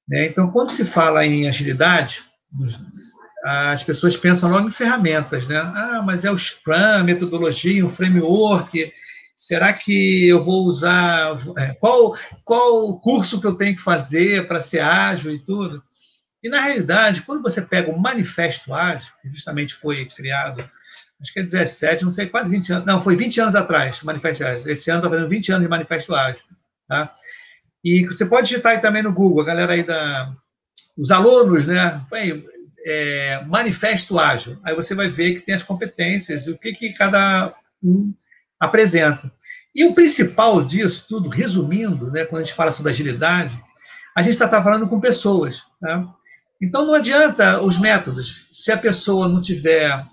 Né? 0.08 0.28
Então, 0.28 0.52
quando 0.52 0.72
se 0.72 0.86
fala 0.86 1.26
em 1.26 1.48
agilidade, 1.48 2.22
as 3.46 3.84
pessoas 3.84 4.18
pensam 4.18 4.50
logo 4.50 4.68
em 4.68 4.72
ferramentas, 4.72 5.48
né? 5.48 5.58
Ah, 5.58 6.04
mas 6.06 6.26
é 6.26 6.32
o 6.32 6.38
Scrum, 6.38 7.04
metodologia, 7.04 7.86
o 7.86 7.90
framework 7.90 8.92
Será 9.40 9.72
que 9.72 10.28
eu 10.28 10.44
vou 10.44 10.66
usar. 10.66 11.38
É, 11.58 11.74
qual, 11.76 12.14
qual 12.44 13.00
curso 13.00 13.40
que 13.40 13.48
eu 13.48 13.56
tenho 13.56 13.74
que 13.74 13.82
fazer 13.82 14.46
para 14.50 14.60
ser 14.60 14.82
ágil 14.82 15.32
e 15.32 15.40
tudo? 15.40 15.82
E, 16.44 16.50
na 16.50 16.60
realidade, 16.60 17.22
quando 17.22 17.42
você 17.42 17.62
pega 17.62 17.90
o 17.90 17.98
Manifesto 17.98 18.74
Ágil, 18.74 19.14
que 19.22 19.30
justamente 19.30 19.76
foi 19.76 20.06
criado, 20.06 20.70
acho 21.22 21.34
que 21.34 21.40
é 21.40 21.44
17, 21.44 22.04
não 22.04 22.12
sei, 22.12 22.28
quase 22.28 22.52
20 22.52 22.74
anos, 22.74 22.86
não, 22.86 23.02
foi 23.02 23.16
20 23.16 23.40
anos 23.40 23.56
atrás, 23.56 24.04
Manifesto 24.04 24.46
Ágil. 24.46 24.70
Esse 24.70 24.92
ano 24.92 25.00
está 25.00 25.10
fazendo 25.10 25.30
20 25.30 25.52
anos 25.54 25.64
de 25.64 25.70
Manifesto 25.70 26.14
Ágil. 26.14 26.44
Tá? 26.90 27.14
E 27.84 28.06
você 28.06 28.26
pode 28.26 28.50
digitar 28.50 28.74
aí 28.74 28.80
também 28.80 29.04
no 29.04 29.14
Google, 29.14 29.42
a 29.42 29.46
galera 29.46 29.74
aí 29.74 29.84
da. 29.84 30.34
Os 30.98 31.12
alunos, 31.12 31.68
né? 31.68 32.06
É, 32.86 33.46
Manifesto 33.46 34.18
Ágil. 34.18 34.60
Aí 34.64 34.76
você 34.76 34.96
vai 34.96 35.08
ver 35.08 35.36
que 35.36 35.46
tem 35.46 35.56
as 35.56 35.64
competências, 35.64 36.48
o 36.48 36.58
que, 36.58 36.74
que 36.74 36.94
cada 36.94 37.54
um 37.82 38.14
apresenta. 38.60 39.32
E 39.74 39.86
o 39.86 39.94
principal 39.94 40.64
disso 40.64 41.06
tudo, 41.08 41.30
resumindo, 41.30 42.12
né, 42.12 42.26
quando 42.26 42.42
a 42.42 42.44
gente 42.44 42.56
fala 42.56 42.72
sobre 42.72 42.92
agilidade, 42.92 43.58
a 44.16 44.22
gente 44.22 44.34
está 44.34 44.48
tá 44.48 44.62
falando 44.62 44.90
com 44.90 45.00
pessoas. 45.00 45.64
Né? 45.82 46.06
Então 46.62 46.86
não 46.86 46.94
adianta 46.94 47.62
os 47.62 47.80
métodos 47.80 48.50
se 48.52 48.72
a 48.72 48.78
pessoa 48.78 49.28
não 49.30 49.40
tiver 49.40 50.04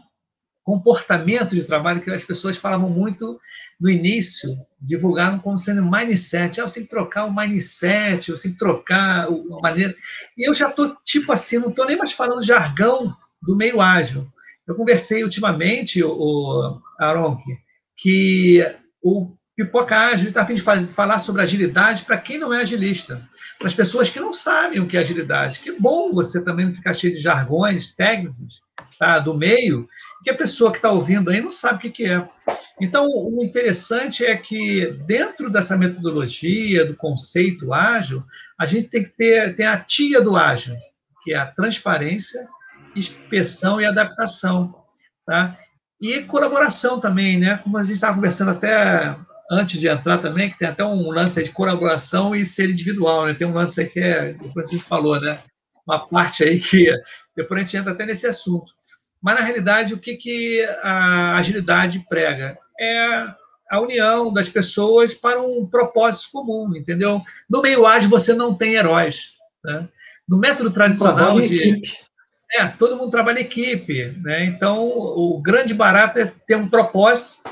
comportamento 0.67 1.55
de 1.55 1.63
trabalho, 1.63 2.01
que 2.01 2.11
as 2.11 2.25
pessoas 2.25 2.57
falavam 2.57 2.91
muito 2.91 3.41
no 3.81 3.89
início, 3.89 4.53
divulgaram 4.83 5.39
como 5.39 5.57
sendo 5.57 5.89
mindset. 5.89 6.61
Ah, 6.61 6.67
você 6.67 6.81
tem 6.81 6.83
que 6.83 6.91
trocar 6.91 7.25
o 7.27 7.33
mindset, 7.33 8.33
você 8.33 8.43
tem 8.43 8.53
que 8.53 8.59
trocar 8.59 9.29
a 9.29 9.63
maneira. 9.63 9.95
E 10.37 10.49
eu 10.49 10.53
já 10.53 10.69
estou, 10.69 10.97
tipo 11.05 11.31
assim, 11.31 11.59
não 11.59 11.69
estou 11.69 11.87
nem 11.87 11.97
mais 11.97 12.11
falando 12.11 12.43
jargão 12.43 13.17
do 13.41 13.55
meio 13.55 13.81
ágil. 13.81 14.27
Eu 14.67 14.75
conversei 14.75 15.23
ultimamente, 15.23 16.03
o 16.03 16.81
Aronk, 16.99 17.45
que 17.97 18.61
o 19.01 19.37
Pipoca 19.57 19.97
Ágil 19.97 20.29
está 20.29 20.43
a 20.43 20.47
fim 20.47 20.55
de 20.55 20.61
fazer, 20.61 20.93
falar 20.93 21.19
sobre 21.19 21.41
agilidade 21.41 22.05
para 22.05 22.19
quem 22.19 22.39
não 22.39 22.53
é 22.53 22.61
agilista, 22.61 23.27
para 23.59 23.67
as 23.67 23.75
pessoas 23.75 24.11
que 24.11 24.21
não 24.21 24.35
sabem 24.35 24.81
o 24.81 24.87
que 24.87 24.99
é 24.99 25.01
agilidade. 25.01 25.61
Que 25.61 25.73
bom 25.73 26.13
você 26.13 26.45
também 26.45 26.67
não 26.67 26.73
ficar 26.73 26.93
cheio 26.93 27.15
de 27.15 27.21
jargões 27.21 27.91
técnicos 27.95 28.61
tá, 28.99 29.19
do 29.19 29.33
meio, 29.33 29.89
que 30.23 30.29
a 30.29 30.37
pessoa 30.37 30.71
que 30.71 30.77
está 30.77 30.91
ouvindo 30.91 31.31
aí 31.31 31.41
não 31.41 31.49
sabe 31.49 31.79
o 31.79 31.81
que, 31.81 31.91
que 31.91 32.05
é. 32.05 32.29
Então, 32.79 33.07
o 33.07 33.43
interessante 33.43 34.27
é 34.27 34.37
que, 34.37 34.87
dentro 35.07 35.49
dessa 35.49 35.75
metodologia, 35.75 36.85
do 36.85 36.95
conceito 36.95 37.73
ágil, 37.73 38.23
a 38.59 38.67
gente 38.67 38.89
tem 38.89 39.05
que 39.05 39.11
ter 39.11 39.57
tem 39.57 39.67
a 39.67 39.79
tia 39.79 40.21
do 40.21 40.37
ágil, 40.37 40.77
que 41.25 41.33
é 41.33 41.39
a 41.39 41.47
transparência, 41.47 42.47
inspeção 42.95 43.81
e 43.81 43.87
adaptação. 43.87 44.75
Tá? 45.25 45.57
E 45.99 46.21
colaboração 46.25 47.01
também, 47.01 47.39
né? 47.39 47.57
Como 47.65 47.79
a 47.79 47.83
gente 47.83 47.95
estava 47.95 48.15
conversando 48.15 48.51
até 48.51 49.17
antes 49.51 49.79
de 49.79 49.89
entrar 49.89 50.19
também, 50.19 50.51
que 50.51 50.59
tem 50.59 50.69
até 50.69 50.85
um 50.85 51.11
lance 51.11 51.43
de 51.43 51.51
colaboração 51.51 52.35
e 52.35 52.45
ser 52.45 52.71
individual, 52.71 53.27
né? 53.27 53.35
Tem 53.35 53.47
um 53.47 53.55
lance 53.55 53.81
aí 53.81 53.89
que 53.89 54.01
é, 54.01 54.37
a 54.57 54.65
gente 54.65 54.85
falou, 54.85 55.21
né? 55.21 55.39
Uma 55.87 56.07
parte 56.07 56.45
aí 56.45 56.59
que 56.59 56.93
depois 57.37 57.61
a 57.61 57.65
gente 57.65 57.77
entra 57.77 57.93
até 57.93 58.05
nesse 58.05 58.27
assunto. 58.27 58.73
Mas, 59.23 59.37
na 59.37 59.45
realidade, 59.45 59.95
o 59.95 59.99
que, 59.99 60.17
que 60.17 60.63
a 60.83 61.37
agilidade 61.37 62.05
prega? 62.09 62.59
É 62.81 63.27
a 63.71 63.81
união 63.81 64.33
das 64.33 64.49
pessoas 64.49 65.15
para 65.15 65.41
um 65.41 65.67
propósito 65.67 66.29
comum, 66.33 66.77
entendeu? 66.77 67.21
No 67.49 67.63
meio 67.63 67.87
ágil 67.87 68.09
você 68.09 68.33
não 68.33 68.55
tem 68.55 68.75
heróis. 68.75 69.37
Né? 69.65 69.89
No 70.29 70.39
método 70.39 70.71
tradicional 70.71 71.41
de. 71.41 71.57
Equipe. 71.57 72.07
É, 72.53 72.67
todo 72.67 72.97
mundo 72.97 73.11
trabalha 73.11 73.41
em 73.41 73.43
equipe, 73.43 74.15
né? 74.23 74.45
Então, 74.45 74.87
o 74.87 75.41
grande 75.43 75.75
barato 75.75 76.21
é 76.21 76.33
ter 76.47 76.55
um 76.55 76.69
propósito. 76.69 77.43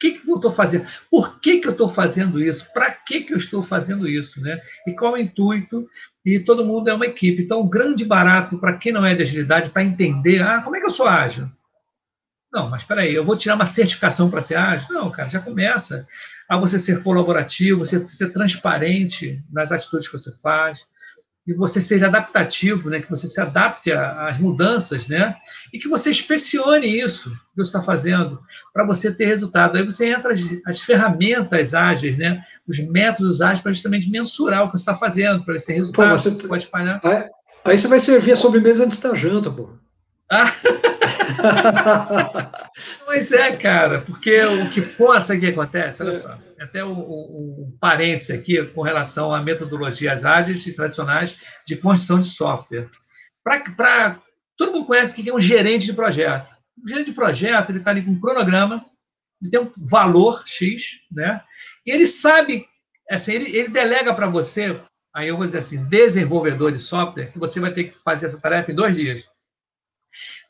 Que, 0.00 0.12
que 0.12 0.30
eu 0.30 0.36
estou 0.36 0.50
fazendo? 0.50 0.86
Por 1.10 1.40
que, 1.40 1.58
que 1.58 1.68
eu 1.68 1.72
estou 1.72 1.88
fazendo 1.88 2.42
isso? 2.42 2.72
Para 2.72 2.90
que, 2.90 3.20
que 3.20 3.34
eu 3.34 3.36
estou 3.36 3.62
fazendo 3.62 4.08
isso? 4.08 4.40
Né? 4.40 4.58
E 4.86 4.92
qual 4.92 5.16
é 5.16 5.20
o 5.20 5.22
intuito? 5.22 5.86
E 6.24 6.38
todo 6.38 6.64
mundo 6.64 6.88
é 6.88 6.94
uma 6.94 7.06
equipe. 7.06 7.42
Então, 7.42 7.60
o 7.60 7.68
grande 7.68 8.04
barato 8.04 8.58
para 8.58 8.78
quem 8.78 8.92
não 8.92 9.04
é 9.04 9.14
de 9.14 9.22
agilidade, 9.22 9.70
para 9.70 9.84
entender, 9.84 10.42
ah, 10.42 10.62
como 10.62 10.76
é 10.76 10.80
que 10.80 10.86
eu 10.86 10.90
sou 10.90 11.06
ágil? 11.06 11.50
Não, 12.52 12.68
mas 12.68 12.82
espera 12.82 13.02
aí, 13.02 13.14
eu 13.14 13.24
vou 13.24 13.36
tirar 13.36 13.54
uma 13.54 13.66
certificação 13.66 14.28
para 14.28 14.42
ser 14.42 14.56
ágil? 14.56 14.88
Não, 14.90 15.10
cara, 15.10 15.28
já 15.28 15.40
começa 15.40 16.06
a 16.48 16.56
você 16.56 16.80
ser 16.80 17.02
colaborativo, 17.02 17.84
você 17.84 18.08
ser 18.08 18.32
transparente 18.32 19.40
nas 19.52 19.70
atitudes 19.70 20.08
que 20.08 20.18
você 20.18 20.36
faz, 20.38 20.84
que 21.52 21.58
você 21.58 21.80
seja 21.80 22.06
adaptativo, 22.06 22.90
né? 22.90 23.00
que 23.00 23.10
você 23.10 23.26
se 23.26 23.40
adapte 23.40 23.92
às 23.92 24.38
mudanças, 24.38 25.08
né? 25.08 25.34
e 25.72 25.78
que 25.78 25.88
você 25.88 26.10
inspecione 26.10 26.86
isso 26.86 27.30
que 27.30 27.56
você 27.56 27.68
está 27.68 27.82
fazendo 27.82 28.40
para 28.72 28.86
você 28.86 29.12
ter 29.12 29.26
resultado. 29.26 29.76
Aí 29.76 29.84
você 29.84 30.06
entra 30.06 30.32
as, 30.32 30.40
as 30.66 30.80
ferramentas 30.80 31.74
ágeis, 31.74 32.16
né? 32.16 32.44
os 32.68 32.78
métodos 32.78 33.40
ágeis 33.40 33.60
para 33.60 33.72
justamente 33.72 34.10
mensurar 34.10 34.62
o 34.62 34.66
que 34.66 34.72
você 34.72 34.82
está 34.82 34.94
fazendo, 34.94 35.44
para 35.44 35.58
se 35.58 35.66
tem 35.66 35.76
resultado, 35.76 36.10
pô, 36.10 36.18
você, 36.18 36.30
você 36.30 36.48
pode 36.48 36.64
espalhar. 36.64 37.00
Aí, 37.02 37.24
aí, 37.64 37.78
você 37.78 37.88
vai 37.88 37.98
servir 37.98 38.32
a 38.32 38.36
sobremesa 38.36 38.84
antes 38.84 38.98
da 38.98 39.12
janta, 39.14 39.50
pô. 39.50 39.70
Mas 43.06 43.30
é, 43.32 43.56
cara, 43.56 44.02
porque 44.02 44.44
o 44.44 44.68
que 44.70 44.80
for, 44.80 45.20
sabe 45.22 45.38
o 45.38 45.42
que 45.42 45.48
acontece? 45.48 46.02
Olha 46.02 46.10
é. 46.10 46.14
só, 46.14 46.38
até 46.60 46.84
um, 46.84 46.92
um, 46.92 47.66
um 47.66 47.76
parênteses 47.80 48.30
aqui 48.30 48.64
com 48.66 48.82
relação 48.82 49.34
a 49.34 49.42
metodologias 49.42 50.24
ágeis 50.24 50.64
e 50.66 50.72
tradicionais 50.72 51.36
de 51.66 51.74
construção 51.76 52.20
de 52.20 52.28
software. 52.28 52.88
Para 53.42 54.20
todo 54.56 54.72
mundo 54.72 54.86
conhece 54.86 55.12
o 55.12 55.16
que 55.16 55.28
é 55.28 55.34
um 55.34 55.40
gerente 55.40 55.86
de 55.86 55.94
projeto. 55.94 56.48
O 56.82 56.88
gerente 56.88 57.06
de 57.06 57.12
projeto 57.12 57.70
ele 57.70 57.78
está 57.78 57.90
ali 57.90 58.02
com 58.02 58.12
um 58.12 58.20
cronograma, 58.20 58.86
ele 59.42 59.50
tem 59.50 59.60
um 59.60 59.72
valor 59.88 60.44
X, 60.46 61.00
né? 61.10 61.42
E 61.84 61.90
ele 61.90 62.06
sabe, 62.06 62.64
assim, 63.10 63.32
ele, 63.32 63.56
ele 63.56 63.68
delega 63.68 64.14
para 64.14 64.28
você, 64.28 64.80
aí 65.12 65.26
eu 65.28 65.36
vou 65.36 65.44
dizer 65.44 65.58
assim, 65.58 65.84
desenvolvedor 65.86 66.70
de 66.70 66.78
software, 66.78 67.32
que 67.32 67.38
você 67.38 67.58
vai 67.58 67.72
ter 67.72 67.82
que 67.84 67.96
fazer 68.04 68.26
essa 68.26 68.40
tarefa 68.40 68.70
em 68.70 68.76
dois 68.76 68.94
dias 68.94 69.28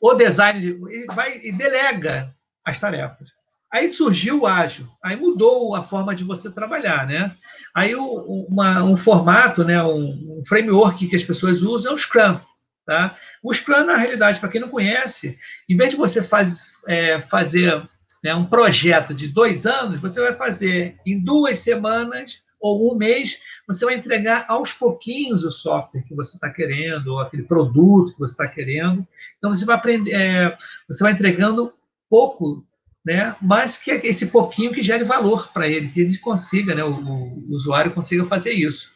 o 0.01 0.13
design, 0.13 0.65
ele 0.65 1.05
vai 1.13 1.37
e 1.37 1.51
delega 1.51 2.33
as 2.65 2.79
tarefas. 2.79 3.29
Aí 3.71 3.87
surgiu 3.87 4.41
o 4.41 4.47
ágil, 4.47 4.85
aí 5.01 5.15
mudou 5.15 5.75
a 5.75 5.83
forma 5.83 6.13
de 6.13 6.25
você 6.25 6.51
trabalhar, 6.51 7.07
né? 7.07 7.33
Aí 7.73 7.95
o, 7.95 8.45
uma, 8.49 8.83
um 8.83 8.97
formato, 8.97 9.63
né, 9.63 9.81
um, 9.81 10.39
um, 10.39 10.43
framework 10.45 11.07
que 11.07 11.15
as 11.15 11.23
pessoas 11.23 11.61
usam 11.61 11.93
é 11.93 11.95
o 11.95 11.97
Scrum, 11.97 12.37
tá? 12.85 13.17
O 13.41 13.53
Scrum, 13.53 13.85
na 13.85 13.95
realidade, 13.95 14.41
para 14.41 14.49
quem 14.49 14.59
não 14.59 14.67
conhece, 14.67 15.37
em 15.69 15.77
vez 15.77 15.91
de 15.91 15.95
você 15.95 16.21
faz, 16.21 16.73
é, 16.85 17.21
fazer 17.21 17.81
né, 18.21 18.35
um 18.35 18.45
projeto 18.45 19.13
de 19.13 19.29
dois 19.29 19.65
anos, 19.65 20.01
você 20.01 20.19
vai 20.19 20.33
fazer 20.33 20.97
em 21.05 21.23
duas 21.23 21.59
semanas 21.59 22.43
ou 22.61 22.93
um 22.93 22.97
mês, 22.97 23.39
você 23.67 23.83
vai 23.83 23.95
entregar 23.95 24.45
aos 24.47 24.71
pouquinhos 24.71 25.43
o 25.43 25.51
software 25.51 26.03
que 26.03 26.15
você 26.15 26.37
está 26.37 26.49
querendo, 26.49 27.07
ou 27.07 27.19
aquele 27.19 27.43
produto 27.43 28.13
que 28.13 28.19
você 28.19 28.33
está 28.33 28.47
querendo. 28.47 29.05
Então, 29.37 29.51
você 29.51 29.65
vai 29.65 29.75
aprender, 29.75 30.11
é, 30.13 30.57
você 30.87 31.03
vai 31.03 31.13
entregando 31.13 31.73
pouco, 32.09 32.63
né? 33.03 33.35
mas 33.41 33.77
que 33.77 33.91
esse 33.91 34.27
pouquinho 34.27 34.71
que 34.71 34.83
gere 34.83 35.03
valor 35.03 35.51
para 35.51 35.67
ele, 35.67 35.89
que 35.89 36.01
ele 36.01 36.17
consiga, 36.19 36.75
né? 36.75 36.83
O, 36.83 36.93
o, 36.93 37.51
usuário 37.51 37.91
consiga 37.91 38.25
fazer 38.25 38.51
isso. 38.51 38.91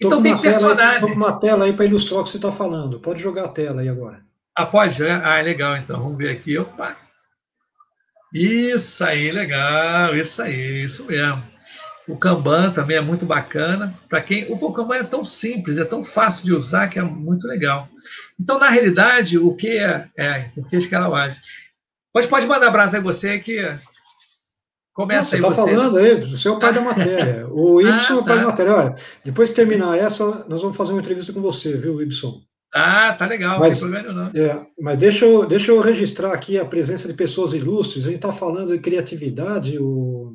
Então, 0.00 0.22
tem 0.22 0.38
personagens. 0.38 1.02
Estou 1.02 1.10
com 1.10 1.16
uma 1.16 1.40
tela 1.40 1.64
aí 1.64 1.72
para 1.72 1.86
ilustrar 1.86 2.20
o 2.20 2.24
que 2.24 2.30
você 2.30 2.36
está 2.36 2.52
falando. 2.52 3.00
Pode 3.00 3.20
jogar 3.20 3.46
a 3.46 3.48
tela 3.48 3.80
aí 3.80 3.88
agora. 3.88 4.22
Ah, 4.54 4.66
pode 4.66 4.96
jogar? 4.96 5.24
Ah, 5.24 5.40
legal, 5.40 5.76
então. 5.76 6.00
Vamos 6.00 6.18
ver 6.18 6.30
aqui. 6.30 6.56
Opa! 6.56 6.96
Isso 8.32 9.02
aí, 9.04 9.30
legal, 9.30 10.14
isso 10.14 10.42
aí, 10.42 10.84
isso 10.84 11.06
mesmo. 11.06 11.42
O 12.08 12.16
Kanban 12.16 12.72
também 12.72 12.96
é 12.96 13.00
muito 13.00 13.26
bacana. 13.26 13.94
Para 14.08 14.22
quem. 14.22 14.50
O 14.50 14.72
Kanban 14.72 14.96
é 14.96 15.04
tão 15.04 15.24
simples, 15.24 15.76
é 15.76 15.84
tão 15.84 16.02
fácil 16.02 16.44
de 16.44 16.54
usar 16.54 16.88
que 16.88 16.98
é 16.98 17.02
muito 17.02 17.46
legal. 17.46 17.88
Então, 18.40 18.58
na 18.58 18.70
realidade, 18.70 19.38
o 19.38 19.54
que 19.54 19.78
é. 19.78 20.08
É, 20.16 20.48
por 20.54 20.66
que 20.68 20.76
escalawagem? 20.76 21.38
Pode, 22.12 22.28
pode 22.28 22.46
mandar 22.46 22.68
abraço 22.68 22.96
aí 22.96 23.02
você 23.02 23.38
que. 23.38 23.60
Começa 24.94 25.36
aí. 25.36 25.42
Você 25.42 25.48
está 25.48 25.62
falando 25.62 25.98
aí, 25.98 26.20
você 26.20 26.48
é 26.48 26.50
o 26.50 26.58
pai 26.58 26.72
da 26.72 26.80
matéria. 26.80 27.46
O 27.50 27.80
Ibson 27.80 28.14
ah, 28.14 28.16
é 28.16 28.20
o 28.20 28.24
pai 28.24 28.36
da 28.36 28.42
tá. 28.42 28.48
matéria. 28.48 28.74
Olha, 28.74 28.96
depois 29.24 29.50
de 29.50 29.54
terminar 29.54 29.96
essa, 29.96 30.44
nós 30.48 30.62
vamos 30.62 30.76
fazer 30.76 30.92
uma 30.92 31.00
entrevista 31.00 31.32
com 31.32 31.42
você, 31.42 31.76
viu, 31.76 32.00
Ibson? 32.00 32.40
Ah, 32.74 33.14
tá 33.14 33.26
legal, 33.26 33.60
mas, 33.60 33.80
não 33.80 33.90
tem 33.90 34.02
problema 34.02 34.30
não. 34.32 34.42
É, 34.42 34.66
mas 34.78 34.98
deixa 34.98 35.24
eu, 35.24 35.46
deixa 35.46 35.70
eu 35.70 35.80
registrar 35.80 36.32
aqui 36.32 36.58
a 36.58 36.64
presença 36.64 37.06
de 37.06 37.14
pessoas 37.14 37.54
ilustres. 37.54 38.04
A 38.04 38.08
gente 38.08 38.16
está 38.16 38.32
falando 38.32 38.72
de 38.72 38.78
criatividade, 38.78 39.78
o 39.78 40.34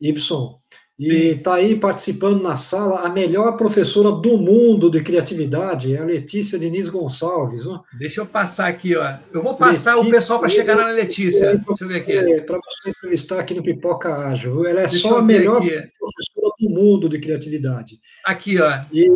Ibson. 0.00 0.58
E 1.06 1.30
está 1.30 1.54
aí 1.54 1.76
participando 1.76 2.42
na 2.42 2.56
sala 2.56 3.00
a 3.00 3.08
melhor 3.08 3.56
professora 3.56 4.12
do 4.12 4.38
mundo 4.38 4.90
de 4.90 5.02
criatividade, 5.02 5.94
é 5.94 5.98
a 5.98 6.04
Letícia 6.04 6.58
Diniz 6.58 6.88
Gonçalves. 6.88 7.66
Ó. 7.66 7.82
Deixa 7.98 8.20
eu 8.20 8.26
passar 8.26 8.68
aqui, 8.68 8.94
ó. 8.96 9.16
Eu 9.32 9.42
vou 9.42 9.54
passar 9.54 9.94
Letícia, 9.94 10.08
o 10.08 10.12
pessoal 10.12 10.40
para 10.40 10.48
chegar 10.48 10.76
na 10.76 10.88
Letícia. 10.88 11.56
Deixa 11.56 11.84
eu 11.84 11.88
ver 11.88 11.96
aqui. 11.96 12.12
É, 12.12 12.40
para 12.40 12.58
você 12.58 12.90
entrevistar 12.90 13.40
aqui 13.40 13.54
no 13.54 13.62
Pipoca 13.62 14.14
Ágil. 14.14 14.66
Ela 14.66 14.80
é 14.80 14.86
Deixa 14.86 15.08
só 15.08 15.18
a 15.18 15.22
melhor 15.22 15.58
aqui. 15.58 15.70
professora 15.98 16.54
do 16.60 16.70
mundo 16.70 17.08
de 17.08 17.18
criatividade. 17.18 17.98
Aqui, 18.24 18.60
ó. 18.60 18.80
E 18.92 19.12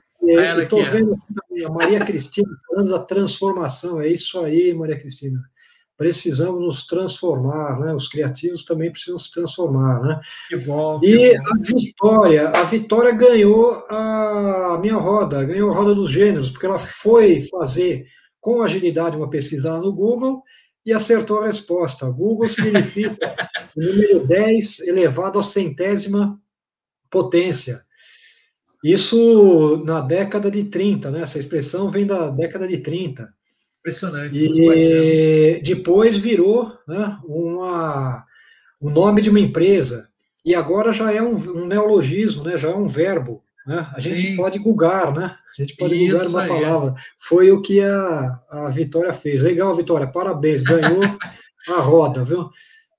estou 0.62 0.84
vendo 0.84 1.12
aqui 1.12 1.34
também 1.34 1.64
a 1.64 1.70
Maria 1.70 2.00
Cristina 2.00 2.48
falando 2.68 2.90
da 2.90 2.98
transformação. 2.98 4.00
É 4.00 4.08
isso 4.08 4.40
aí, 4.40 4.74
Maria 4.74 4.98
Cristina 4.98 5.40
precisamos 5.96 6.60
nos 6.60 6.86
transformar, 6.86 7.80
né? 7.80 7.94
Os 7.94 8.08
criativos 8.08 8.64
também 8.64 8.90
precisam 8.90 9.18
se 9.18 9.32
transformar, 9.32 10.00
né? 10.02 10.20
Que 10.48 10.56
bom. 10.58 10.98
Que 11.00 11.06
e 11.06 11.38
bom. 11.38 11.44
a 11.44 11.56
Vitória, 11.62 12.48
a 12.50 12.64
Vitória 12.64 13.12
ganhou 13.12 13.84
a 13.88 14.78
minha 14.80 14.96
roda, 14.96 15.44
ganhou 15.44 15.70
a 15.70 15.74
roda 15.74 15.94
dos 15.94 16.10
gêneros, 16.10 16.50
porque 16.50 16.66
ela 16.66 16.78
foi 16.78 17.40
fazer 17.50 18.06
com 18.40 18.62
agilidade 18.62 19.16
uma 19.16 19.30
pesquisa 19.30 19.72
lá 19.72 19.80
no 19.80 19.92
Google 19.92 20.42
e 20.84 20.92
acertou 20.92 21.40
a 21.40 21.46
resposta. 21.46 22.10
Google 22.10 22.48
significa 22.48 23.34
o 23.76 23.82
número 23.82 24.26
10 24.26 24.86
elevado 24.86 25.38
à 25.38 25.42
centésima 25.42 26.38
potência. 27.10 27.80
Isso 28.84 29.82
na 29.84 30.00
década 30.00 30.50
de 30.50 30.64
30, 30.64 31.10
né? 31.10 31.22
Essa 31.22 31.38
expressão 31.38 31.90
vem 31.90 32.06
da 32.06 32.28
década 32.28 32.68
de 32.68 32.78
30. 32.78 33.34
Impressionante. 33.86 34.40
E 34.42 35.62
depois 35.62 36.18
virou 36.18 36.76
né, 36.88 37.16
uma, 37.24 38.24
o 38.80 38.90
nome 38.90 39.22
de 39.22 39.30
uma 39.30 39.38
empresa. 39.38 40.08
E 40.44 40.56
agora 40.56 40.92
já 40.92 41.12
é 41.12 41.22
um, 41.22 41.34
um 41.34 41.66
neologismo, 41.66 42.42
né, 42.42 42.58
já 42.58 42.70
é 42.70 42.74
um 42.74 42.88
verbo. 42.88 43.44
Né? 43.64 43.86
A 43.94 44.00
Sim. 44.00 44.16
gente 44.16 44.36
pode 44.36 44.58
googar, 44.58 45.14
né? 45.14 45.36
A 45.56 45.62
gente 45.62 45.76
pode 45.76 45.94
Isso 45.94 46.30
uma 46.30 46.46
palavra. 46.46 46.94
Foi 47.16 47.50
o 47.52 47.62
que 47.62 47.80
a, 47.80 48.40
a 48.50 48.70
Vitória 48.70 49.12
fez. 49.12 49.42
Legal, 49.42 49.74
Vitória, 49.74 50.06
parabéns. 50.06 50.64
Ganhou 50.64 51.00
a 51.68 51.80
roda, 51.80 52.24
viu? 52.24 52.50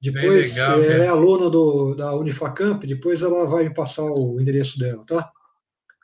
Depois, 0.01 0.55
legal, 0.55 0.83
ela 0.83 1.03
é 1.03 1.07
aluna 1.07 1.49
do, 1.49 1.95
da 1.95 2.15
Unifacamp, 2.15 2.83
depois 2.85 3.23
ela 3.23 3.45
vai 3.45 3.63
me 3.63 3.73
passar 3.73 4.03
o 4.03 4.39
endereço 4.39 4.77
dela, 4.77 5.03
tá? 5.05 5.31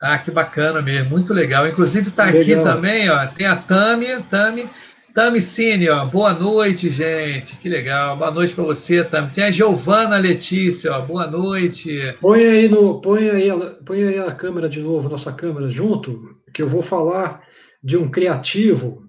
Ah, 0.00 0.18
que 0.18 0.30
bacana 0.30 0.82
mesmo, 0.82 1.10
muito 1.10 1.32
legal. 1.32 1.66
Inclusive 1.66 2.08
está 2.08 2.24
aqui 2.24 2.56
também, 2.56 3.08
ó, 3.08 3.26
tem 3.26 3.46
a 3.46 3.56
Tami, 3.56 4.06
Tami, 4.28 4.68
Tami 5.14 5.40
Cine, 5.40 5.88
ó, 5.88 6.04
boa 6.04 6.34
noite, 6.34 6.90
gente, 6.90 7.56
que 7.56 7.68
legal, 7.68 8.16
boa 8.16 8.30
noite 8.30 8.54
para 8.54 8.64
você, 8.64 9.04
Tami. 9.04 9.32
Tem 9.32 9.44
a 9.44 9.50
Giovana 9.50 10.18
Letícia, 10.18 10.92
ó, 10.92 11.00
boa 11.00 11.26
noite. 11.26 12.16
Põe 12.20 12.44
aí, 12.44 12.68
no, 12.68 13.00
põe, 13.00 13.30
aí, 13.30 13.48
põe 13.86 14.02
aí 14.02 14.18
a 14.18 14.32
câmera 14.32 14.68
de 14.68 14.80
novo, 14.80 15.08
nossa 15.08 15.32
câmera 15.32 15.70
junto, 15.70 16.36
que 16.52 16.60
eu 16.60 16.68
vou 16.68 16.82
falar 16.82 17.42
de 17.82 17.96
um 17.96 18.10
criativo 18.10 19.04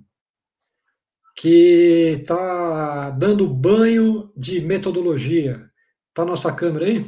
que 1.35 2.13
está 2.19 3.09
dando 3.09 3.47
banho 3.47 4.31
de 4.37 4.61
metodologia. 4.61 5.65
Tá 6.13 6.23
nossa 6.23 6.53
câmera 6.53 6.85
aí? 6.85 7.05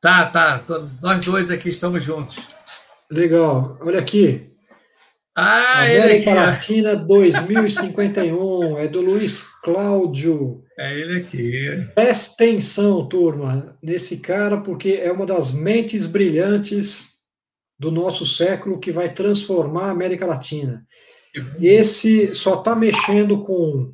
Tá, 0.00 0.26
tá, 0.26 0.62
nós 1.00 1.24
dois 1.24 1.50
aqui 1.50 1.70
estamos 1.70 2.04
juntos. 2.04 2.55
Legal. 3.10 3.78
Olha 3.80 3.98
aqui. 3.98 4.50
Ah, 5.34 5.82
América 5.82 6.30
aqui, 6.30 6.40
Latina 6.40 6.96
2051. 6.96 8.78
é 8.78 8.88
do 8.88 9.00
Luiz 9.00 9.42
Cláudio. 9.62 10.64
É 10.78 10.98
ele 10.98 11.18
aqui. 11.20 11.86
Presta 11.94 12.44
atenção, 12.44 13.06
turma, 13.06 13.76
nesse 13.82 14.18
cara, 14.18 14.58
porque 14.60 14.92
é 14.92 15.12
uma 15.12 15.26
das 15.26 15.52
mentes 15.52 16.06
brilhantes 16.06 17.16
do 17.78 17.90
nosso 17.90 18.24
século 18.24 18.80
que 18.80 18.90
vai 18.90 19.12
transformar 19.12 19.88
a 19.88 19.90
América 19.90 20.26
Latina. 20.26 20.86
Esse 21.60 22.34
só 22.34 22.54
está 22.54 22.74
mexendo 22.74 23.42
com 23.42 23.92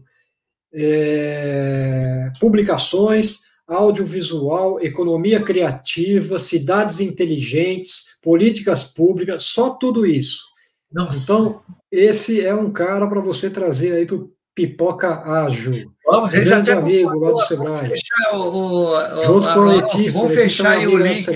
é, 0.72 2.30
publicações, 2.38 3.40
audiovisual, 3.66 4.80
economia 4.80 5.42
criativa, 5.42 6.38
cidades 6.38 7.00
inteligentes, 7.00 8.11
políticas 8.22 8.84
públicas, 8.84 9.42
só 9.42 9.70
tudo 9.70 10.06
isso. 10.06 10.44
Nossa. 10.92 11.22
Então, 11.22 11.62
esse 11.90 12.44
é 12.44 12.54
um 12.54 12.70
cara 12.70 13.06
para 13.06 13.20
você 13.20 13.50
trazer 13.50 13.92
aí 13.92 14.06
para 14.06 14.16
o 14.16 14.30
Pipoca 14.54 15.22
Ágil. 15.24 15.92
Vamos, 16.06 16.34
ele 16.34 16.44
já 16.44 16.58
amigo 16.58 17.18
lá 17.18 17.30
do 17.30 17.40
Sebrae. 17.40 17.88
Fechar 17.88 18.34
o, 18.34 19.18
o, 19.18 19.22
Junto 19.22 19.52
com 19.52 19.60
a 19.60 19.74
Letícia. 19.74 20.20
Vamos 20.20 20.34
fechar 20.34 20.70
aí 20.72 20.86
o 20.86 20.98
link. 20.98 21.26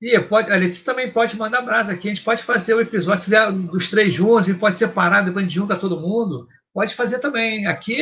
E 0.00 0.18
pode, 0.20 0.50
a 0.50 0.56
Letícia 0.56 0.86
também 0.86 1.10
pode 1.10 1.36
mandar 1.36 1.60
brasa 1.60 1.92
aqui. 1.92 2.08
A 2.08 2.14
gente 2.14 2.24
pode 2.24 2.42
fazer 2.42 2.72
o 2.74 2.80
episódio, 2.80 3.22
se 3.22 3.52
dos 3.70 3.90
três 3.90 4.14
juntos, 4.14 4.38
a 4.38 4.42
gente 4.50 4.58
pode 4.58 4.76
separar, 4.76 5.22
depois 5.22 5.44
a 5.44 5.48
gente 5.48 5.54
junta 5.54 5.76
todo 5.76 6.00
mundo. 6.00 6.48
Pode 6.72 6.94
fazer 6.94 7.18
também. 7.18 7.66
Aqui, 7.66 7.98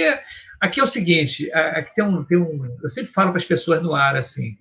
aqui 0.61 0.79
é 0.79 0.85
o 0.85 0.87
seguinte: 0.87 1.51
aqui 1.53 1.93
tem 1.97 2.05
um, 2.05 2.23
tem 2.25 2.39
um. 2.39 2.65
Eu 2.81 2.89
sempre 2.89 3.13
falo 3.13 3.31
para 3.31 3.39
as 3.39 3.45
pessoas 3.45 3.83
no 3.83 3.95
ar 3.95 4.17
assim. 4.17 4.57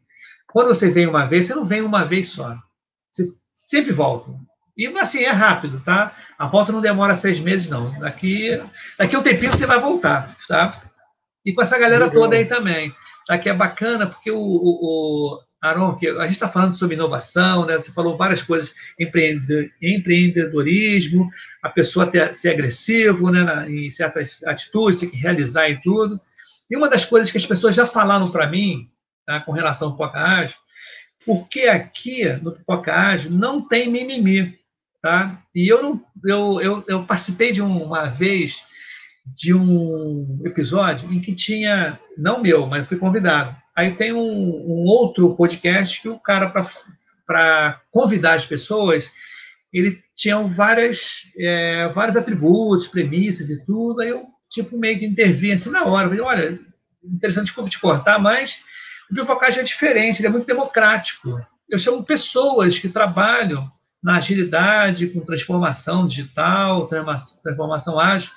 Quando 0.51 0.69
você 0.69 0.89
vem 0.89 1.05
uma 1.05 1.25
vez, 1.25 1.45
você 1.45 1.53
não 1.53 1.65
vem 1.65 1.81
uma 1.81 2.03
vez 2.03 2.29
só. 2.29 2.57
Você 3.11 3.31
sempre 3.53 3.91
volta. 3.91 4.31
E 4.77 4.85
assim, 4.87 5.23
é 5.23 5.31
rápido, 5.31 5.79
tá? 5.79 6.15
A 6.37 6.47
volta 6.47 6.71
não 6.71 6.81
demora 6.81 7.15
seis 7.15 7.39
meses, 7.39 7.67
não. 7.69 7.97
Daqui, 7.99 8.61
daqui 8.97 9.17
um 9.17 9.23
tempinho 9.23 9.51
você 9.51 9.65
vai 9.65 9.79
voltar, 9.79 10.35
tá? 10.47 10.79
E 11.43 11.51
com 11.53 11.61
essa 11.61 11.79
galera 11.79 12.05
Legal. 12.05 12.21
toda 12.21 12.35
aí 12.35 12.45
também. 12.45 12.93
Aqui 13.27 13.49
é 13.49 13.53
bacana, 13.53 14.05
porque 14.05 14.29
o, 14.29 14.37
o, 14.39 15.39
Aron, 15.61 15.95
que 15.95 16.07
a 16.07 16.23
gente 16.23 16.33
está 16.33 16.47
falando 16.47 16.73
sobre 16.73 16.95
inovação, 16.95 17.65
né? 17.65 17.73
Você 17.73 17.91
falou 17.91 18.15
várias 18.15 18.43
coisas, 18.43 18.71
empreendedorismo, 19.81 21.27
a 21.63 21.69
pessoa 21.69 22.05
ter, 22.05 22.33
ser 22.33 22.51
agressivo, 22.51 23.31
né? 23.31 23.69
em 23.69 23.89
certas 23.89 24.43
atitudes, 24.45 24.99
tem 24.99 25.09
que 25.09 25.17
realizar 25.17 25.69
em 25.69 25.81
tudo. 25.81 26.21
E 26.69 26.77
uma 26.77 26.87
das 26.89 27.03
coisas 27.03 27.31
que 27.31 27.37
as 27.37 27.45
pessoas 27.45 27.73
já 27.73 27.87
falaram 27.87 28.29
para 28.29 28.47
mim, 28.47 28.87
tá? 29.25 29.39
com 29.39 29.51
relação 29.51 29.89
ao 29.89 29.97
Poca 29.97 30.19
Ágil, 30.19 30.57
porque 31.28 31.63
aqui 31.63 32.25
no 32.41 32.53
Poca 32.65 32.91
Ágil 32.91 33.30
não 33.30 33.61
tem 33.61 33.91
mimimi, 33.91 34.57
tá? 34.99 35.39
E 35.53 35.71
eu 35.71 35.84
não, 35.84 36.03
eu, 36.25 36.59
eu, 36.59 36.84
eu 36.88 37.03
participei 37.03 37.51
de 37.51 37.61
uma 37.61 38.05
vez 38.05 38.63
de 39.36 39.53
um 39.53 40.41
episódio 40.43 41.13
em 41.13 41.21
que 41.21 41.36
tinha, 41.36 41.99
não 42.17 42.41
meu, 42.41 42.65
mas 42.65 42.88
fui 42.88 42.97
convidado 42.97 43.55
Aí 43.78 43.91
tem 43.91 44.11
um, 44.11 44.19
um 44.19 44.86
outro 44.88 45.36
podcast 45.36 46.01
que 46.01 46.09
o 46.09 46.17
cara, 46.17 46.51
para 47.28 47.80
convidar 47.91 48.34
as 48.34 48.43
pessoas, 48.43 49.11
ele 49.71 50.01
tinha 50.15 50.41
várias, 50.41 51.32
é, 51.38 51.88
vários 51.89 52.17
atributos, 52.17 52.88
premissas 52.88 53.51
e 53.51 53.63
tudo. 53.67 54.01
Aí 54.01 54.09
eu, 54.09 54.25
tipo, 54.49 54.80
meio 54.80 54.97
que 54.97 55.05
intervi 55.05 55.51
assim 55.51 55.69
na 55.69 55.86
hora. 55.86 56.07
falei, 56.07 56.23
olha, 56.23 56.59
interessante, 57.03 57.45
desculpa 57.45 57.69
te 57.69 57.80
cortar, 57.80 58.17
mas 58.17 58.61
o 59.09 59.15
Pipocast 59.15 59.59
é 59.59 59.63
diferente, 59.63 60.19
ele 60.19 60.27
é 60.27 60.31
muito 60.31 60.47
democrático. 60.47 61.45
Eu 61.69 61.79
chamo 61.79 62.03
pessoas 62.03 62.79
que 62.79 62.89
trabalham 62.89 63.71
na 64.01 64.17
agilidade, 64.17 65.07
com 65.07 65.21
transformação 65.21 66.05
digital, 66.05 66.87
transformação 66.87 67.99
ágil, 67.99 68.31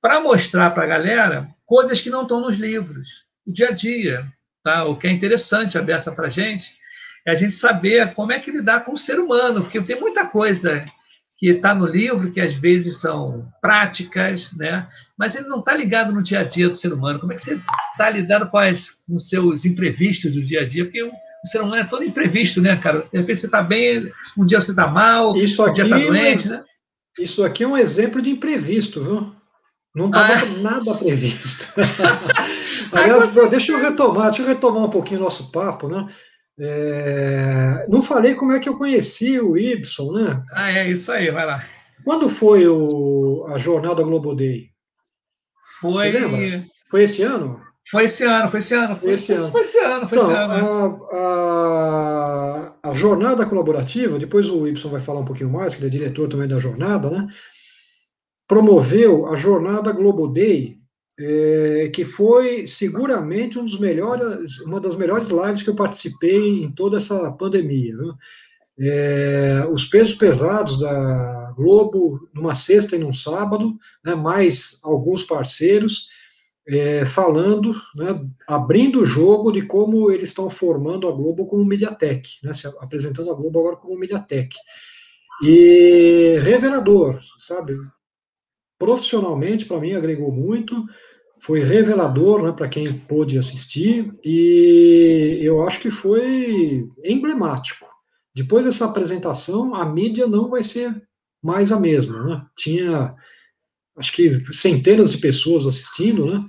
para 0.00 0.20
mostrar 0.20 0.70
para 0.70 0.84
a 0.84 0.86
galera 0.86 1.48
coisas 1.66 2.00
que 2.00 2.10
não 2.10 2.22
estão 2.22 2.40
nos 2.40 2.58
livros, 2.58 3.26
o 3.46 3.52
dia 3.52 3.68
a 3.68 3.72
dia. 3.72 4.32
Tá? 4.62 4.84
O 4.84 4.96
que 4.96 5.06
é 5.06 5.10
interessante, 5.10 5.78
aberta 5.78 6.12
para 6.12 6.26
a 6.26 6.30
gente, 6.30 6.74
é 7.26 7.32
a 7.32 7.34
gente 7.34 7.52
saber 7.52 8.14
como 8.14 8.32
é 8.32 8.38
que 8.38 8.50
lidar 8.50 8.84
com 8.84 8.92
o 8.92 8.98
ser 8.98 9.18
humano, 9.18 9.62
porque 9.62 9.80
tem 9.80 10.00
muita 10.00 10.26
coisa 10.26 10.84
que 11.40 11.48
está 11.48 11.74
no 11.74 11.86
livro 11.86 12.30
que 12.30 12.40
às 12.40 12.52
vezes 12.52 12.98
são 12.98 13.50
práticas, 13.62 14.52
né? 14.52 14.86
mas 15.18 15.34
ele 15.34 15.48
não 15.48 15.60
está 15.60 15.74
ligado 15.74 16.12
no 16.12 16.22
dia 16.22 16.40
a 16.40 16.44
dia 16.44 16.68
do 16.68 16.76
ser 16.76 16.92
humano. 16.92 17.18
Como 17.18 17.32
é 17.32 17.34
que 17.34 17.40
você 17.40 17.58
está 17.92 18.10
lidando 18.10 18.46
com, 18.50 18.58
as, 18.58 18.90
com 18.90 19.14
os 19.14 19.26
seus 19.26 19.64
imprevistos 19.64 20.34
do 20.34 20.42
dia 20.42 20.60
a 20.60 20.66
dia? 20.66 20.84
Porque 20.84 21.02
o, 21.02 21.08
o 21.08 21.46
ser 21.46 21.62
humano 21.62 21.80
é 21.80 21.84
todo 21.84 22.04
imprevisto, 22.04 22.60
né, 22.60 22.76
cara? 22.76 23.06
De 23.10 23.18
repente 23.18 23.38
você 23.38 23.46
está 23.46 23.62
bem, 23.62 24.12
um 24.36 24.44
dia 24.44 24.60
você 24.60 24.72
está 24.72 24.86
mal, 24.86 25.34
isso 25.34 25.66
um 25.66 25.72
dia 25.72 25.84
está 25.84 25.98
doente. 25.98 26.50
Né? 26.50 26.62
Isso 27.18 27.42
aqui 27.42 27.64
é 27.64 27.68
um 27.68 27.76
exemplo 27.76 28.20
de 28.20 28.28
imprevisto, 28.28 29.02
viu? 29.02 29.34
Não 29.94 30.06
estava 30.06 30.34
ah. 30.34 30.46
nada 30.60 30.94
previsto. 30.94 31.72
Aliás, 32.92 33.34
deixa 33.48 33.72
eu 33.72 33.80
retomar, 33.80 34.28
deixa 34.28 34.42
eu 34.42 34.46
retomar 34.46 34.84
um 34.84 34.90
pouquinho 34.90 35.20
o 35.20 35.24
nosso 35.24 35.50
papo, 35.50 35.88
né? 35.88 36.06
É, 36.62 37.86
não 37.88 38.02
falei 38.02 38.34
como 38.34 38.52
é 38.52 38.60
que 38.60 38.68
eu 38.68 38.76
conheci 38.76 39.40
o 39.40 39.56
Ibson, 39.56 40.12
né? 40.12 40.42
Ah, 40.52 40.70
é 40.70 40.90
isso 40.90 41.10
aí, 41.10 41.30
vai 41.30 41.46
lá. 41.46 41.64
Quando 42.04 42.28
foi 42.28 42.66
o, 42.68 43.46
a 43.48 43.56
jornada 43.56 44.02
Globo 44.02 44.34
Day? 44.34 44.68
Foi. 45.80 46.12
Foi 46.90 47.02
esse 47.04 47.22
ano? 47.22 47.60
Foi 47.90 48.04
esse 48.04 48.24
ano, 48.24 48.50
foi 48.50 48.58
esse 48.60 48.74
ano. 48.74 48.96
Foi 48.96 49.12
esse, 49.12 49.32
ano. 49.32 49.50
Foi 49.50 49.60
esse 49.62 49.78
ano, 49.78 50.08
foi 50.08 50.18
então, 50.18 50.30
esse 50.30 50.40
ano. 50.40 50.54
Né? 50.54 50.60
A, 51.12 52.74
a, 52.82 52.90
a, 52.90 52.92
jornada 52.92 53.46
colaborativa, 53.46 54.18
depois 54.18 54.50
o 54.50 54.66
Y 54.68 54.90
vai 54.90 55.00
falar 55.00 55.20
um 55.20 55.24
pouquinho 55.24 55.50
mais, 55.50 55.74
que 55.74 55.80
ele 55.80 55.88
é 55.88 55.90
diretor 55.90 56.28
também 56.28 56.46
da 56.46 56.58
jornada, 56.58 57.10
né? 57.10 57.26
Promoveu 58.46 59.26
a 59.26 59.36
jornada 59.36 59.92
Globo 59.92 60.28
Day 60.28 60.79
é, 61.20 61.90
que 61.92 62.02
foi 62.02 62.66
seguramente 62.66 63.58
um 63.58 63.66
melhores, 63.78 64.58
uma 64.60 64.80
das 64.80 64.96
melhores 64.96 65.28
lives 65.28 65.62
que 65.62 65.68
eu 65.68 65.74
participei 65.74 66.62
em 66.62 66.72
toda 66.72 66.96
essa 66.96 67.30
pandemia. 67.32 67.94
É, 68.78 69.66
os 69.70 69.84
pesos 69.84 70.14
pesados 70.14 70.78
da 70.78 71.52
Globo, 71.54 72.26
numa 72.32 72.54
sexta 72.54 72.96
e 72.96 72.98
num 72.98 73.12
sábado, 73.12 73.76
né, 74.02 74.14
mais 74.14 74.80
alguns 74.82 75.22
parceiros, 75.22 76.08
é, 76.66 77.04
falando, 77.04 77.74
né, 77.94 78.18
abrindo 78.48 79.02
o 79.02 79.06
jogo 79.06 79.52
de 79.52 79.60
como 79.60 80.10
eles 80.10 80.30
estão 80.30 80.48
formando 80.48 81.06
a 81.06 81.12
Globo 81.12 81.46
como 81.46 81.64
Mediatek, 81.64 82.30
né, 82.42 82.54
se 82.54 82.66
apresentando 82.66 83.30
a 83.30 83.34
Globo 83.34 83.60
agora 83.60 83.76
como 83.76 83.98
Mediatek. 83.98 84.56
E 85.42 86.38
revelador, 86.42 87.18
sabe? 87.36 87.74
Profissionalmente, 88.78 89.66
para 89.66 89.80
mim, 89.80 89.92
agregou 89.92 90.32
muito 90.32 90.74
foi 91.40 91.60
revelador 91.60 92.42
né, 92.42 92.52
para 92.52 92.68
quem 92.68 92.92
pôde 92.92 93.38
assistir 93.38 94.14
e 94.22 95.38
eu 95.42 95.62
acho 95.66 95.80
que 95.80 95.90
foi 95.90 96.86
emblemático. 97.04 97.86
Depois 98.34 98.64
dessa 98.64 98.84
apresentação, 98.84 99.74
a 99.74 99.84
mídia 99.84 100.26
não 100.26 100.50
vai 100.50 100.62
ser 100.62 101.02
mais 101.42 101.72
a 101.72 101.80
mesma. 101.80 102.22
Né? 102.22 102.46
Tinha, 102.56 103.14
acho 103.96 104.12
que, 104.12 104.38
centenas 104.52 105.10
de 105.10 105.18
pessoas 105.18 105.66
assistindo, 105.66 106.26
né? 106.26 106.44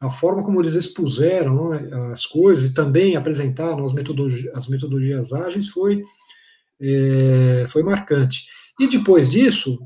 a 0.00 0.08
forma 0.08 0.42
como 0.42 0.60
eles 0.60 0.74
expuseram 0.74 1.68
né, 1.70 2.10
as 2.12 2.24
coisas 2.24 2.70
e 2.70 2.74
também 2.74 3.16
apresentaram 3.16 3.84
as 3.84 3.92
metodologias, 3.92 4.54
as 4.54 4.66
metodologias 4.66 5.32
ágeis 5.32 5.68
foi, 5.68 6.02
é, 6.80 7.64
foi 7.68 7.82
marcante. 7.82 8.44
E 8.80 8.88
depois 8.88 9.28
disso, 9.28 9.78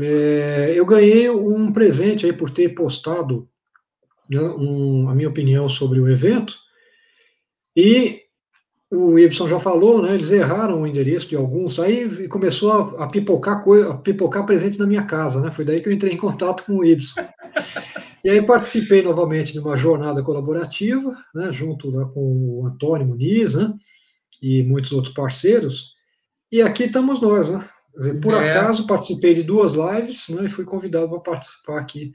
é, 0.00 0.72
eu 0.74 0.84
ganhei 0.84 1.30
um 1.30 1.70
presente 1.70 2.26
aí 2.26 2.32
por 2.32 2.50
ter 2.50 2.70
postado 2.70 3.48
né, 4.28 4.40
um, 4.40 5.08
a 5.08 5.14
minha 5.14 5.28
opinião 5.28 5.68
sobre 5.68 6.00
o 6.00 6.08
evento, 6.08 6.56
e 7.76 8.22
o 8.90 9.18
Y 9.18 9.48
já 9.48 9.58
falou, 9.58 10.02
né, 10.02 10.14
eles 10.14 10.30
erraram 10.30 10.82
o 10.82 10.86
endereço 10.86 11.28
de 11.28 11.36
alguns, 11.36 11.78
aí 11.78 12.26
começou 12.28 12.72
a, 12.72 13.04
a 13.04 13.06
pipocar, 13.06 13.62
a 13.90 13.94
pipocar 13.98 14.46
presente 14.46 14.78
na 14.78 14.86
minha 14.86 15.04
casa, 15.04 15.40
né, 15.40 15.50
foi 15.50 15.64
daí 15.64 15.80
que 15.80 15.88
eu 15.88 15.92
entrei 15.92 16.12
em 16.12 16.16
contato 16.16 16.64
com 16.64 16.78
o 16.78 16.84
Y. 16.84 16.96
E 18.24 18.30
aí 18.30 18.44
participei 18.44 19.00
novamente 19.00 19.52
de 19.52 19.60
uma 19.60 19.76
jornada 19.76 20.24
colaborativa, 20.24 21.16
né, 21.32 21.52
junto 21.52 21.88
lá 21.88 22.04
com 22.04 22.60
o 22.60 22.66
Antônio 22.66 23.06
Muniz, 23.06 23.54
né, 23.54 23.72
e 24.42 24.62
muitos 24.64 24.90
outros 24.90 25.14
parceiros, 25.14 25.94
e 26.50 26.60
aqui 26.60 26.84
estamos 26.84 27.20
nós, 27.20 27.48
né, 27.48 27.64
dizer, 27.96 28.20
por 28.20 28.34
é. 28.34 28.50
acaso 28.50 28.88
participei 28.88 29.34
de 29.34 29.44
duas 29.44 29.72
lives, 29.72 30.28
né, 30.30 30.46
e 30.46 30.48
fui 30.48 30.64
convidado 30.64 31.08
para 31.08 31.20
participar 31.20 31.78
aqui 31.78 32.12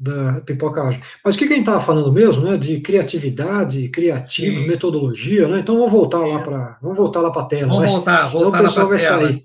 da 0.00 0.40
pipocagem. 0.40 0.98
Mas 1.22 1.34
o 1.34 1.38
que, 1.38 1.44
a 1.44 1.48
gente 1.48 1.60
estava 1.60 1.78
falando 1.78 2.10
mesmo, 2.10 2.42
né? 2.42 2.56
De 2.56 2.80
criatividade, 2.80 3.88
criativos, 3.90 4.60
Sim. 4.60 4.66
metodologia, 4.66 5.46
né? 5.46 5.60
Então 5.60 5.76
vamos 5.76 5.92
voltar 5.92 6.24
lá 6.24 6.40
para 6.40 6.78
vamos 6.80 6.96
voltar 6.96 7.20
lá 7.20 7.30
para 7.30 7.42
a 7.42 7.44
tela. 7.44 7.66
Vamos 7.66 7.82
vai. 7.82 7.90
voltar, 7.90 8.26
Senão 8.26 8.44
voltar 8.44 8.60
o 8.60 8.62
pessoal 8.62 8.88
vai 8.88 8.98
tela. 8.98 9.20
sair. 9.20 9.42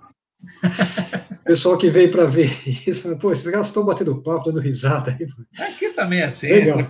o 1.41 1.43
pessoal 1.43 1.77
que 1.77 1.89
veio 1.89 2.09
para 2.09 2.23
ver 2.23 2.49
isso, 2.87 3.17
pô, 3.17 3.33
esses 3.33 3.45
caras 3.49 3.67
estão 3.67 3.83
batendo 3.83 4.21
papo, 4.21 4.45
dando 4.45 4.61
risada 4.61 5.11
aí. 5.19 5.27
Aqui 5.67 5.89
também 5.89 6.19
é 6.19 6.25
assim, 6.25 6.47
Legal. 6.47 6.87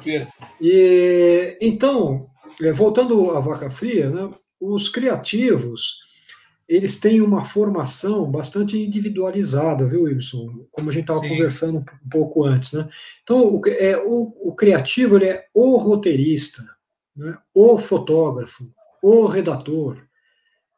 E 0.61 1.57
então, 1.59 2.27
é, 2.61 2.71
voltando 2.71 3.31
à 3.31 3.39
vaca 3.39 3.71
fria, 3.71 4.11
né? 4.11 4.29
Os 4.61 4.87
criativos 4.89 6.04
eles 6.67 6.97
têm 6.97 7.21
uma 7.21 7.45
formação 7.45 8.29
bastante 8.29 8.77
individualizada, 8.77 9.85
viu, 9.85 10.03
Wilson? 10.03 10.67
Como 10.71 10.89
a 10.89 10.93
gente 10.93 11.03
estava 11.03 11.21
conversando 11.21 11.79
um 11.79 12.09
pouco 12.09 12.43
antes, 12.43 12.73
né? 12.73 12.89
Então, 13.23 13.55
o, 13.55 13.61
é, 13.67 13.97
o, 13.97 14.33
o 14.49 14.55
criativo 14.55 15.15
ele 15.15 15.25
é 15.25 15.45
o 15.53 15.77
roteirista, 15.77 16.63
né? 17.15 17.37
o 17.53 17.77
fotógrafo, 17.77 18.67
o 19.01 19.25
redator, 19.27 20.03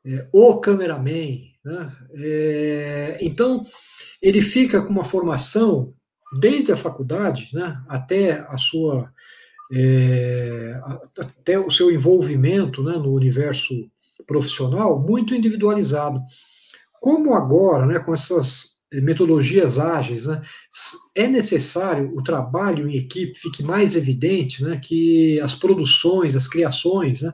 é, 0.05 0.27
o 0.31 0.59
cameraman, 0.59 1.39
né? 1.63 1.95
É, 2.15 3.17
então, 3.21 3.63
ele 4.21 4.41
fica 4.41 4.81
com 4.81 4.89
uma 4.89 5.05
formação 5.05 5.93
desde 6.39 6.71
a 6.73 6.77
faculdade, 6.77 7.49
né? 7.53 7.81
Até 7.87 8.45
a 8.49 8.57
sua 8.57 9.09
é, 9.71 10.79
até 11.17 11.59
o 11.59 11.69
seu 11.69 11.91
envolvimento 11.91 12.81
né, 12.81 12.93
no 12.93 13.13
universo 13.13 13.89
profissional 14.27 14.99
muito 14.99 15.33
individualizado. 15.33 16.21
Como 16.99 17.33
agora, 17.33 17.85
né, 17.85 17.99
com 17.99 18.13
essas 18.13 18.77
metodologias 18.91 19.79
ágeis, 19.79 20.25
né, 20.25 20.41
é 21.15 21.27
necessário 21.27 22.13
o 22.15 22.23
trabalho 22.23 22.87
em 22.87 22.97
equipe 22.97 23.37
fique 23.37 23.61
mais 23.61 23.95
evidente, 23.95 24.63
né, 24.63 24.79
que 24.81 25.39
as 25.41 25.55
produções, 25.55 26.35
as 26.35 26.47
criações, 26.47 27.21
né, 27.21 27.33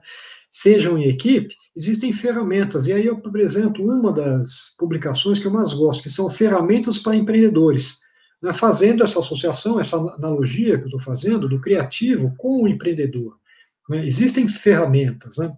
sejam 0.50 0.98
em 0.98 1.10
equipe, 1.10 1.56
existem 1.76 2.12
ferramentas, 2.12 2.88
e 2.88 2.94
aí 2.94 3.06
eu 3.06 3.16
apresento 3.16 3.84
uma 3.84 4.12
das 4.12 4.76
publicações 4.78 5.39
que 5.39 5.46
eu 5.48 5.52
mais 5.52 5.74
gosto, 5.74 6.04
que 6.04 6.10
são 6.10 6.30
ferramentas 6.30 6.98
para 6.98 7.16
empreendedores, 7.16 8.00
né, 8.41 8.52
fazendo 8.52 9.04
essa 9.04 9.20
associação, 9.20 9.80
essa 9.80 9.98
analogia 9.98 10.78
que 10.78 10.84
eu 10.84 10.88
estou 10.88 11.00
fazendo, 11.00 11.48
do 11.48 11.62
criativo 11.62 12.34
com 12.38 12.64
o 12.64 12.68
empreendedor. 12.68 13.38
Né, 13.89 14.06
existem 14.06 14.48
ferramentas, 14.48 15.38
né, 15.38 15.56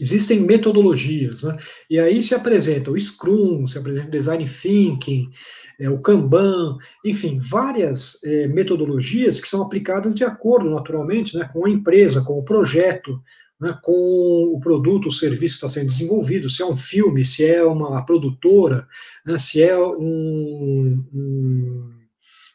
Existem 0.00 0.40
metodologias, 0.40 1.42
né? 1.42 1.56
e 1.88 1.98
aí 1.98 2.20
se 2.20 2.34
apresenta 2.34 2.90
o 2.90 3.00
Scrum, 3.00 3.66
se 3.66 3.78
apresenta 3.78 4.08
o 4.08 4.10
Design 4.10 4.44
Thinking, 4.44 5.30
é, 5.78 5.90
o 5.90 6.00
Kanban, 6.00 6.78
enfim, 7.04 7.38
várias 7.38 8.22
é, 8.24 8.46
metodologias 8.48 9.40
que 9.40 9.48
são 9.48 9.62
aplicadas 9.62 10.14
de 10.14 10.24
acordo, 10.24 10.70
naturalmente, 10.70 11.36
né, 11.36 11.48
com 11.52 11.66
a 11.66 11.70
empresa, 11.70 12.22
com 12.22 12.38
o 12.38 12.42
projeto, 12.42 13.20
né, 13.60 13.78
com 13.82 14.52
o 14.54 14.60
produto, 14.60 15.08
o 15.08 15.12
serviço 15.12 15.58
que 15.58 15.66
está 15.66 15.68
sendo 15.68 15.88
desenvolvido, 15.88 16.48
se 16.48 16.62
é 16.62 16.66
um 16.66 16.76
filme, 16.76 17.24
se 17.24 17.44
é 17.44 17.62
uma 17.62 18.02
produtora, 18.04 18.86
né, 19.24 19.36
se 19.38 19.62
é 19.62 19.76
um, 19.78 21.04
um, 21.12 21.92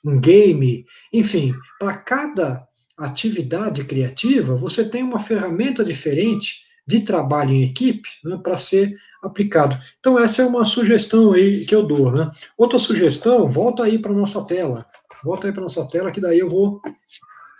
um 0.05 0.19
game, 0.19 0.85
enfim, 1.13 1.53
para 1.79 1.97
cada 1.97 2.67
atividade 2.97 3.83
criativa, 3.83 4.55
você 4.55 4.87
tem 4.87 5.03
uma 5.03 5.19
ferramenta 5.19 5.83
diferente 5.83 6.70
de 6.91 6.99
trabalho 7.01 7.53
em 7.53 7.63
equipe 7.63 8.09
né, 8.23 8.37
para 8.43 8.57
ser 8.57 8.93
aplicado. 9.23 9.79
Então, 9.99 10.19
essa 10.19 10.41
é 10.41 10.45
uma 10.45 10.65
sugestão 10.65 11.31
aí 11.31 11.65
que 11.65 11.73
eu 11.73 11.83
dou. 11.83 12.11
Né? 12.11 12.29
Outra 12.57 12.77
sugestão, 12.77 13.47
volta 13.47 13.83
aí 13.83 13.97
para 13.97 14.11
nossa 14.11 14.45
tela. 14.45 14.85
Volta 15.23 15.47
aí 15.47 15.53
para 15.53 15.61
nossa 15.61 15.87
tela, 15.89 16.11
que 16.11 16.19
daí 16.19 16.39
eu 16.39 16.49
vou 16.49 16.81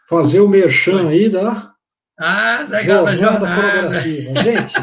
fazer 0.10 0.42
o 0.42 0.50
merchan 0.50 1.08
aí 1.08 1.30
da, 1.30 1.72
ah, 2.20 2.68
legal, 2.70 3.08
jornada, 3.08 3.18
jornada 3.18 3.56
colaborativa. 3.56 4.44
Gente, 4.44 4.74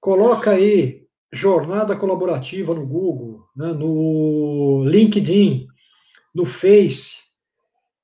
coloca 0.00 0.50
aí 0.50 1.02
jornada 1.32 1.96
colaborativa 1.96 2.74
no 2.74 2.86
Google, 2.86 3.44
né, 3.56 3.72
no 3.72 4.84
LinkedIn, 4.86 5.66
no 6.34 6.44
Face, 6.44 7.25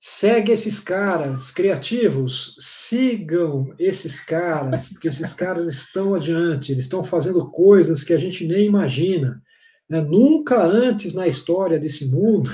Segue 0.05 0.50
esses 0.50 0.80
caras 0.80 1.53
criativos, 1.53 2.57
sigam 2.59 3.72
esses 3.78 4.18
caras, 4.18 4.88
porque 4.88 5.07
esses 5.07 5.32
caras 5.32 5.68
estão 5.68 6.16
adiante, 6.16 6.72
eles 6.72 6.86
estão 6.86 7.05
fazendo 7.05 7.48
coisas 7.53 8.03
que 8.03 8.12
a 8.12 8.18
gente 8.18 8.44
nem 8.44 8.66
imagina. 8.66 9.40
Né? 9.88 10.00
Nunca 10.00 10.61
antes 10.61 11.14
na 11.14 11.28
história 11.28 11.78
desse 11.78 12.11
mundo 12.11 12.50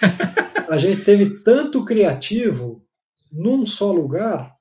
a 0.70 0.78
gente 0.78 1.02
teve 1.02 1.42
tanto 1.42 1.84
criativo 1.84 2.80
num 3.32 3.66
só 3.66 3.90
lugar, 3.90 4.54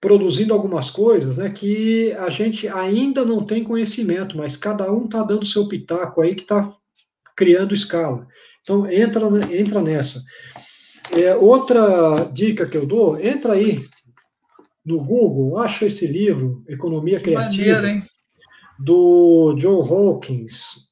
produzindo 0.00 0.54
algumas 0.54 0.88
coisas 0.88 1.38
né, 1.38 1.50
que 1.50 2.12
a 2.12 2.28
gente 2.28 2.68
ainda 2.68 3.24
não 3.24 3.44
tem 3.44 3.64
conhecimento, 3.64 4.36
mas 4.36 4.56
cada 4.56 4.92
um 4.92 5.06
está 5.06 5.24
dando 5.24 5.44
seu 5.44 5.66
pitaco 5.66 6.22
aí 6.22 6.36
que 6.36 6.42
está 6.42 6.72
criando 7.36 7.74
escala. 7.74 8.28
Então, 8.60 8.88
entra, 8.88 9.26
entra 9.52 9.82
nessa. 9.82 10.22
É, 11.16 11.34
outra 11.34 12.28
dica 12.32 12.66
que 12.66 12.76
eu 12.76 12.86
dou, 12.86 13.18
entra 13.18 13.54
aí 13.54 13.84
no 14.84 15.02
Google, 15.02 15.58
acha 15.58 15.86
esse 15.86 16.06
livro, 16.06 16.64
Economia 16.66 17.20
Criativa, 17.20 17.82
maneiro, 17.82 18.02
do 18.78 19.54
John 19.58 19.82
Hawkins, 19.82 20.88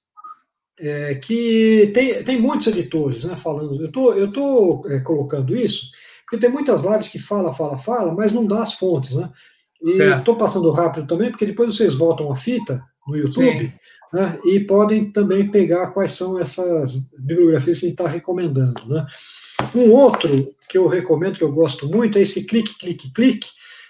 é, 0.78 1.14
que 1.14 1.90
tem, 1.94 2.22
tem 2.22 2.40
muitos 2.40 2.66
editores 2.66 3.24
né, 3.24 3.36
falando. 3.36 3.80
Eu 3.82 3.90
tô, 3.90 4.14
estou 4.14 4.80
tô, 4.82 4.88
é, 4.88 5.00
colocando 5.00 5.56
isso, 5.56 5.90
porque 6.22 6.38
tem 6.38 6.50
muitas 6.50 6.82
lives 6.82 7.08
que 7.08 7.18
fala, 7.18 7.52
fala, 7.52 7.78
fala, 7.78 8.14
mas 8.14 8.32
não 8.32 8.46
dá 8.46 8.62
as 8.62 8.74
fontes. 8.74 9.14
Né? 9.14 9.30
E 9.82 10.02
estou 10.02 10.36
passando 10.36 10.70
rápido 10.70 11.06
também, 11.06 11.30
porque 11.30 11.46
depois 11.46 11.74
vocês 11.74 11.94
voltam 11.94 12.30
a 12.30 12.36
fita 12.36 12.82
no 13.06 13.16
YouTube 13.16 13.72
né, 14.12 14.38
e 14.44 14.60
podem 14.60 15.10
também 15.10 15.50
pegar 15.50 15.92
quais 15.92 16.12
são 16.12 16.38
essas 16.38 17.10
bibliografias 17.18 17.78
que 17.78 17.86
a 17.86 17.88
gente 17.88 17.98
está 17.98 18.08
recomendando. 18.08 18.86
Né. 18.86 19.06
Um 19.74 19.90
outro 19.92 20.54
que 20.68 20.76
eu 20.76 20.86
recomendo, 20.86 21.38
que 21.38 21.44
eu 21.44 21.52
gosto 21.52 21.88
muito, 21.88 22.18
é 22.18 22.22
esse 22.22 22.46
clique, 22.46 22.78
clique, 22.78 23.12
clique, 23.12 23.48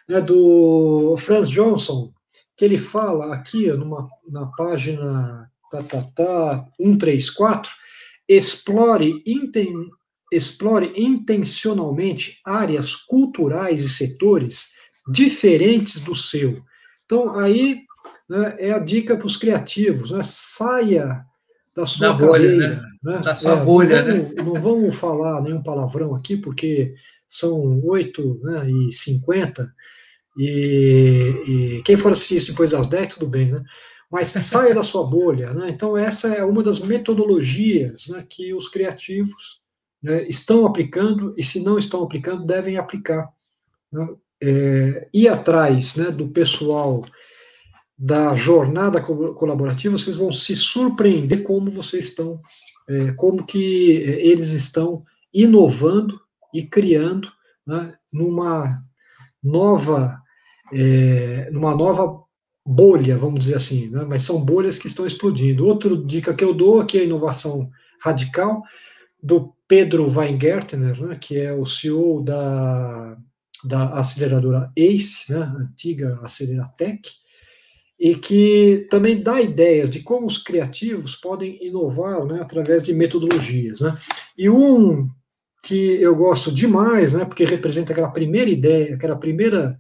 né, 0.08 0.20
do 0.20 1.16
Franz 1.18 1.48
Johnson, 1.48 2.12
que 2.56 2.64
ele 2.64 2.78
fala 2.78 3.34
aqui 3.34 3.70
numa, 3.72 4.08
na 4.28 4.46
página 4.46 5.50
tá, 5.70 5.82
tá, 5.82 6.02
tá, 6.14 6.64
134, 6.80 7.70
explore, 8.28 9.22
inten, 9.26 9.90
explore 10.32 10.92
intencionalmente 10.96 12.40
áreas 12.44 12.94
culturais 12.94 13.84
e 13.84 13.88
setores 13.88 14.74
diferentes 15.08 16.00
do 16.00 16.14
seu. 16.14 16.62
Então, 17.04 17.38
aí 17.38 17.82
né, 18.28 18.56
é 18.58 18.72
a 18.72 18.78
dica 18.78 19.16
para 19.16 19.26
os 19.26 19.36
criativos, 19.36 20.10
né, 20.10 20.20
saia 20.22 21.24
da 21.74 21.84
sua 21.84 22.08
da 22.08 22.12
bolha, 22.14 22.56
né? 22.56 22.82
Né? 23.06 23.20
Da 23.20 23.36
sua 23.36 23.60
é, 23.60 23.64
bolha, 23.64 24.02
não 24.02 24.14
vamos, 24.16 24.34
né? 24.34 24.42
Não 24.42 24.60
vamos 24.60 24.96
falar 24.96 25.40
nenhum 25.40 25.62
palavrão 25.62 26.12
aqui, 26.12 26.36
porque 26.36 26.92
são 27.24 27.80
8 27.84 28.40
né, 28.42 28.68
e 28.68 28.92
50, 28.92 29.72
e, 30.36 31.44
e 31.46 31.82
quem 31.84 31.96
for 31.96 32.10
assistir 32.10 32.50
depois 32.50 32.72
das 32.72 32.88
10, 32.88 33.14
tudo 33.14 33.28
bem, 33.28 33.52
né? 33.52 33.62
Mas 34.10 34.28
saia 34.42 34.74
da 34.74 34.82
sua 34.82 35.06
bolha, 35.06 35.54
né? 35.54 35.68
Então, 35.70 35.96
essa 35.96 36.34
é 36.34 36.44
uma 36.44 36.64
das 36.64 36.80
metodologias 36.80 38.08
né, 38.08 38.26
que 38.28 38.52
os 38.52 38.68
criativos 38.68 39.60
né, 40.02 40.26
estão 40.28 40.66
aplicando, 40.66 41.32
e 41.38 41.44
se 41.44 41.62
não 41.62 41.78
estão 41.78 42.02
aplicando, 42.02 42.44
devem 42.44 42.76
aplicar. 42.76 43.28
Né? 43.92 44.08
É, 44.42 45.08
ir 45.14 45.28
atrás 45.28 45.96
né, 45.96 46.10
do 46.10 46.28
pessoal 46.28 47.02
da 47.96 48.34
jornada 48.34 49.00
colaborativa, 49.00 49.96
vocês 49.96 50.16
vão 50.16 50.30
se 50.30 50.54
surpreender 50.54 51.42
como 51.42 51.70
vocês 51.70 52.06
estão, 52.06 52.38
é, 52.88 53.12
como 53.12 53.44
que 53.44 54.02
é, 54.02 54.26
eles 54.26 54.50
estão 54.50 55.04
inovando 55.32 56.20
e 56.54 56.62
criando 56.62 57.28
né, 57.66 57.94
numa 58.12 58.82
nova, 59.42 60.18
é, 60.72 61.50
numa 61.50 61.74
nova 61.74 62.24
bolha, 62.64 63.16
vamos 63.16 63.40
dizer 63.40 63.56
assim, 63.56 63.88
né, 63.90 64.04
mas 64.08 64.22
são 64.22 64.44
bolhas 64.44 64.78
que 64.78 64.86
estão 64.86 65.06
explodindo. 65.06 65.66
Outra 65.66 65.96
dica 65.96 66.34
que 66.34 66.44
eu 66.44 66.54
dou 66.54 66.80
aqui 66.80 66.98
é 66.98 67.02
a 67.02 67.04
inovação 67.04 67.70
radical 68.00 68.62
do 69.22 69.54
Pedro 69.68 70.10
Weingärtner, 70.10 71.00
né, 71.00 71.18
que 71.20 71.38
é 71.38 71.52
o 71.52 71.66
CEO 71.66 72.22
da, 72.22 73.16
da 73.64 73.98
aceleradora 73.98 74.70
ACE, 74.76 75.32
né, 75.32 75.40
antiga 75.58 76.20
Aceleratec, 76.22 77.10
e 77.98 78.14
que 78.14 78.86
também 78.90 79.22
dá 79.22 79.40
ideias 79.40 79.88
de 79.90 80.00
como 80.00 80.26
os 80.26 80.38
criativos 80.38 81.16
podem 81.16 81.58
inovar 81.64 82.24
né, 82.26 82.40
através 82.40 82.82
de 82.82 82.92
metodologias. 82.92 83.80
Né? 83.80 83.96
E 84.36 84.50
um 84.50 85.08
que 85.62 86.00
eu 86.00 86.14
gosto 86.14 86.52
demais, 86.52 87.14
né, 87.14 87.24
porque 87.24 87.44
representa 87.44 87.92
aquela 87.92 88.10
primeira 88.10 88.50
ideia, 88.50 88.94
aquela 88.94 89.16
primeira 89.16 89.76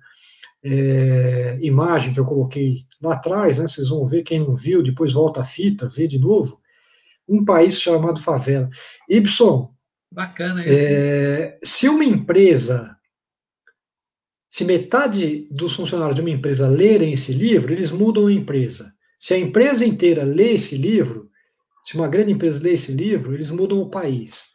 é, 0.64 1.58
imagem 1.60 2.12
que 2.12 2.18
eu 2.18 2.24
coloquei 2.24 2.78
lá 3.02 3.12
atrás, 3.12 3.58
né, 3.58 3.68
vocês 3.68 3.88
vão 3.88 4.04
ver, 4.06 4.22
quem 4.22 4.40
não 4.40 4.54
viu, 4.56 4.82
depois 4.82 5.12
volta 5.12 5.40
a 5.40 5.44
fita, 5.44 5.88
vê 5.88 6.08
de 6.08 6.18
novo, 6.18 6.60
um 7.28 7.44
país 7.44 7.80
chamado 7.80 8.20
favela. 8.20 8.68
Ibson, 9.08 9.76
Bacana 10.10 10.62
isso. 10.62 10.70
É, 10.70 11.58
se 11.62 11.88
uma 11.88 12.04
empresa 12.04 12.95
se 14.48 14.64
metade 14.64 15.46
dos 15.50 15.74
funcionários 15.74 16.16
de 16.16 16.22
uma 16.22 16.30
empresa 16.30 16.68
lerem 16.68 17.12
esse 17.12 17.32
livro, 17.32 17.72
eles 17.72 17.90
mudam 17.90 18.26
a 18.26 18.32
empresa. 18.32 18.92
Se 19.18 19.34
a 19.34 19.38
empresa 19.38 19.84
inteira 19.84 20.24
lê 20.24 20.52
esse 20.52 20.76
livro, 20.76 21.30
se 21.84 21.94
uma 21.94 22.08
grande 22.08 22.32
empresa 22.32 22.62
lê 22.62 22.72
esse 22.72 22.92
livro, 22.92 23.34
eles 23.34 23.50
mudam 23.50 23.80
o 23.80 23.90
país. 23.90 24.52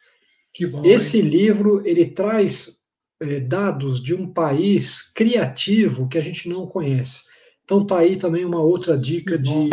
Bom, 0.70 0.82
esse 0.84 1.18
hein? 1.18 1.24
livro 1.24 1.82
ele 1.86 2.06
traz 2.06 2.82
é, 3.20 3.40
dados 3.40 4.02
de 4.02 4.14
um 4.14 4.30
país 4.30 5.02
criativo 5.14 6.08
que 6.08 6.18
a 6.18 6.20
gente 6.20 6.48
não 6.48 6.66
conhece. 6.66 7.22
Então 7.64 7.86
tá 7.86 7.98
aí 7.98 8.16
também 8.16 8.44
uma 8.44 8.60
outra 8.60 8.96
dica 8.96 9.38
de 9.38 9.70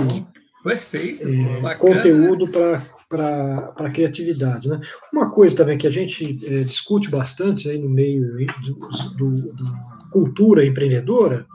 Perfeito, 0.63 1.27
é, 1.27 1.75
conteúdo 1.75 2.47
para 2.47 3.73
a 3.75 3.89
criatividade. 3.89 4.69
Né? 4.69 4.79
Uma 5.11 5.31
coisa 5.31 5.57
também 5.57 5.77
que 5.77 5.87
a 5.87 5.91
gente 5.91 6.39
é, 6.45 6.63
discute 6.63 7.09
bastante 7.09 7.69
aí 7.69 7.77
no 7.77 7.89
meio 7.89 8.37
do, 8.63 8.75
do, 9.15 9.53
do 9.53 9.88
cultura 10.09 10.65
empreendedora 10.65 11.47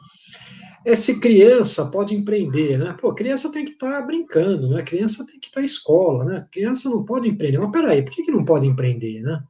é 0.84 0.94
se 0.94 1.18
criança 1.18 1.90
pode 1.90 2.14
empreender, 2.14 2.78
né? 2.78 2.94
Pô, 3.00 3.14
criança 3.14 3.50
tem 3.50 3.64
que 3.64 3.72
estar 3.72 4.00
tá 4.00 4.02
brincando, 4.02 4.68
né? 4.68 4.82
Criança 4.82 5.26
tem 5.26 5.40
que 5.40 5.48
ir 5.48 5.50
para 5.50 5.62
a 5.62 5.64
escola, 5.64 6.24
né? 6.24 6.46
Criança 6.52 6.90
não 6.90 7.04
pode 7.04 7.26
empreender. 7.26 7.58
Mas 7.58 7.72
peraí, 7.72 8.02
por 8.02 8.12
que, 8.12 8.22
que 8.22 8.30
não 8.30 8.44
pode 8.44 8.66
empreender, 8.66 9.22
né? 9.22 9.42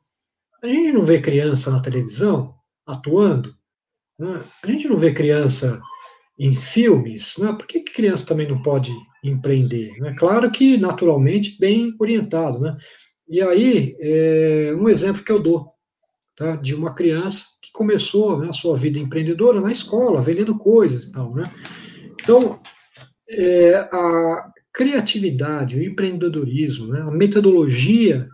A 0.62 0.68
gente 0.68 0.92
não 0.92 1.05
vê 1.05 1.20
criança 1.20 1.70
na 1.70 1.82
televisão 1.82 2.55
atuando, 2.86 3.55
né? 4.18 4.42
a 4.62 4.66
gente 4.66 4.88
não 4.88 4.96
vê 4.96 5.12
criança 5.12 5.80
em 6.38 6.52
filmes, 6.52 7.36
né? 7.38 7.52
Por 7.52 7.66
que, 7.66 7.80
que 7.80 7.92
criança 7.92 8.26
também 8.26 8.48
não 8.48 8.62
pode 8.62 8.94
empreender? 9.22 9.98
Né? 9.98 10.14
Claro 10.16 10.50
que, 10.52 10.76
naturalmente, 10.76 11.59
bem 11.59 11.94
orientado, 11.98 12.61
né? 12.61 12.76
E 13.28 13.42
aí, 13.42 13.96
é, 13.98 14.74
um 14.78 14.88
exemplo 14.88 15.24
que 15.24 15.32
eu 15.32 15.42
dou, 15.42 15.72
tá? 16.36 16.55
De 16.57 16.74
uma 16.74 16.94
criança 16.94 17.53
começou 17.74 18.38
né, 18.38 18.48
a 18.48 18.52
sua 18.52 18.76
vida 18.76 19.00
empreendedora 19.00 19.60
na 19.60 19.72
escola, 19.72 20.22
vendendo 20.22 20.56
coisas 20.56 21.04
e 21.04 21.12
tal, 21.12 21.34
né? 21.34 21.42
Então, 22.22 22.60
é, 23.28 23.74
a 23.92 24.52
criatividade, 24.72 25.76
o 25.76 25.82
empreendedorismo, 25.82 26.86
né, 26.86 27.00
a 27.00 27.10
metodologia 27.10 28.28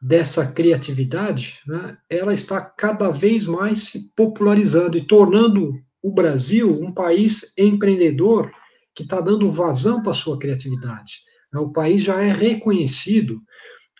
dessa 0.00 0.52
criatividade, 0.52 1.58
né, 1.66 1.98
ela 2.08 2.32
está 2.32 2.60
cada 2.60 3.10
vez 3.10 3.46
mais 3.46 3.88
se 3.88 4.14
popularizando 4.14 4.96
e 4.96 5.04
tornando 5.04 5.74
o 6.00 6.12
Brasil 6.12 6.70
um 6.80 6.94
país 6.94 7.52
empreendedor 7.58 8.48
que 8.94 9.02
está 9.02 9.20
dando 9.20 9.50
vazão 9.50 10.02
para 10.02 10.12
a 10.12 10.14
sua 10.14 10.38
criatividade. 10.38 11.18
O 11.52 11.72
país 11.72 12.02
já 12.02 12.22
é 12.22 12.30
reconhecido 12.30 13.40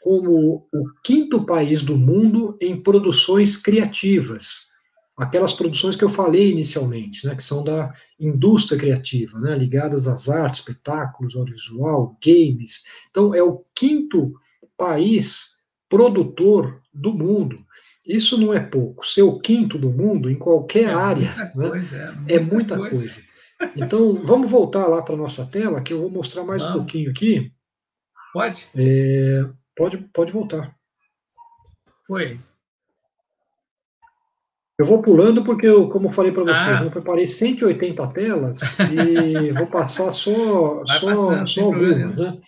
como 0.01 0.69
o 0.73 0.85
quinto 1.03 1.45
país 1.45 1.83
do 1.83 1.99
mundo 1.99 2.57
em 2.61 2.81
produções 2.81 3.57
criativas 3.57 4.68
aquelas 5.19 5.53
produções 5.53 5.97
que 5.97 6.05
eu 6.05 6.09
falei 6.09 6.51
inicialmente, 6.51 7.27
né, 7.27 7.35
que 7.35 7.43
são 7.43 7.65
da 7.65 7.93
indústria 8.19 8.79
criativa, 8.79 9.39
né, 9.41 9.55
ligadas 9.57 10.07
às 10.07 10.29
artes, 10.29 10.61
espetáculos, 10.61 11.35
audiovisual, 11.35 12.17
games. 12.25 12.85
Então, 13.11 13.35
é 13.35 13.43
o 13.43 13.65
quinto 13.75 14.33
país 14.77 15.67
produtor 15.89 16.81
do 16.95 17.13
mundo. 17.13 17.59
Isso 18.07 18.39
não 18.39 18.55
é 18.55 18.61
pouco. 18.61 19.07
Ser 19.07 19.23
o 19.23 19.39
quinto 19.41 19.77
do 19.77 19.91
mundo 19.91 20.31
em 20.31 20.39
qualquer 20.39 20.85
é 20.85 20.95
área 20.95 21.27
muita 21.27 21.45
né, 21.45 21.69
coisa, 21.71 21.97
é, 21.97 22.13
muita, 22.13 22.33
é 22.33 22.41
muita 22.41 22.77
coisa. 22.77 22.91
coisa. 22.91 23.29
Então, 23.77 24.23
vamos 24.25 24.49
voltar 24.49 24.87
lá 24.87 25.03
para 25.03 25.15
a 25.15 25.19
nossa 25.19 25.45
tela, 25.51 25.83
que 25.83 25.93
eu 25.93 26.01
vou 26.01 26.11
mostrar 26.11 26.45
mais 26.45 26.63
um 26.63 26.73
pouquinho 26.75 27.11
aqui. 27.11 27.53
Pode? 28.33 28.69
É, 28.75 29.45
pode, 29.75 29.99
pode 30.13 30.31
voltar. 30.31 30.77
Foi. 32.07 32.39
Eu 34.79 34.87
vou 34.87 35.03
pulando 35.03 35.45
porque, 35.45 35.67
eu, 35.67 35.89
como 35.89 36.07
eu 36.07 36.13
falei 36.13 36.31
para 36.31 36.45
vocês, 36.45 36.81
ah. 36.81 36.85
eu 36.85 36.91
preparei 36.91 37.27
180 37.27 38.07
telas 38.09 38.77
e 38.79 39.51
vou 39.51 39.67
passar 39.67 40.13
só, 40.15 40.85
só, 40.87 41.07
passando, 41.07 41.51
só 41.51 41.65
algumas. 41.65 42.19
Né? 42.21 42.39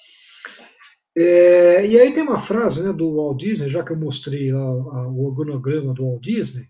É, 1.19 1.87
e 1.87 1.99
aí 1.99 2.13
tem 2.13 2.23
uma 2.23 2.39
frase 2.39 2.85
né, 2.85 2.93
do 2.93 3.17
Walt 3.17 3.41
Disney, 3.41 3.69
já 3.69 3.83
que 3.83 3.91
eu 3.91 3.99
mostrei 3.99 4.53
lá 4.53 4.65
o 5.09 5.27
organograma 5.27 5.93
do 5.93 6.05
Walt 6.05 6.23
Disney, 6.23 6.67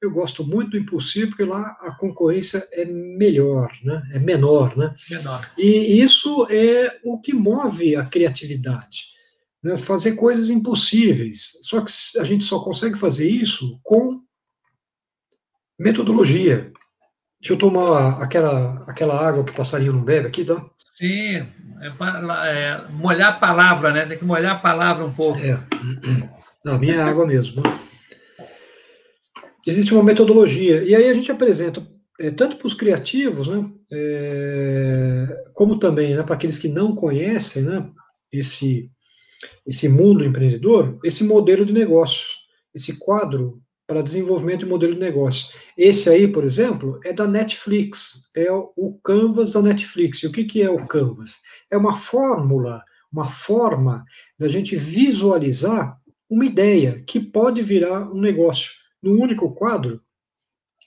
eu 0.00 0.12
gosto 0.12 0.46
muito 0.46 0.70
do 0.70 0.78
impossível 0.78 1.28
porque 1.28 1.44
lá 1.44 1.76
a 1.80 1.92
concorrência 1.92 2.66
é 2.72 2.84
melhor, 2.84 3.70
né? 3.82 4.02
é 4.14 4.18
menor. 4.20 4.76
Né? 4.76 4.94
menor. 5.10 5.50
E 5.58 6.00
isso 6.00 6.46
é 6.48 6.98
o 7.04 7.20
que 7.20 7.34
move 7.34 7.96
a 7.96 8.06
criatividade. 8.06 9.06
Né? 9.62 9.76
Fazer 9.76 10.12
coisas 10.12 10.48
impossíveis. 10.50 11.58
Só 11.62 11.80
que 11.80 11.90
a 12.18 12.24
gente 12.24 12.44
só 12.44 12.60
consegue 12.60 12.96
fazer 12.96 13.28
isso 13.28 13.78
com 13.82 14.22
Metodologia. 15.80 16.70
Deixa 17.40 17.54
eu 17.54 17.56
tomar 17.56 18.22
aquela, 18.22 18.84
aquela 18.86 19.18
água 19.18 19.42
que 19.42 19.50
o 19.50 19.54
passarinho 19.54 19.94
não 19.94 20.04
bebe 20.04 20.28
aqui, 20.28 20.44
tá? 20.44 20.62
Sim, 20.94 21.36
é, 21.36 21.86
é, 21.86 22.88
molhar 22.90 23.30
a 23.30 23.38
palavra, 23.38 23.90
né? 23.90 24.04
Tem 24.04 24.18
que 24.18 24.24
molhar 24.26 24.56
a 24.56 24.58
palavra 24.58 25.06
um 25.06 25.12
pouco. 25.12 25.40
É, 25.40 25.58
a 26.66 26.76
minha 26.76 26.96
é 26.96 27.00
água 27.00 27.26
mesmo. 27.26 27.62
Né? 27.62 27.80
Existe 29.66 29.94
uma 29.94 30.02
metodologia, 30.02 30.84
e 30.84 30.94
aí 30.94 31.08
a 31.08 31.14
gente 31.14 31.32
apresenta 31.32 31.82
é, 32.20 32.30
tanto 32.30 32.58
para 32.58 32.66
os 32.66 32.74
criativos, 32.74 33.48
né, 33.48 33.66
é, 33.90 35.44
como 35.54 35.78
também 35.78 36.14
né, 36.14 36.22
para 36.22 36.34
aqueles 36.34 36.58
que 36.58 36.68
não 36.68 36.94
conhecem 36.94 37.62
né, 37.62 37.88
esse, 38.30 38.90
esse 39.66 39.88
mundo 39.88 40.26
empreendedor, 40.26 40.98
esse 41.02 41.24
modelo 41.24 41.64
de 41.64 41.72
negócio, 41.72 42.26
esse 42.74 42.98
quadro 42.98 43.62
para 43.90 44.02
desenvolvimento 44.02 44.60
de 44.60 44.66
modelo 44.66 44.94
de 44.94 45.00
negócio. 45.00 45.48
Esse 45.76 46.08
aí, 46.08 46.28
por 46.28 46.44
exemplo, 46.44 47.00
é 47.04 47.12
da 47.12 47.26
Netflix, 47.26 48.30
é 48.36 48.46
o 48.52 48.96
Canvas 49.02 49.50
da 49.50 49.60
Netflix. 49.60 50.22
E 50.22 50.28
o 50.28 50.32
que, 50.32 50.44
que 50.44 50.62
é 50.62 50.70
o 50.70 50.86
Canvas? 50.86 51.38
É 51.72 51.76
uma 51.76 51.96
fórmula, 51.96 52.84
uma 53.12 53.28
forma 53.28 54.04
da 54.38 54.46
gente 54.46 54.76
visualizar 54.76 55.98
uma 56.30 56.46
ideia 56.46 57.02
que 57.04 57.18
pode 57.18 57.62
virar 57.62 58.08
um 58.12 58.20
negócio. 58.20 58.70
No 59.02 59.20
único 59.20 59.52
quadro, 59.56 60.00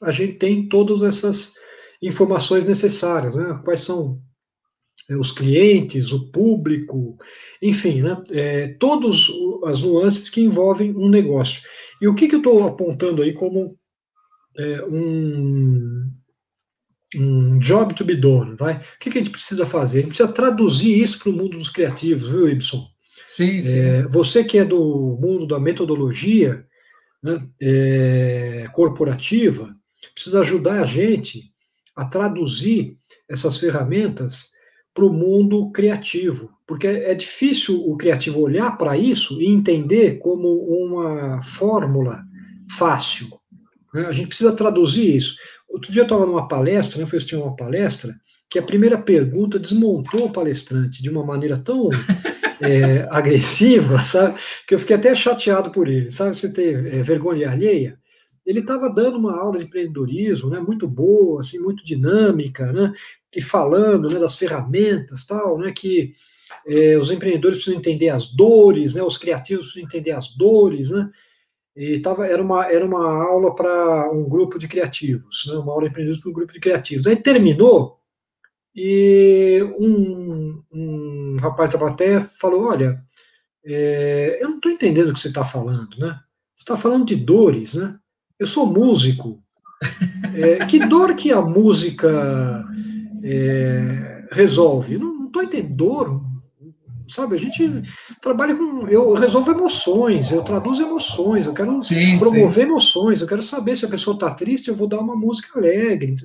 a 0.02 0.10
gente 0.10 0.36
tem 0.36 0.70
todas 0.70 1.02
essas 1.02 1.56
informações 2.02 2.64
necessárias, 2.64 3.36
né? 3.36 3.60
Quais 3.66 3.82
são 3.82 4.22
é, 5.10 5.18
os 5.18 5.34
clientes, 5.34 6.14
o 6.14 6.32
público, 6.32 7.18
enfim, 7.62 8.02
né? 8.02 8.24
É, 8.30 8.68
todas 8.80 9.28
as 9.66 9.82
nuances 9.82 10.30
que 10.30 10.40
envolvem 10.40 10.96
um 10.96 11.10
negócio. 11.10 11.62
E 12.02 12.08
o 12.08 12.16
que, 12.16 12.28
que 12.28 12.36
eu 12.36 12.40
estou 12.40 12.68
apontando 12.68 13.22
aí 13.22 13.34
como 13.34 13.78
é, 14.58 14.84
um, 14.86 16.12
um 17.16 17.60
job 17.60 17.94
to 17.94 18.04
be 18.04 18.16
done, 18.16 18.56
vai? 18.56 18.78
O 18.78 19.00
que, 19.00 19.10
que 19.10 19.18
a 19.18 19.22
gente 19.22 19.32
precisa 19.32 19.66
fazer? 19.66 20.00
A 20.00 20.02
gente 20.02 20.10
precisa 20.10 20.32
traduzir 20.32 20.98
isso 20.98 21.20
para 21.20 21.30
o 21.30 21.34
mundo 21.34 21.58
dos 21.58 21.70
criativos, 21.70 22.30
viu, 22.30 22.50
Ibson? 22.50 22.88
Sim, 23.28 23.64
sim. 23.64 23.80
É, 23.80 24.04
você 24.10 24.44
que 24.44 24.58
é 24.58 24.66
do 24.66 25.18
mundo 25.22 25.48
da 25.48 25.60
metodologia 25.60 26.66
né, 27.22 27.40
é, 27.62 28.68
corporativa, 28.74 29.76
precisa 30.14 30.42
ajudar 30.42 30.82
a 30.82 30.86
gente 30.86 31.52
a 31.96 32.06
traduzir 32.06 32.98
essas 33.30 33.58
ferramentas 33.58 34.53
para 34.94 35.06
o 35.06 35.14
mundo 35.14 35.72
criativo, 35.72 36.52
porque 36.68 36.88
é 36.88 37.14
difícil 37.16 37.82
o 37.88 37.98
criativo 37.98 38.40
olhar 38.40 38.78
para 38.78 38.98
isso 38.98 39.42
e 39.42 39.48
entender 39.48 40.20
como 40.20 40.48
uma 40.48 41.42
fórmula 41.42 42.24
fácil. 42.70 43.28
Né? 43.94 44.06
A 44.06 44.12
gente 44.12 44.28
precisa 44.28 44.56
traduzir 44.56 45.16
isso. 45.16 45.36
Outro 45.68 45.92
dia 45.92 46.02
eu 46.02 46.06
estava 46.06 46.26
numa 46.26 46.48
palestra, 46.48 47.00
né, 47.00 47.06
assistir 47.06 47.36
uma 47.36 47.56
palestra, 47.56 48.14
que 48.50 48.60
a 48.60 48.64
primeira 48.64 48.98
pergunta 48.98 49.58
desmontou 49.58 50.26
o 50.26 50.32
palestrante 50.32 51.02
de 51.02 51.10
uma 51.10 51.26
maneira 51.26 51.58
tão 51.58 51.90
é, 52.62 53.08
agressiva, 53.10 54.04
sabe, 54.04 54.40
que 54.68 54.76
eu 54.76 54.80
fiquei 54.80 54.96
até 54.96 55.16
chateado 55.16 55.72
por 55.72 55.88
ele, 55.88 56.12
sabe, 56.12 56.36
você 56.36 56.54
ter 56.54 56.86
é, 56.94 57.02
vergonha 57.02 57.50
alheia. 57.50 57.98
Ele 58.46 58.60
estava 58.60 58.90
dando 58.90 59.18
uma 59.18 59.40
aula 59.40 59.60
de 59.60 59.66
empreendedorismo, 59.66 60.50
né, 60.50 60.60
muito 60.60 60.88
boa, 60.88 61.42
assim, 61.42 61.60
muito 61.60 61.84
dinâmica, 61.84 62.72
né, 62.72 62.94
e 63.36 63.42
falando, 63.42 64.10
né, 64.10 64.20
das 64.20 64.38
ferramentas, 64.38 65.26
tal, 65.26 65.58
né, 65.58 65.72
que 65.72 66.12
é, 66.68 66.98
os 66.98 67.10
empreendedores 67.10 67.58
precisam 67.58 67.80
entender 67.80 68.10
as 68.10 68.28
dores, 68.28 68.94
né, 68.94 69.02
os 69.02 69.18
criativos 69.18 69.66
precisam 69.66 69.88
entender 69.88 70.12
as 70.12 70.36
dores, 70.36 70.92
né, 70.92 71.10
e 71.76 72.00
tava, 72.00 72.28
era, 72.28 72.42
uma, 72.42 72.72
era 72.72 72.86
uma 72.86 73.24
aula 73.24 73.56
para 73.56 74.12
um 74.12 74.28
grupo 74.30 74.60
de 74.60 74.68
criativos, 74.68 75.46
né, 75.48 75.56
uma 75.56 75.72
aula 75.72 75.84
de 75.84 75.90
empreendedorismo 75.90 76.24
para 76.24 76.32
um 76.32 76.36
grupo 76.36 76.54
de 76.54 76.60
criativos. 76.60 77.08
Aí 77.08 77.16
terminou, 77.16 77.98
e 78.76 79.62
um, 79.80 80.62
um 80.72 81.38
rapaz 81.40 81.72
da 81.72 81.80
plateia 81.80 82.30
falou, 82.40 82.66
olha, 82.66 83.02
é, 83.66 84.38
eu 84.42 84.50
não 84.50 84.58
estou 84.58 84.72
entendendo 84.72 85.10
o 85.10 85.14
que 85.14 85.20
você 85.20 85.30
está 85.30 85.44
falando, 85.44 85.98
né, 85.98 86.20
você 86.56 86.64
está 86.64 86.78
falando 86.78 87.06
de 87.06 87.16
dores, 87.16 87.76
né, 87.76 87.98
eu 88.40 88.48
sou 88.48 88.66
músico, 88.66 89.42
é, 90.36 90.66
que 90.66 90.86
dor 90.88 91.16
que 91.16 91.32
a 91.32 91.42
música 91.42 92.66
é, 93.24 94.26
resolve? 94.32 94.98
Não 94.98 95.26
estou 95.26 95.44
entendendo 95.44 95.76
dor, 95.76 96.22
sabe? 97.08 97.36
A 97.36 97.40
gente 97.40 97.84
trabalha 98.22 98.56
com. 98.56 98.88
Eu 98.88 99.14
resolvo 99.14 99.52
emoções, 99.52 100.32
eu 100.32 100.42
traduzo 100.42 100.84
emoções, 100.84 101.46
eu 101.46 101.54
quero 101.54 101.80
sim, 101.80 102.18
promover 102.20 102.66
sim. 102.66 102.72
emoções, 102.72 103.22
eu 103.22 103.28
quero 103.28 103.42
saber 103.42 103.76
se 103.76 103.86
a 103.86 103.90
pessoa 103.90 104.16
está 104.16 104.32
triste, 104.32 104.68
eu 104.68 104.76
vou 104.76 104.88
dar 104.88 105.00
uma 105.00 105.16
música 105.16 105.60
alegre. 105.60 106.16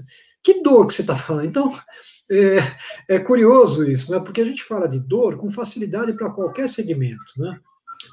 Que 0.42 0.62
dor 0.62 0.86
que 0.86 0.94
você 0.94 1.02
está 1.02 1.16
falando? 1.16 1.46
Então, 1.46 1.72
é, 2.30 3.16
é, 3.16 3.18
curioso 3.18 3.90
isso, 3.90 4.12
né? 4.12 4.20
Porque 4.20 4.40
a 4.40 4.44
gente 4.44 4.62
fala 4.62 4.88
de 4.88 5.00
dor 5.00 5.36
com 5.36 5.50
facilidade 5.50 6.12
para 6.12 6.30
qualquer 6.30 6.68
segmento, 6.68 7.34
né? 7.36 7.58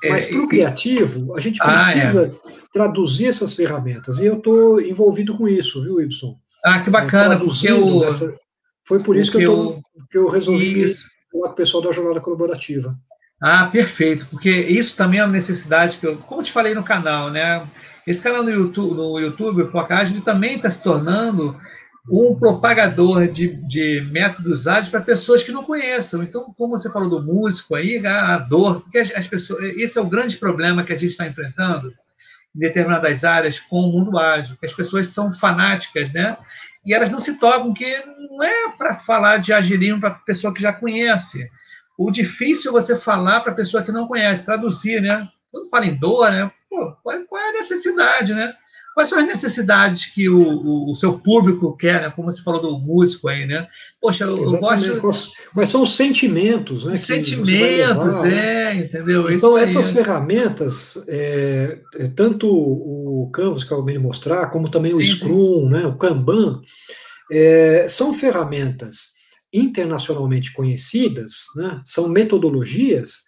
É, 0.04 0.10
Mas 0.10 0.26
para 0.26 0.40
o 0.40 0.48
criativo, 0.48 1.36
a 1.36 1.40
gente 1.40 1.60
precisa 1.60 2.34
ah, 2.46 2.52
é. 2.52 2.55
Traduzir 2.76 3.28
essas 3.28 3.54
ferramentas. 3.54 4.20
E 4.20 4.26
eu 4.26 4.36
estou 4.36 4.82
envolvido 4.82 5.38
com 5.38 5.48
isso, 5.48 5.82
viu, 5.82 6.02
Ibson? 6.02 6.38
Ah, 6.66 6.80
que 6.80 6.90
bacana, 6.90 7.40
porque 7.40 7.72
eu... 7.72 8.04
Essa... 8.04 8.38
Foi 8.86 9.02
por 9.02 9.16
isso 9.16 9.32
que 9.32 9.42
eu, 9.42 9.56
tô, 9.56 9.82
que 10.12 10.18
eu 10.18 10.28
resolvi 10.28 10.82
isso. 10.82 11.08
falar 11.32 11.48
com 11.48 11.54
o 11.54 11.56
pessoal 11.56 11.82
da 11.82 11.94
jornada 11.94 12.20
colaborativa. 12.20 12.94
Ah, 13.42 13.68
perfeito, 13.68 14.28
porque 14.30 14.50
isso 14.52 14.98
também 14.98 15.22
é 15.22 15.24
uma 15.24 15.32
necessidade 15.32 15.98
que 15.98 16.06
eu, 16.06 16.18
como 16.18 16.42
eu 16.42 16.46
te 16.46 16.52
falei 16.52 16.76
no 16.76 16.84
canal, 16.84 17.32
né? 17.32 17.66
Esse 18.06 18.22
canal 18.22 18.44
no 18.44 18.52
YouTube, 18.52 18.94
no 18.94 19.20
YouTube 19.20 19.62
o 19.62 19.72
Placage, 19.72 20.14
ele 20.14 20.22
também 20.22 20.58
está 20.58 20.70
se 20.70 20.84
tornando 20.84 21.58
um 22.12 22.36
propagador 22.36 23.26
de, 23.26 23.56
de 23.66 24.02
métodos 24.12 24.68
ágeis 24.68 24.90
para 24.90 25.00
pessoas 25.00 25.42
que 25.44 25.52
não 25.52 25.64
conheçam. 25.64 26.22
Então, 26.22 26.54
como 26.58 26.78
você 26.78 26.92
falou 26.92 27.10
do 27.10 27.24
músico 27.24 27.74
aí, 27.74 28.06
a 28.06 28.38
dor, 28.38 28.82
porque 28.82 28.98
as, 28.98 29.16
as 29.16 29.28
pessoas, 29.28 29.64
esse 29.78 29.98
é 29.98 30.02
o 30.02 30.10
grande 30.10 30.36
problema 30.36 30.84
que 30.84 30.92
a 30.92 30.98
gente 30.98 31.12
está 31.12 31.26
enfrentando 31.26 31.94
em 32.56 32.60
determinadas 32.60 33.24
áreas 33.24 33.60
com 33.60 33.82
o 33.82 33.92
mundo 33.92 34.18
ágil, 34.18 34.58
as 34.64 34.74
pessoas 34.74 35.10
são 35.10 35.34
fanáticas, 35.34 36.12
né? 36.14 36.38
E 36.86 36.94
elas 36.94 37.10
não 37.10 37.20
se 37.20 37.40
tocam 37.40 37.74
que 37.74 38.04
não 38.06 38.44
é 38.44 38.72
para 38.78 38.96
falar 38.96 39.38
de 39.38 39.52
agilismo 39.52 40.00
para 40.00 40.12
pessoa 40.12 40.54
que 40.54 40.62
já 40.62 40.72
conhece. 40.72 41.50
O 41.98 42.12
difícil 42.12 42.72
é 42.72 42.74
você 42.74 42.96
falar 42.96 43.42
para 43.42 43.56
pessoa 43.56 43.84
que 43.84 43.92
não 43.92 44.08
conhece, 44.08 44.46
traduzir, 44.46 45.02
né? 45.02 45.28
Quando 45.52 45.70
fala 45.70 45.86
em 45.86 45.96
dor, 45.96 46.32
né? 46.32 46.52
Pô, 46.70 46.96
qual, 47.04 47.20
qual 47.26 47.42
é 47.42 47.50
a 47.50 47.54
necessidade, 47.54 48.34
né? 48.34 48.54
Quais 48.96 49.10
são 49.10 49.20
as 49.20 49.28
necessidades 49.28 50.06
que 50.06 50.30
o, 50.30 50.40
o, 50.40 50.92
o, 50.92 50.96
seu 50.96 51.20
público 51.20 51.76
quer, 51.76 52.02
né? 52.02 52.10
Como 52.12 52.32
você 52.32 52.42
falou 52.42 52.62
do 52.62 52.80
músico 52.80 53.28
aí, 53.28 53.46
né? 53.46 53.68
Poxa, 54.02 54.24
eu, 54.24 54.38
eu 54.38 54.58
gosto. 54.58 55.34
Quais 55.54 55.68
são 55.68 55.82
os 55.82 55.98
sentimentos, 55.98 56.86
né? 56.86 56.94
Os 56.94 57.02
sentimentos, 57.02 58.24
é, 58.24 58.74
entendeu? 58.74 59.30
Então, 59.30 59.58
essas 59.58 59.90
é. 59.90 59.94
ferramentas, 59.96 61.04
é, 61.10 61.78
é, 61.96 62.08
tanto 62.08 62.48
o 62.50 63.30
Canvas 63.34 63.66
que 63.66 63.74
eu 63.74 63.78
acabei 63.80 63.98
de 63.98 64.02
mostrar, 64.02 64.50
como 64.50 64.70
também 64.70 64.92
sim, 64.92 64.98
o 64.98 65.06
Scrum, 65.06 65.66
sim. 65.66 65.70
né? 65.72 65.86
O 65.86 65.98
Kanban, 65.98 66.62
é, 67.30 67.88
são 67.90 68.14
ferramentas 68.14 69.16
internacionalmente 69.52 70.54
conhecidas, 70.54 71.48
né? 71.58 71.82
São 71.84 72.08
metodologias, 72.08 73.24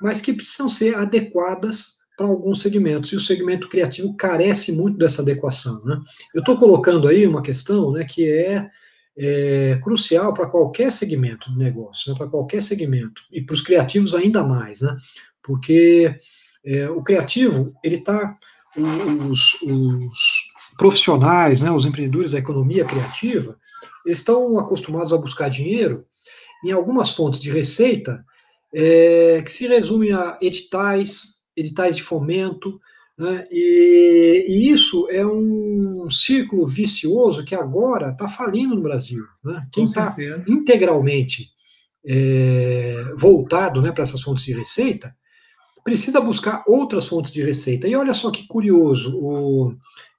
mas 0.00 0.20
que 0.20 0.32
precisam 0.32 0.68
ser 0.68 0.94
adequadas 0.94 1.97
para 2.18 2.26
alguns 2.26 2.60
segmentos, 2.60 3.12
e 3.12 3.16
o 3.16 3.20
segmento 3.20 3.68
criativo 3.68 4.12
carece 4.16 4.72
muito 4.72 4.98
dessa 4.98 5.22
adequação. 5.22 5.80
Né? 5.84 6.02
Eu 6.34 6.40
estou 6.40 6.56
colocando 6.56 7.06
aí 7.06 7.24
uma 7.24 7.40
questão 7.40 7.92
né, 7.92 8.04
que 8.04 8.28
é, 8.28 8.68
é 9.16 9.78
crucial 9.80 10.34
para 10.34 10.48
qualquer 10.48 10.90
segmento 10.90 11.48
de 11.48 11.56
negócio, 11.56 12.10
né, 12.10 12.18
para 12.18 12.26
qualquer 12.26 12.60
segmento, 12.60 13.22
e 13.30 13.40
para 13.40 13.54
os 13.54 13.62
criativos 13.62 14.16
ainda 14.16 14.42
mais, 14.42 14.80
né, 14.80 14.96
porque 15.40 16.18
é, 16.66 16.90
o 16.90 17.04
criativo, 17.04 17.72
ele 17.84 17.98
está, 17.98 18.34
os, 19.30 19.54
os 19.62 20.48
profissionais, 20.76 21.62
né, 21.62 21.70
os 21.70 21.86
empreendedores 21.86 22.32
da 22.32 22.38
economia 22.40 22.84
criativa, 22.84 23.56
eles 24.04 24.18
estão 24.18 24.58
acostumados 24.58 25.12
a 25.12 25.18
buscar 25.18 25.48
dinheiro 25.48 26.04
em 26.64 26.72
algumas 26.72 27.12
fontes 27.12 27.40
de 27.40 27.48
receita 27.48 28.24
é, 28.74 29.40
que 29.40 29.52
se 29.52 29.68
resumem 29.68 30.12
a 30.12 30.36
editais, 30.42 31.37
editais 31.58 31.96
de 31.96 32.02
fomento, 32.02 32.80
né? 33.18 33.46
e, 33.50 34.46
e, 34.48 34.70
isso 34.70 35.08
é 35.10 35.26
um 35.26 36.08
círculo 36.08 36.66
vicioso 36.66 37.44
que 37.44 37.54
agora 37.54 38.10
está 38.10 38.28
falindo 38.28 38.76
no 38.76 38.82
Brasil. 38.82 39.24
Né? 39.44 39.66
Quem 39.72 39.84
está 39.84 40.14
integralmente 40.46 41.48
é, 42.06 43.12
voltado 43.16 43.82
né, 43.82 43.90
para 43.90 44.04
essas 44.04 44.22
fontes 44.22 44.44
de 44.44 44.52
receita 44.52 45.14
precisa 45.82 46.20
buscar 46.20 46.62
outras 46.66 47.08
fontes 47.08 47.32
de 47.32 47.42
receita. 47.42 47.88
E 47.88 47.96
olha 47.96 48.14
só 48.14 48.30
que 48.30 48.46
curioso, 48.46 49.18
o 49.20 49.74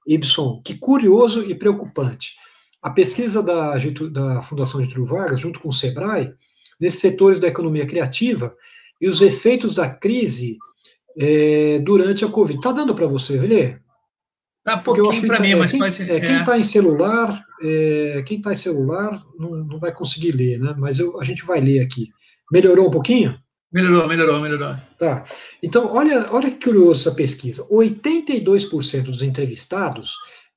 Ibson, 0.06 0.60
que 0.64 0.74
curioso 0.74 1.42
e 1.42 1.54
preocupante. 1.54 2.34
A 2.82 2.90
pesquisa 2.90 3.42
da, 3.42 3.76
da 4.10 4.42
Fundação 4.42 4.82
Getúlio 4.82 5.06
Vargas, 5.06 5.40
junto 5.40 5.60
com 5.60 5.68
o 5.68 5.72
SEBRAE, 5.72 6.34
nesses 6.80 7.00
setores 7.00 7.38
da 7.38 7.48
economia 7.48 7.86
criativa 7.86 8.54
e 9.00 9.08
os 9.08 9.20
efeitos 9.20 9.74
da 9.74 9.88
crise 9.88 10.58
é, 11.20 11.78
durante 11.80 12.24
a 12.24 12.28
Covid. 12.28 12.58
Está 12.58 12.72
dando 12.72 12.94
para 12.94 13.06
você 13.06 13.36
ler? 13.36 13.82
Tá 14.64 14.78
pouquinho 14.78 15.26
para 15.26 15.40
mim, 15.40 15.52
é, 15.52 15.56
mas 15.56 15.70
quem, 15.70 15.80
pode... 15.80 16.02
É, 16.02 16.20
quem 16.20 16.40
está 16.40 16.56
é. 16.56 16.60
em 16.60 16.62
celular, 16.62 17.44
é, 17.62 18.22
quem 18.26 18.38
está 18.38 18.52
em 18.52 18.56
celular 18.56 19.22
não, 19.38 19.50
não 19.56 19.78
vai 19.78 19.92
conseguir 19.92 20.32
ler, 20.32 20.58
né? 20.58 20.74
Mas 20.78 20.98
eu, 20.98 21.20
a 21.20 21.24
gente 21.24 21.44
vai 21.44 21.60
ler 21.60 21.80
aqui. 21.80 22.08
Melhorou 22.50 22.88
um 22.88 22.90
pouquinho? 22.90 23.38
Melhorou, 23.72 24.08
melhorou, 24.08 24.40
melhorou. 24.40 24.76
Tá. 24.98 25.24
Então, 25.62 25.94
olha, 25.94 26.26
olha 26.30 26.50
que 26.50 26.64
curioso 26.64 27.08
essa 27.08 27.16
pesquisa. 27.16 27.66
82% 27.68 29.02
dos 29.02 29.22
entrevistados, 29.22 30.14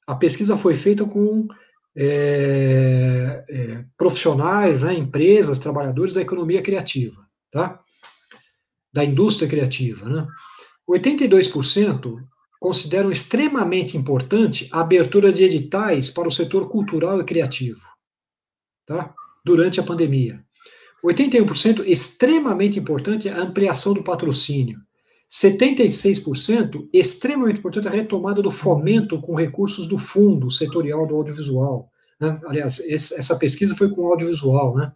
a 0.07 0.15
pesquisa 0.15 0.57
foi 0.57 0.75
feita 0.75 1.05
com 1.05 1.47
é, 1.95 3.43
é, 3.47 3.85
profissionais, 3.97 4.83
né, 4.83 4.93
empresas, 4.95 5.59
trabalhadores 5.59 6.13
da 6.13 6.21
economia 6.21 6.61
criativa, 6.61 7.17
tá? 7.51 7.79
Da 8.93 9.03
indústria 9.03 9.47
criativa, 9.47 10.07
né? 10.07 10.27
82% 10.89 12.23
consideram 12.59 13.11
extremamente 13.11 13.97
importante 13.97 14.69
a 14.71 14.81
abertura 14.81 15.31
de 15.31 15.43
editais 15.43 16.09
para 16.09 16.27
o 16.27 16.31
setor 16.31 16.69
cultural 16.69 17.19
e 17.19 17.23
criativo, 17.23 17.81
tá? 18.85 19.13
Durante 19.45 19.79
a 19.79 19.83
pandemia. 19.83 20.43
81% 21.03 21.83
extremamente 21.85 22.79
importante 22.79 23.27
a 23.27 23.37
ampliação 23.37 23.93
do 23.93 24.03
patrocínio. 24.03 24.79
76% 25.29 26.87
extremamente 26.93 27.57
importante 27.57 27.87
a 27.87 27.91
retomada 27.91 28.41
do 28.41 28.51
fomento 28.51 29.19
com 29.19 29.35
recursos 29.35 29.87
do 29.87 29.97
fundo 29.97 30.49
setorial 30.49 31.07
do 31.07 31.15
audiovisual. 31.15 31.89
Né? 32.19 32.39
Aliás, 32.45 32.79
essa 32.89 33.37
pesquisa 33.37 33.75
foi 33.75 33.89
com 33.89 34.07
audiovisual, 34.07 34.75
né? 34.75 34.91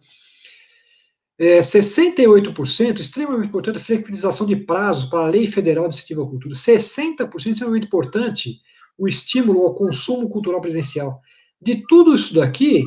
É, 1.38 1.60
68%, 1.60 2.98
extremamente 2.98 3.48
importante, 3.48 3.78
a 3.78 3.80
flexibilização 3.80 4.44
de 4.44 4.56
prazos 4.56 5.08
para 5.08 5.20
a 5.20 5.28
Lei 5.28 5.46
Federal 5.46 5.86
de 5.86 5.94
Incentivo 5.94 6.22
à 6.22 6.26
Cultura. 6.26 6.54
60%, 6.54 7.46
extremamente 7.46 7.86
importante, 7.86 8.60
o 8.98 9.06
estímulo 9.06 9.62
ao 9.62 9.74
consumo 9.74 10.28
cultural 10.28 10.60
presencial. 10.60 11.20
De 11.62 11.86
tudo 11.86 12.14
isso 12.14 12.34
daqui, 12.34 12.84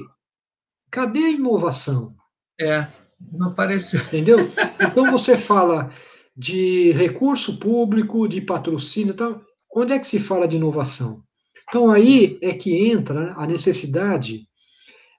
cadê 0.91 1.19
a 1.19 1.29
inovação? 1.29 2.11
É, 2.59 2.87
não 3.31 3.47
apareceu. 3.47 4.01
Entendeu? 4.01 4.51
Então 4.79 5.09
você 5.09 5.37
fala 5.37 5.89
de 6.35 6.91
recurso 6.91 7.57
público, 7.57 8.27
de 8.27 8.41
patrocínio 8.41 9.11
e 9.11 9.15
tal. 9.15 9.41
Onde 9.73 9.93
é 9.93 9.99
que 9.99 10.07
se 10.07 10.19
fala 10.19 10.47
de 10.47 10.57
inovação? 10.57 11.23
Então 11.69 11.89
aí 11.89 12.37
é 12.41 12.53
que 12.53 12.89
entra 12.89 13.33
a 13.37 13.47
necessidade 13.47 14.45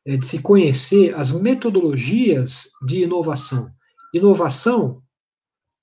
é, 0.06 0.16
de 0.16 0.26
se 0.26 0.42
conhecer 0.42 1.14
as 1.14 1.32
metodologias 1.32 2.70
de 2.86 3.02
inovação. 3.02 3.68
Inovação, 4.12 5.02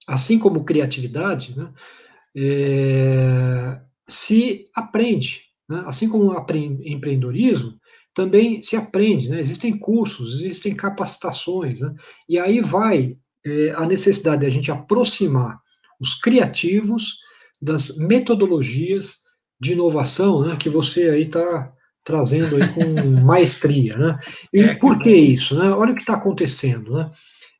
assim 0.07 0.37
como 0.37 0.65
criatividade, 0.65 1.57
né, 1.57 1.71
é, 2.35 3.79
se 4.07 4.65
aprende. 4.75 5.43
Né, 5.67 5.83
assim 5.85 6.09
como 6.09 6.33
empreendedorismo, 6.83 7.79
também 8.13 8.61
se 8.61 8.75
aprende. 8.75 9.29
Né, 9.29 9.39
existem 9.39 9.77
cursos, 9.77 10.41
existem 10.41 10.75
capacitações. 10.75 11.81
Né, 11.81 11.95
e 12.27 12.37
aí 12.37 12.59
vai 12.59 13.17
é, 13.45 13.71
a 13.71 13.85
necessidade 13.85 14.41
de 14.41 14.47
a 14.47 14.49
gente 14.49 14.71
aproximar 14.71 15.59
os 15.99 16.13
criativos 16.13 17.19
das 17.61 17.97
metodologias 17.97 19.19
de 19.59 19.73
inovação 19.73 20.41
né, 20.45 20.55
que 20.55 20.69
você 20.69 21.09
aí 21.09 21.23
está 21.23 21.73
trazendo 22.09 22.55
aí 22.55 22.67
com 22.73 23.21
maestria, 23.21 23.95
né? 23.95 24.19
E 24.51 24.61
é, 24.61 24.73
por 24.73 24.97
que 24.99 25.13
isso, 25.13 25.57
né? 25.57 25.69
Olha 25.69 25.91
o 25.91 25.95
que 25.95 26.01
está 26.01 26.15
acontecendo, 26.15 26.91
né? 26.91 27.11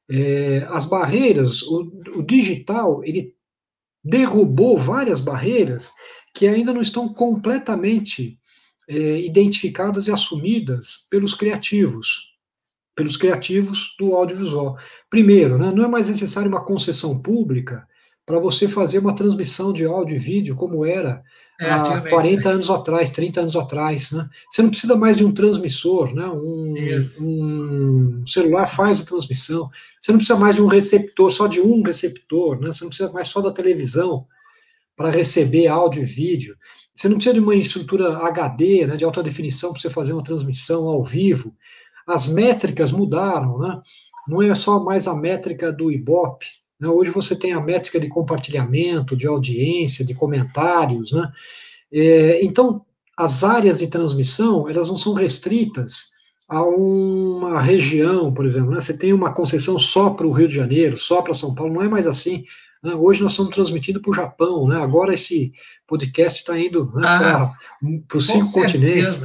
É, 0.09 0.67
as 0.71 0.85
barreiras, 0.85 1.61
o, 1.61 1.87
o 2.15 2.23
digital, 2.23 3.03
ele 3.03 3.31
derrubou 4.03 4.75
várias 4.75 5.21
barreiras 5.21 5.91
que 6.33 6.47
ainda 6.47 6.73
não 6.73 6.81
estão 6.81 7.13
completamente 7.13 8.39
é, 8.87 9.19
identificadas 9.19 10.07
e 10.07 10.11
assumidas 10.11 11.07
pelos 11.11 11.35
criativos, 11.35 12.33
pelos 12.95 13.17
criativos 13.17 13.95
do 13.99 14.15
audiovisual. 14.15 14.75
Primeiro, 15.11 15.59
né, 15.59 15.71
não 15.71 15.85
é 15.85 15.87
mais 15.87 16.09
necessário 16.09 16.49
uma 16.49 16.65
concessão 16.65 17.21
pública 17.21 17.87
para 18.25 18.39
você 18.39 18.67
fazer 18.67 18.97
uma 18.97 19.13
transmissão 19.13 19.71
de 19.71 19.85
áudio 19.85 20.15
e 20.15 20.19
vídeo 20.19 20.55
como 20.55 20.83
era 20.83 21.21
é, 21.59 21.69
há 21.69 22.01
40 22.01 22.47
né? 22.47 22.55
anos 22.55 22.69
atrás, 22.69 23.09
30 23.09 23.41
anos 23.41 23.55
atrás, 23.57 24.11
né? 24.11 24.29
Você 24.49 24.61
não 24.61 24.69
precisa 24.69 24.95
mais 24.95 25.17
de 25.17 25.25
um 25.25 25.33
transmissor, 25.33 26.13
né? 26.13 26.25
Um, 26.25 26.73
um, 27.21 28.23
celular 28.25 28.65
faz 28.65 29.01
a 29.01 29.05
transmissão. 29.05 29.69
Você 29.99 30.11
não 30.11 30.19
precisa 30.19 30.39
mais 30.39 30.55
de 30.55 30.61
um 30.61 30.67
receptor, 30.67 31.29
só 31.31 31.47
de 31.47 31.59
um 31.59 31.81
receptor, 31.81 32.59
né? 32.61 32.71
Você 32.71 32.83
não 32.83 32.89
precisa 32.89 33.11
mais 33.11 33.27
só 33.27 33.41
da 33.41 33.51
televisão 33.51 34.25
para 34.95 35.09
receber 35.09 35.67
áudio 35.67 36.01
e 36.01 36.05
vídeo. 36.05 36.55
Você 36.93 37.09
não 37.09 37.15
precisa 37.15 37.33
de 37.33 37.41
uma 37.41 37.55
estrutura 37.55 38.17
HD, 38.19 38.85
né, 38.85 38.97
de 38.97 39.05
alta 39.05 39.23
definição 39.23 39.71
para 39.71 39.81
você 39.81 39.89
fazer 39.89 40.13
uma 40.13 40.23
transmissão 40.23 40.87
ao 40.87 41.03
vivo. 41.03 41.55
As 42.07 42.27
métricas 42.27 42.91
mudaram, 42.91 43.59
né? 43.59 43.81
Não 44.27 44.41
é 44.41 44.55
só 44.55 44.79
mais 44.81 45.07
a 45.07 45.15
métrica 45.15 45.71
do 45.71 45.91
Ibope, 45.91 46.45
né? 46.45 46.58
Hoje 46.87 47.11
você 47.11 47.35
tem 47.35 47.51
a 47.51 47.59
métrica 47.59 47.99
de 47.99 48.07
compartilhamento, 48.07 49.15
de 49.15 49.27
audiência, 49.27 50.05
de 50.05 50.13
comentários. 50.13 51.11
Né? 51.11 51.29
É, 51.91 52.43
então, 52.43 52.85
as 53.17 53.43
áreas 53.43 53.79
de 53.79 53.87
transmissão, 53.87 54.69
elas 54.69 54.87
não 54.87 54.95
são 54.95 55.13
restritas 55.13 56.11
a 56.47 56.63
uma 56.63 57.61
região, 57.61 58.33
por 58.33 58.45
exemplo. 58.45 58.71
Né? 58.71 58.79
Você 58.79 58.97
tem 58.97 59.11
uma 59.11 59.33
concessão 59.33 59.77
só 59.77 60.11
para 60.11 60.25
o 60.25 60.31
Rio 60.31 60.47
de 60.47 60.55
Janeiro, 60.55 60.97
só 60.97 61.21
para 61.21 61.33
São 61.33 61.53
Paulo, 61.53 61.73
não 61.73 61.83
é 61.83 61.89
mais 61.89 62.07
assim. 62.07 62.45
Né? 62.81 62.95
Hoje 62.95 63.21
nós 63.21 63.33
estamos 63.33 63.53
transmitindo 63.53 64.01
para 64.01 64.11
o 64.11 64.15
Japão, 64.15 64.67
né? 64.67 64.77
agora 64.77 65.13
esse 65.13 65.51
podcast 65.85 66.39
está 66.39 66.57
indo 66.57 66.91
né, 66.95 67.05
ah, 67.05 67.51
para 68.07 68.17
os 68.17 68.25
cinco 68.25 68.45
certeza. 68.45 68.71
continentes. 68.71 69.23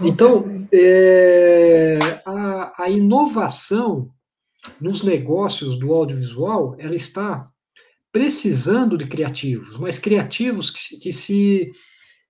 então, 0.00 0.66
é, 0.72 1.98
a, 2.24 2.84
a 2.84 2.90
inovação 2.90 4.10
nos 4.80 5.02
negócios 5.02 5.78
do 5.78 5.92
audiovisual, 5.92 6.76
ela 6.78 6.96
está 6.96 7.48
precisando 8.12 8.96
de 8.96 9.06
criativos, 9.06 9.78
mas 9.78 9.98
criativos 9.98 10.70
que, 10.70 10.98
que 10.98 11.12
se 11.12 11.70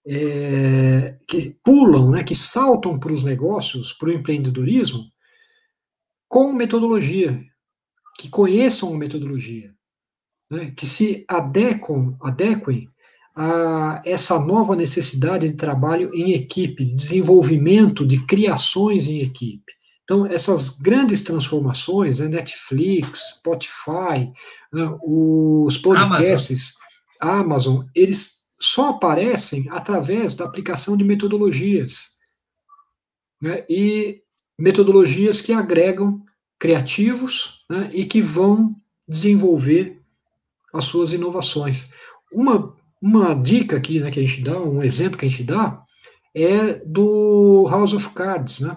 é, 0.07 1.19
que 1.29 1.55
pulam, 1.63 2.11
né, 2.11 2.25
que 2.25 2.35
saltam 2.35 2.99
para 2.99 3.13
os 3.13 3.23
negócios, 3.23 3.93
para 3.93 4.09
o 4.09 4.13
empreendedorismo, 4.13 5.05
com 6.27 6.53
metodologia, 6.53 7.45
que 8.19 8.29
conheçam 8.29 8.95
a 8.95 8.99
metodologia, 8.99 9.75
né, 10.51 10.71
que 10.71 10.87
se 10.87 11.25
adequam, 11.29 12.17
adequem 12.23 12.89
a 13.37 14.01
essa 14.05 14.39
nova 14.39 14.75
necessidade 14.75 15.49
de 15.49 15.55
trabalho 15.55 16.13
em 16.15 16.33
equipe, 16.33 16.85
de 16.85 16.95
desenvolvimento 16.95 18.07
de 18.07 18.25
criações 18.27 19.09
em 19.09 19.21
equipe. 19.21 19.73
Então, 20.09 20.25
essas 20.25 20.81
grandes 20.81 21.21
transformações, 21.21 22.19
né, 22.19 22.29
Netflix, 22.29 23.35
Spotify, 23.41 24.33
né, 24.73 24.99
os 25.03 25.77
podcasts, 25.77 26.77
Amazon. 27.21 27.75
Amazon, 27.75 27.87
eles 27.95 28.47
só 28.59 28.89
aparecem 28.89 29.69
através 29.69 30.35
da 30.35 30.47
aplicação 30.47 30.97
de 30.97 31.05
metodologias. 31.05 32.17
Né, 33.39 33.67
e 33.69 34.23
metodologias 34.59 35.43
que 35.43 35.53
agregam 35.53 36.23
criativos 36.59 37.63
né, 37.69 37.91
e 37.93 38.07
que 38.07 38.23
vão 38.23 38.75
desenvolver 39.07 40.01
as 40.73 40.87
suas 40.87 41.13
inovações. 41.13 41.93
Uma, 42.33 42.75
uma 43.01 43.35
dica 43.35 43.77
aqui 43.77 44.01
né, 44.01 44.11
que 44.11 44.21
a 44.21 44.27
gente 44.27 44.41
dá, 44.41 44.59
um 44.59 44.83
exemplo 44.83 45.19
que 45.19 45.27
a 45.27 45.29
gente 45.29 45.45
dá, 45.45 45.85
é 46.35 46.77
do 46.87 47.67
House 47.69 47.93
of 47.93 48.09
Cards, 48.11 48.61
né? 48.61 48.75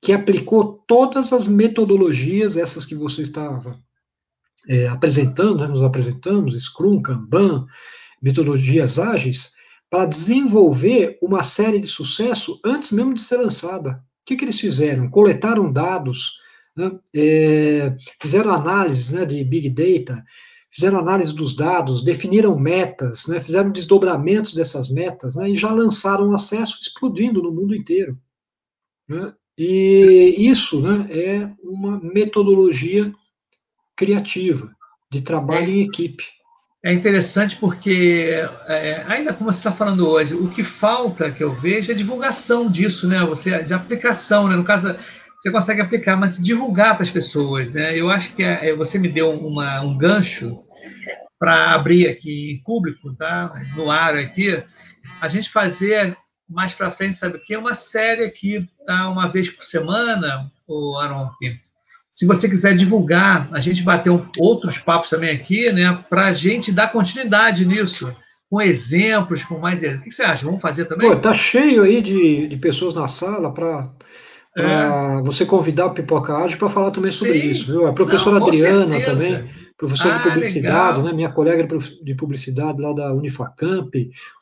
Que 0.00 0.12
aplicou 0.12 0.84
todas 0.86 1.32
as 1.32 1.46
metodologias, 1.46 2.56
essas 2.56 2.84
que 2.84 2.94
você 2.94 3.22
estava 3.22 3.78
é, 4.68 4.86
apresentando, 4.88 5.60
né, 5.60 5.66
nos 5.66 5.82
apresentamos, 5.82 6.54
Scrum, 6.62 7.00
Kanban, 7.00 7.66
metodologias 8.20 8.98
ágeis, 8.98 9.54
para 9.88 10.06
desenvolver 10.06 11.18
uma 11.22 11.42
série 11.42 11.78
de 11.78 11.86
sucesso 11.86 12.60
antes 12.64 12.92
mesmo 12.92 13.14
de 13.14 13.22
ser 13.22 13.36
lançada. 13.36 14.02
O 14.22 14.26
que, 14.26 14.36
que 14.36 14.44
eles 14.44 14.60
fizeram? 14.60 15.08
Coletaram 15.08 15.72
dados, 15.72 16.32
né, 16.76 16.90
é, 17.14 17.96
fizeram 18.20 18.52
análises 18.52 19.10
né, 19.10 19.24
de 19.24 19.42
Big 19.44 19.70
Data, 19.70 20.24
fizeram 20.70 20.98
análise 20.98 21.34
dos 21.34 21.54
dados, 21.54 22.04
definiram 22.04 22.58
metas, 22.58 23.26
né, 23.28 23.40
fizeram 23.40 23.70
desdobramentos 23.70 24.52
dessas 24.52 24.90
metas 24.90 25.36
né, 25.36 25.48
e 25.48 25.54
já 25.54 25.70
lançaram 25.70 26.34
acesso 26.34 26.78
explodindo 26.82 27.42
no 27.42 27.52
mundo 27.52 27.74
inteiro. 27.74 28.18
Né? 29.08 29.32
E 29.58 30.34
isso 30.38 30.82
né, 30.82 31.06
é 31.10 31.50
uma 31.62 31.98
metodologia 32.00 33.12
criativa, 33.96 34.70
de 35.10 35.22
trabalho 35.22 35.68
é, 35.68 35.70
em 35.70 35.80
equipe. 35.80 36.24
É 36.84 36.92
interessante 36.92 37.56
porque, 37.56 38.28
é, 38.66 39.04
ainda 39.08 39.32
como 39.32 39.50
você 39.50 39.58
está 39.58 39.72
falando 39.72 40.06
hoje, 40.06 40.34
o 40.34 40.48
que 40.48 40.62
falta 40.62 41.30
que 41.30 41.42
eu 41.42 41.52
vejo 41.52 41.90
é 41.90 41.94
divulgação 41.94 42.70
disso, 42.70 43.08
né? 43.08 43.24
Você, 43.24 43.62
de 43.64 43.72
aplicação, 43.72 44.46
né? 44.46 44.54
No 44.54 44.62
caso, 44.62 44.94
você 45.38 45.50
consegue 45.50 45.80
aplicar, 45.80 46.16
mas 46.16 46.38
divulgar 46.38 46.94
para 46.94 47.02
as 47.02 47.10
pessoas, 47.10 47.72
né? 47.72 47.98
Eu 47.98 48.10
acho 48.10 48.34
que 48.34 48.42
é, 48.42 48.70
é, 48.70 48.76
você 48.76 48.98
me 48.98 49.08
deu 49.08 49.30
uma, 49.30 49.80
um 49.80 49.96
gancho 49.96 50.64
para 51.38 51.74
abrir 51.74 52.08
aqui 52.08 52.52
em 52.52 52.62
público, 52.62 53.14
tá? 53.14 53.52
No 53.74 53.90
ar 53.90 54.14
aqui, 54.14 54.62
a 55.20 55.28
gente 55.28 55.50
fazer 55.50 56.16
mais 56.48 56.74
para 56.74 56.90
frente, 56.90 57.16
sabe 57.16 57.36
o 57.36 57.40
que? 57.40 57.54
É 57.54 57.58
uma 57.58 57.74
série 57.74 58.24
aqui, 58.24 58.66
tá? 58.84 59.08
Uma 59.08 59.28
vez 59.28 59.50
por 59.50 59.62
semana, 59.62 60.50
o 60.66 60.96
Aaron. 60.98 61.30
Se 62.10 62.26
você 62.26 62.48
quiser 62.48 62.76
divulgar, 62.76 63.48
a 63.52 63.60
gente 63.60 63.82
bateu 63.82 64.26
outros 64.38 64.78
papos 64.78 65.10
também 65.10 65.30
aqui, 65.34 65.70
né? 65.72 66.02
Para 66.08 66.26
a 66.26 66.32
gente 66.32 66.72
dar 66.72 66.92
continuidade 66.92 67.66
nisso, 67.66 68.14
com 68.48 68.60
exemplos, 68.60 69.44
com 69.44 69.58
mais. 69.58 69.82
O 69.82 70.02
que 70.02 70.10
você 70.10 70.22
acha? 70.22 70.44
Vamos 70.46 70.62
fazer 70.62 70.86
também? 70.86 71.10
Pô, 71.10 71.16
tá 71.16 71.34
cheio 71.34 71.82
aí 71.82 72.00
de, 72.00 72.46
de 72.46 72.56
pessoas 72.56 72.94
na 72.94 73.08
sala 73.08 73.52
para 73.52 73.90
é. 74.56 75.22
você 75.22 75.44
convidar 75.44 75.86
o 75.86 75.94
Pipoca 75.94 76.36
Ágil 76.36 76.58
para 76.58 76.68
falar 76.68 76.90
também 76.90 77.10
sobre 77.10 77.40
Sim. 77.40 77.50
isso, 77.50 77.66
viu? 77.66 77.86
A 77.86 77.92
professora 77.92 78.38
Não, 78.38 78.46
Adriana 78.46 78.96
certeza. 78.96 79.10
também 79.10 79.65
professor 79.76 80.10
ah, 80.10 80.18
de 80.18 80.24
publicidade, 80.24 81.02
né? 81.02 81.12
Minha 81.12 81.30
colega 81.30 81.66
de 82.02 82.14
publicidade 82.14 82.80
lá 82.80 82.92
da 82.92 83.12
Unifacamp, 83.12 83.94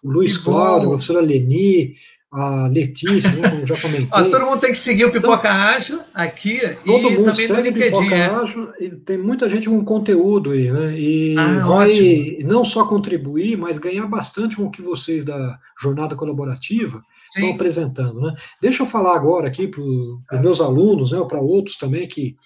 o 0.03 0.11
Luiz 0.11 0.37
que 0.37 0.45
Cláudio, 0.45 0.89
bom. 0.89 0.95
a 0.95 0.97
professora 0.97 1.21
Leni, 1.21 1.95
a 2.35 2.67
Letícia, 2.67 3.31
né, 3.31 3.49
como 3.49 3.67
já 3.67 3.79
comentei. 3.83 4.09
Ó, 4.11 4.25
todo 4.25 4.47
mundo 4.47 4.61
tem 4.61 4.73
que 4.73 4.79
seguir 4.79 5.05
o 5.05 5.09
então, 5.09 5.21
Pipoca 5.21 5.51
Ágil 5.51 6.01
aqui. 6.13 6.61
Todo 6.85 7.11
mundo 7.11 7.27
também 7.27 7.47
segue 7.47 7.69
o 7.69 7.75
Pipoca 7.75 8.15
é. 8.15 8.27
Ágil. 8.27 8.73
E 8.81 8.91
tem 8.91 9.17
muita 9.17 9.49
gente 9.49 9.69
com 9.69 9.85
conteúdo 9.85 10.51
aí, 10.51 10.71
né? 10.71 10.99
E 10.99 11.37
ah, 11.39 11.61
vai 11.61 11.93
ótimo. 11.93 12.49
não 12.49 12.65
só 12.65 12.85
contribuir, 12.87 13.57
mas 13.57 13.79
ganhar 13.79 14.07
bastante 14.07 14.57
com 14.57 14.65
o 14.65 14.71
que 14.71 14.83
vocês 14.83 15.25
da 15.25 15.59
jornada 15.81 16.17
colaborativa 16.17 17.03
Sim. 17.23 17.41
estão 17.41 17.55
apresentando, 17.55 18.21
né? 18.21 18.35
Deixa 18.61 18.83
eu 18.83 18.87
falar 18.87 19.15
agora 19.15 19.47
aqui 19.47 19.69
para 19.69 19.81
os 19.81 20.41
meus 20.41 20.61
alunos, 20.61 21.13
né, 21.13 21.19
ou 21.19 21.29
para 21.29 21.41
outros 21.41 21.77
também 21.77 22.09
que 22.09 22.37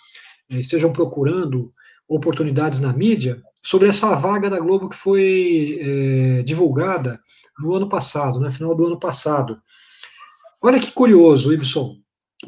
é, 0.51 0.59
estejam 0.59 0.93
procurando 0.93 1.73
oportunidades 2.09 2.81
na 2.81 2.93
mídia, 2.93 3.43
sobre 3.63 3.89
essa 3.89 4.15
vaga 4.15 4.49
da 4.49 4.59
Globo 4.59 4.89
que 4.89 4.97
foi 4.97 5.79
é, 5.81 6.43
divulgada 6.43 7.21
no 7.59 7.75
ano 7.75 7.89
passado, 7.89 8.39
no 8.39 8.47
né, 8.47 8.51
final 8.51 8.75
do 8.75 8.87
ano 8.87 8.99
passado. 8.99 9.61
Olha 10.63 10.81
que 10.81 10.91
curioso, 10.91 11.53
Ibson. 11.53 11.97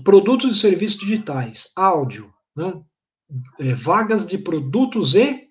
Produtos 0.05 0.57
e 0.57 0.61
serviços 0.61 1.01
digitais, 1.01 1.73
áudio, 1.77 2.33
né? 2.57 2.81
é, 3.59 3.75
vagas 3.75 4.27
de 4.27 4.39
produtos 4.39 5.15
e 5.15 5.49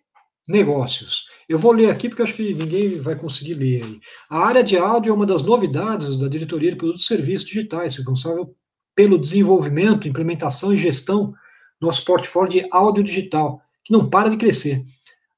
negócios. 0.47 1.25
Eu 1.47 1.57
vou 1.57 1.71
ler 1.71 1.89
aqui 1.89 2.09
porque 2.09 2.21
acho 2.21 2.33
que 2.33 2.53
ninguém 2.53 2.99
vai 2.99 3.15
conseguir 3.15 3.53
ler 3.53 3.83
aí. 3.83 3.99
A 4.29 4.39
área 4.39 4.63
de 4.63 4.77
áudio 4.77 5.11
é 5.11 5.13
uma 5.13 5.25
das 5.25 5.41
novidades 5.41 6.17
da 6.17 6.27
Diretoria 6.27 6.71
de 6.71 6.77
Produtos 6.77 7.03
e 7.03 7.07
Serviços 7.07 7.47
Digitais, 7.47 7.95
responsável 7.95 8.55
pelo 8.95 9.19
desenvolvimento, 9.19 10.07
implementação 10.07 10.73
e 10.73 10.77
gestão 10.77 11.33
do 11.79 11.87
nosso 11.87 12.03
portfólio 12.03 12.51
de 12.51 12.67
áudio 12.71 13.03
digital, 13.03 13.61
que 13.89 13.93
não 13.93 14.07
para 14.07 14.29
de 14.29 14.37
crescer. 14.37 14.85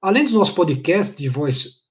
Além 0.01 0.25
dos 0.25 0.33
nossos 0.33 0.53
podcasts 0.53 1.17
de 1.17 1.29
voice, 1.29 1.83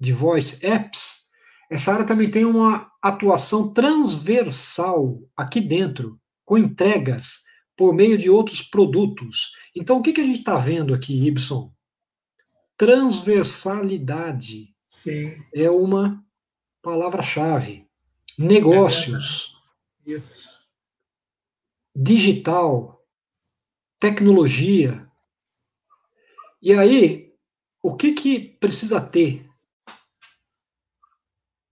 de 0.00 0.12
voice 0.14 0.64
apps, 0.66 1.26
essa 1.70 1.92
área 1.92 2.06
também 2.06 2.30
tem 2.30 2.46
uma 2.46 2.90
atuação 3.02 3.72
transversal 3.74 5.20
aqui 5.36 5.60
dentro, 5.60 6.18
com 6.44 6.56
entregas 6.56 7.44
por 7.76 7.92
meio 7.92 8.16
de 8.16 8.30
outros 8.30 8.62
produtos. 8.62 9.52
Então, 9.74 9.98
o 9.98 10.02
que, 10.02 10.12
que 10.14 10.22
a 10.22 10.24
gente 10.24 10.38
está 10.38 10.56
vendo 10.56 10.94
aqui, 10.94 11.26
Ibson? 11.26 11.70
Transversalidade 12.78 14.72
Sim. 14.88 15.36
é 15.54 15.68
uma 15.68 16.24
palavra-chave. 16.80 17.86
Negócios. 18.38 19.54
É 20.06 20.12
Isso. 20.12 20.56
Digital. 21.94 23.02
Tecnologia. 23.98 25.05
E 26.66 26.72
aí, 26.72 27.32
o 27.80 27.94
que, 27.94 28.10
que 28.10 28.40
precisa 28.40 29.00
ter 29.00 29.48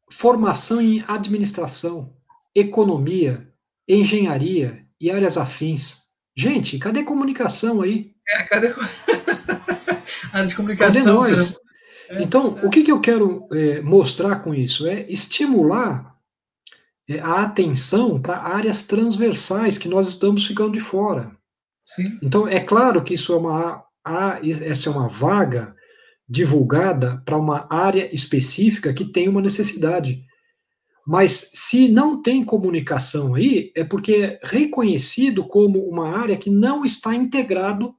formação 0.09 0.81
em 0.81 1.05
administração, 1.09 2.17
economia, 2.55 3.53
engenharia 3.89 4.87
e 5.01 5.11
áreas 5.11 5.37
afins. 5.37 6.03
Gente, 6.37 6.79
cadê 6.79 7.03
comunicação 7.03 7.83
aí? 7.83 8.15
É, 8.29 8.45
cadê 8.45 8.73
a 10.33 10.45
de 10.45 10.55
comunicação? 10.55 11.03
Cadê 11.03 11.11
nós? 11.11 11.59
É, 12.11 12.23
então, 12.23 12.57
é. 12.61 12.65
o 12.65 12.71
que, 12.71 12.85
que 12.85 12.93
eu 12.93 13.01
quero 13.01 13.49
é, 13.51 13.81
mostrar 13.81 14.37
com 14.37 14.55
isso? 14.55 14.87
É 14.87 15.11
estimular 15.11 16.17
é, 17.11 17.19
a 17.19 17.43
atenção 17.43 18.23
para 18.23 18.39
áreas 18.39 18.85
transversais 18.85 19.77
que 19.77 19.89
nós 19.89 20.07
estamos 20.07 20.47
ficando 20.47 20.75
de 20.75 20.81
fora. 20.81 21.37
Sim. 21.85 22.17
Então, 22.23 22.47
é 22.47 22.61
claro 22.61 23.03
que 23.03 23.15
isso 23.15 23.33
é 23.33 23.37
uma, 23.37 23.85
essa 24.63 24.89
é 24.89 24.93
uma 24.93 25.09
vaga 25.09 25.75
divulgada 26.29 27.23
para 27.25 27.37
uma 27.37 27.67
área 27.71 28.13
específica 28.15 28.93
que 28.93 29.05
tem 29.05 29.29
uma 29.29 29.41
necessidade. 29.41 30.25
Mas 31.07 31.51
se 31.53 31.89
não 31.89 32.23
tem 32.23 32.45
comunicação 32.45 33.35
aí, 33.35 33.71
é 33.77 33.85
porque 33.85 34.13
é 34.15 34.41
reconhecido 34.43 35.45
como 35.45 35.87
uma 35.87 36.17
área 36.17 36.37
que 36.37 36.49
não 36.51 36.85
está 36.85 37.15
integrado 37.15 37.95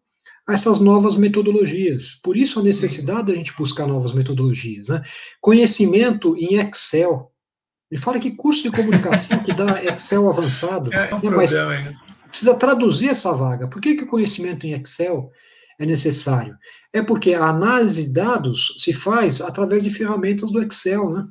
a 0.47 0.53
essas 0.53 0.79
novas 0.79 1.15
metodologias. 1.15 2.19
Por 2.23 2.35
isso 2.35 2.59
a 2.59 2.63
necessidade 2.63 3.31
da 3.31 3.35
gente 3.35 3.55
buscar 3.55 3.87
novas 3.87 4.13
metodologias. 4.13 4.89
Né? 4.89 5.03
Conhecimento 5.39 6.35
em 6.37 6.55
Excel. 6.55 7.31
Me 7.91 7.97
fala 7.97 8.19
que 8.19 8.31
curso 8.31 8.63
de 8.63 8.71
comunicação 8.71 9.37
que 9.39 9.53
dá 9.53 9.81
Excel 9.85 10.27
avançado. 10.27 10.91
É 10.91 11.13
um 11.13 11.21
né? 11.21 11.29
Mas 11.29 11.53
precisa 12.27 12.55
traduzir 12.55 13.09
essa 13.09 13.31
vaga. 13.33 13.67
Por 13.67 13.79
que, 13.79 13.95
que 13.95 14.03
o 14.03 14.07
conhecimento 14.07 14.65
em 14.65 14.73
Excel 14.73 15.31
é 15.79 15.85
necessário? 15.85 16.57
É 16.93 17.01
porque 17.03 17.33
a 17.33 17.45
análise 17.45 18.07
de 18.07 18.13
dados 18.13 18.73
se 18.77 18.93
faz 18.93 19.41
através 19.41 19.83
de 19.83 19.89
ferramentas 19.89 20.51
do 20.51 20.61
Excel, 20.61 21.09
né? 21.09 21.25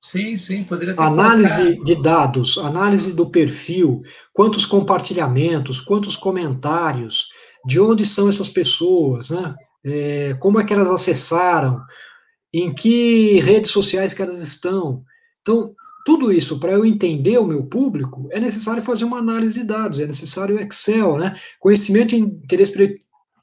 Sim, 0.00 0.36
sim, 0.36 0.64
poderia 0.64 0.94
ter 0.94 1.02
Análise 1.02 1.62
colocado. 1.62 1.84
de 1.84 2.02
dados, 2.02 2.58
análise 2.58 3.14
do 3.14 3.30
perfil, 3.30 4.02
quantos 4.34 4.66
compartilhamentos, 4.66 5.80
quantos 5.80 6.14
comentários, 6.14 7.28
de 7.64 7.80
onde 7.80 8.04
são 8.04 8.28
essas 8.28 8.50
pessoas, 8.50 9.30
né? 9.30 9.54
É, 9.82 10.34
como 10.34 10.60
é 10.60 10.64
que 10.64 10.74
elas 10.74 10.90
acessaram, 10.90 11.80
em 12.52 12.72
que 12.72 13.40
redes 13.40 13.70
sociais 13.70 14.12
que 14.14 14.22
elas 14.22 14.40
estão. 14.40 15.02
Então, 15.40 15.74
tudo 16.04 16.30
isso, 16.30 16.60
para 16.60 16.72
eu 16.72 16.84
entender 16.84 17.38
o 17.38 17.46
meu 17.46 17.64
público, 17.64 18.28
é 18.30 18.38
necessário 18.38 18.82
fazer 18.82 19.04
uma 19.04 19.18
análise 19.18 19.58
de 19.58 19.64
dados, 19.66 19.98
é 19.98 20.06
necessário 20.06 20.60
Excel, 20.60 21.16
né? 21.16 21.34
Conhecimento 21.58 22.14
e 22.14 22.18
interesse 22.18 22.72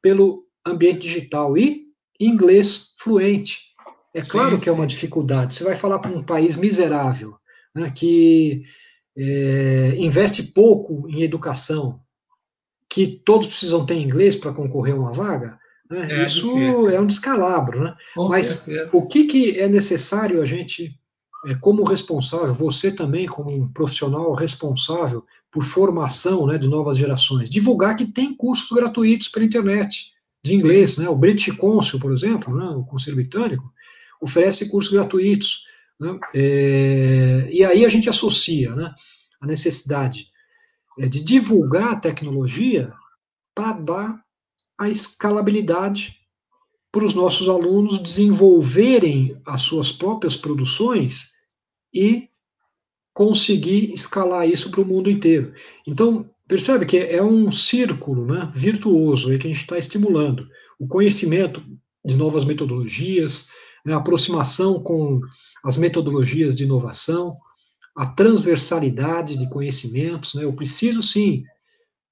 pelo 0.02 0.45
ambiente 0.66 1.02
digital 1.02 1.58
e 1.58 1.86
inglês 2.20 2.93
fluente. 2.99 3.72
É 4.14 4.22
sim, 4.22 4.32
claro 4.32 4.58
que 4.58 4.66
sim. 4.66 4.70
é 4.70 4.74
uma 4.74 4.88
dificuldade. 4.88 5.56
Você 5.56 5.64
vai 5.64 5.76
falar 5.76 5.99
para 5.99 6.12
um 6.12 6.24
país 6.24 6.58
miserável, 6.58 7.36
né, 7.74 7.91
que 7.95 8.64
é, 9.18 9.95
investe 9.97 10.43
pouco 10.43 11.08
em 11.10 11.22
educação, 11.22 11.99
que 12.89 13.08
todos 13.08 13.47
precisam 13.47 13.86
ter 13.86 13.95
inglês 13.95 14.36
para 14.36 14.52
concorrer 14.52 14.93
a 14.93 14.97
uma 14.97 15.14
vaga, 15.14 15.58
né, 15.89 16.08
é, 16.10 16.24
isso 16.24 16.54
difícil. 16.54 16.89
é 16.89 16.99
um 16.99 17.08
descalabro. 17.08 17.84
Né? 17.84 17.95
Mas 18.16 18.47
certeza. 18.47 18.89
o 18.93 19.08
que, 19.08 19.26
que 19.26 19.60
é 19.60 19.68
necessário 19.68 20.41
a 20.41 20.45
gente, 20.45 20.93
é, 21.47 21.56
como 21.56 21.84
responsável, 21.84 22.54
você 22.54 22.93
também 22.93 23.26
como 23.26 23.49
um 23.49 23.72
profissional 23.72 24.34
responsável 24.34 25.26
por 25.52 25.64
formação 25.64 26.47
né, 26.47 26.58
de 26.58 26.68
novas 26.68 26.97
gerações, 26.97 27.49
divulgar 27.49 27.95
que 27.95 28.06
tem 28.06 28.34
cursos 28.34 28.72
gratuitos 28.72 29.28
pela 29.28 29.45
internet 29.45 30.12
de 30.43 30.56
inglês, 30.56 30.97
né? 30.97 31.08
O 31.08 31.16
British 31.16 31.56
Council, 31.56 31.99
por 31.99 32.12
exemplo, 32.12 32.56
né? 32.56 32.66
o 32.70 32.84
Conselho 32.84 33.18
Britânico, 33.18 33.72
oferece 34.20 34.70
cursos 34.70 34.91
gratuitos. 34.91 35.66
Né? 35.99 36.20
É, 36.34 37.49
e 37.52 37.64
aí 37.64 37.86
a 37.86 37.89
gente 37.89 38.10
associa 38.10 38.74
né, 38.74 38.93
a 39.39 39.45
necessidade 39.45 40.28
é, 40.97 41.08
de 41.08 41.24
divulgar 41.24 41.93
a 41.93 42.00
tecnologia 42.00 42.92
para 43.54 43.74
dar 43.74 44.24
a 44.78 44.89
escalabilidade 44.89 46.17
para 46.92 47.05
os 47.05 47.13
nossos 47.13 47.47
alunos 47.47 48.00
desenvolverem 48.00 49.39
as 49.46 49.62
suas 49.62 49.92
próprias 49.92 50.36
produções 50.36 51.34
e 51.93 52.30
conseguir 53.13 53.92
escalar 53.93 54.47
isso 54.47 54.71
para 54.71 54.82
o 54.82 54.86
mundo 54.86 55.09
inteiro. 55.09 55.54
Então, 55.88 56.29
Percebe 56.51 56.86
que 56.86 56.97
é 56.97 57.24
um 57.24 57.50
círculo 57.50 58.25
né, 58.25 58.51
virtuoso 58.54 59.29
aí 59.29 59.39
que 59.39 59.47
a 59.47 59.50
gente 59.50 59.62
está 59.62 59.78
estimulando. 59.78 60.50
O 60.78 60.86
conhecimento 60.86 61.63
de 62.05 62.17
novas 62.17 62.43
metodologias, 62.43 63.47
né, 63.86 63.93
a 63.93 63.97
aproximação 64.00 64.83
com 64.83 65.21
as 65.63 65.78
metodologias 65.78 66.54
de 66.54 66.66
inovação, 66.66 67.32
a 67.96 68.05
transversalidade 68.05 69.38
de 69.38 69.50
conhecimentos. 69.50 70.33
Né, 70.33 70.43
eu 70.43 70.51
preciso, 70.51 71.01
sim, 71.01 71.46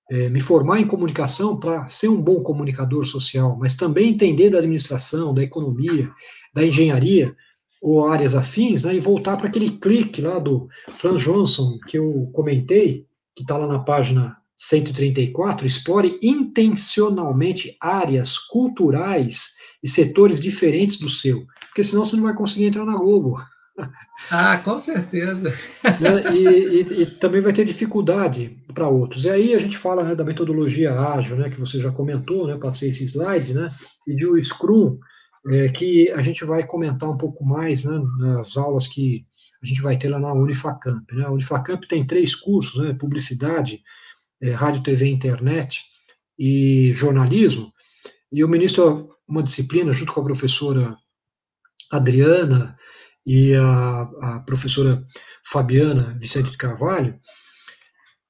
é, 0.09 0.29
me 0.29 0.39
formar 0.39 0.79
em 0.79 0.87
comunicação 0.87 1.59
para 1.59 1.85
ser 1.87 2.07
um 2.07 2.21
bom 2.21 2.41
comunicador 2.41 3.03
social, 3.03 3.57
mas 3.59 3.73
também 3.73 4.11
entender 4.11 4.49
da 4.49 4.59
administração, 4.59 5.33
da 5.33 5.43
economia, 5.43 6.09
da 6.53 6.65
engenharia, 6.65 7.35
ou 7.81 8.07
áreas 8.07 8.35
afins, 8.35 8.83
né, 8.83 8.93
e 8.93 8.99
voltar 8.99 9.37
para 9.37 9.47
aquele 9.47 9.69
clique 9.69 10.21
lá 10.21 10.37
do 10.37 10.67
Franz 10.89 11.21
Johnson 11.21 11.77
que 11.87 11.97
eu 11.97 12.29
comentei, 12.33 13.05
que 13.35 13.43
está 13.43 13.57
lá 13.57 13.67
na 13.67 13.79
página 13.79 14.37
134, 14.57 15.65
explore 15.65 16.19
intencionalmente 16.21 17.77
áreas 17.79 18.37
culturais 18.37 19.55
e 19.81 19.87
setores 19.87 20.39
diferentes 20.39 20.99
do 20.99 21.09
seu, 21.09 21.45
porque 21.67 21.83
senão 21.83 22.03
você 22.03 22.17
não 22.17 22.23
vai 22.23 22.33
conseguir 22.33 22.65
entrar 22.65 22.85
na 22.85 22.97
Globo. 22.97 23.41
Ah, 24.29 24.57
com 24.57 24.77
certeza. 24.77 25.53
Né? 26.01 26.35
E, 26.35 26.45
e, 26.45 27.01
e, 27.01 27.05
também 27.05 27.39
vai 27.39 27.53
ter 27.53 27.63
dificuldade 27.63 28.61
para 28.73 28.89
outros. 28.89 29.23
E 29.23 29.29
aí 29.29 29.53
a 29.53 29.57
gente 29.57 29.77
fala 29.77 30.03
né, 30.03 30.13
da 30.13 30.25
metodologia 30.25 30.93
ágil, 30.93 31.37
né, 31.37 31.49
que 31.49 31.57
você 31.57 31.79
já 31.79 31.89
comentou, 31.89 32.45
né, 32.45 32.57
passei 32.57 32.89
esse 32.89 33.05
slide, 33.05 33.53
né, 33.53 33.71
e 34.05 34.13
do 34.17 34.37
Scrum, 34.43 34.97
é, 35.47 35.69
que 35.69 36.09
a 36.11 36.21
gente 36.21 36.43
vai 36.43 36.65
comentar 36.65 37.09
um 37.09 37.17
pouco 37.17 37.45
mais 37.45 37.83
né, 37.83 37.99
nas 38.17 38.57
aulas 38.57 38.87
que 38.87 39.25
a 39.61 39.65
gente 39.65 39.81
vai 39.81 39.97
ter 39.97 40.09
lá 40.09 40.19
na 40.19 40.33
Unifacamp. 40.33 41.05
Né? 41.11 41.25
A 41.25 41.31
Unifacamp 41.31 41.83
tem 41.85 42.05
três 42.05 42.35
cursos, 42.35 42.83
né? 42.83 42.93
publicidade, 42.93 43.81
é, 44.41 44.51
rádio, 44.51 44.83
TV, 44.83 45.07
internet 45.07 45.83
e 46.37 46.93
jornalismo. 46.93 47.73
e 48.31 48.39
eu 48.39 48.47
ministro 48.47 49.09
uma 49.27 49.43
disciplina 49.43 49.93
junto 49.93 50.13
com 50.13 50.21
a 50.21 50.23
professora 50.23 50.97
Adriana 51.91 52.77
e 53.25 53.53
a, 53.55 54.01
a 54.21 54.39
professora 54.45 55.05
Fabiana 55.45 56.17
Vicente 56.19 56.51
de 56.51 56.57
Carvalho, 56.57 57.19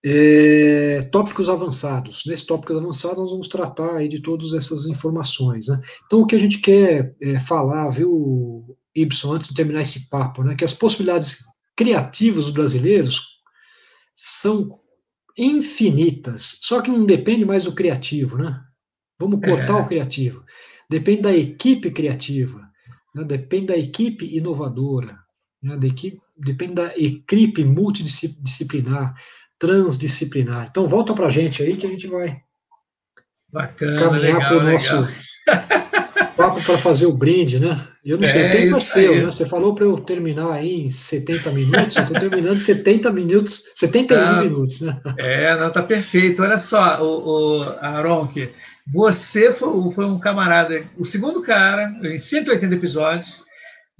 é, 0.03 1.01
tópicos 1.11 1.49
avançados. 1.49 2.23
Nesse 2.26 2.45
tópico 2.45 2.76
avançado, 2.76 3.19
nós 3.19 3.31
vamos 3.31 3.47
tratar 3.47 3.97
aí 3.97 4.07
de 4.07 4.21
todas 4.21 4.53
essas 4.53 4.85
informações. 4.85 5.67
Né? 5.67 5.81
Então, 6.05 6.21
o 6.21 6.26
que 6.26 6.35
a 6.35 6.39
gente 6.39 6.59
quer 6.59 7.15
é, 7.21 7.39
falar, 7.39 7.89
viu, 7.89 8.77
Ibson, 8.95 9.34
antes 9.34 9.49
de 9.49 9.55
terminar 9.55 9.81
esse 9.81 10.09
papo, 10.09 10.43
né, 10.43 10.55
que 10.55 10.63
as 10.63 10.73
possibilidades 10.73 11.43
criativas 11.76 12.45
dos 12.45 12.53
brasileiros 12.53 13.39
são 14.13 14.69
infinitas, 15.38 16.57
só 16.59 16.81
que 16.81 16.91
não 16.91 17.05
depende 17.05 17.45
mais 17.45 17.63
do 17.63 17.73
criativo, 17.73 18.38
né? 18.38 18.61
Vamos 19.17 19.39
cortar 19.39 19.80
é. 19.80 19.81
o 19.81 19.88
criativo. 19.88 20.43
Depende 20.89 21.21
da 21.21 21.35
equipe 21.35 21.91
criativa, 21.91 22.69
né? 23.15 23.23
depende 23.23 23.67
da 23.67 23.77
equipe 23.77 24.26
inovadora, 24.26 25.17
né? 25.63 25.77
da 25.77 25.88
equipe, 25.88 26.19
depende 26.38 26.73
da 26.73 26.97
equipe 26.97 27.63
multidisciplinar, 27.63 29.15
transdisciplinar. 29.60 30.68
Então, 30.69 30.88
volta 30.88 31.14
para 31.14 31.27
a 31.27 31.30
gente 31.30 31.61
aí 31.61 31.76
que 31.76 31.86
a 31.86 31.90
gente 31.90 32.07
vai 32.07 32.38
Bacana, 33.52 33.99
caminhar 33.99 34.48
para 34.48 34.57
o 34.57 34.64
nosso 34.64 35.07
papo 36.38 36.64
para 36.64 36.77
fazer 36.77 37.06
o 37.06 37.18
brinde, 37.18 37.60
né? 37.60 37.86
Eu 38.06 38.18
não 38.18 38.26
sei, 38.26 38.44
é, 38.44 38.48
o 38.48 38.52
tempo 38.52 38.77
é 38.77 38.80
seu, 38.80 39.15
né? 39.15 39.22
Você 39.26 39.45
falou 39.45 39.76
para 39.76 39.84
eu 39.84 39.98
terminar 39.98 40.53
aí 40.53 40.86
em 40.86 40.90
70 40.90 41.52
minutos, 41.52 41.95
eu 41.98 42.03
estou 42.03 42.19
terminando 42.19 42.56
em 42.56 42.60
70 42.60 43.11
minutos, 43.11 43.65
71 43.76 44.19
ah, 44.19 44.44
minutos, 44.44 44.81
né? 44.81 45.02
É, 45.18 45.57
não, 45.57 45.69
tá 45.69 45.84
perfeito. 45.84 46.41
Olha 46.41 46.57
só, 46.57 47.03
o, 47.03 47.60
o 47.60 47.64
Aronque, 47.81 48.52
você 48.88 49.52
foi, 49.52 49.91
foi, 49.91 50.06
um 50.06 50.18
camarada, 50.18 50.84
o 50.98 51.03
segundo 51.03 51.41
cara, 51.41 51.94
em 52.03 52.18
180 52.18 52.73
episódios, 52.73 53.44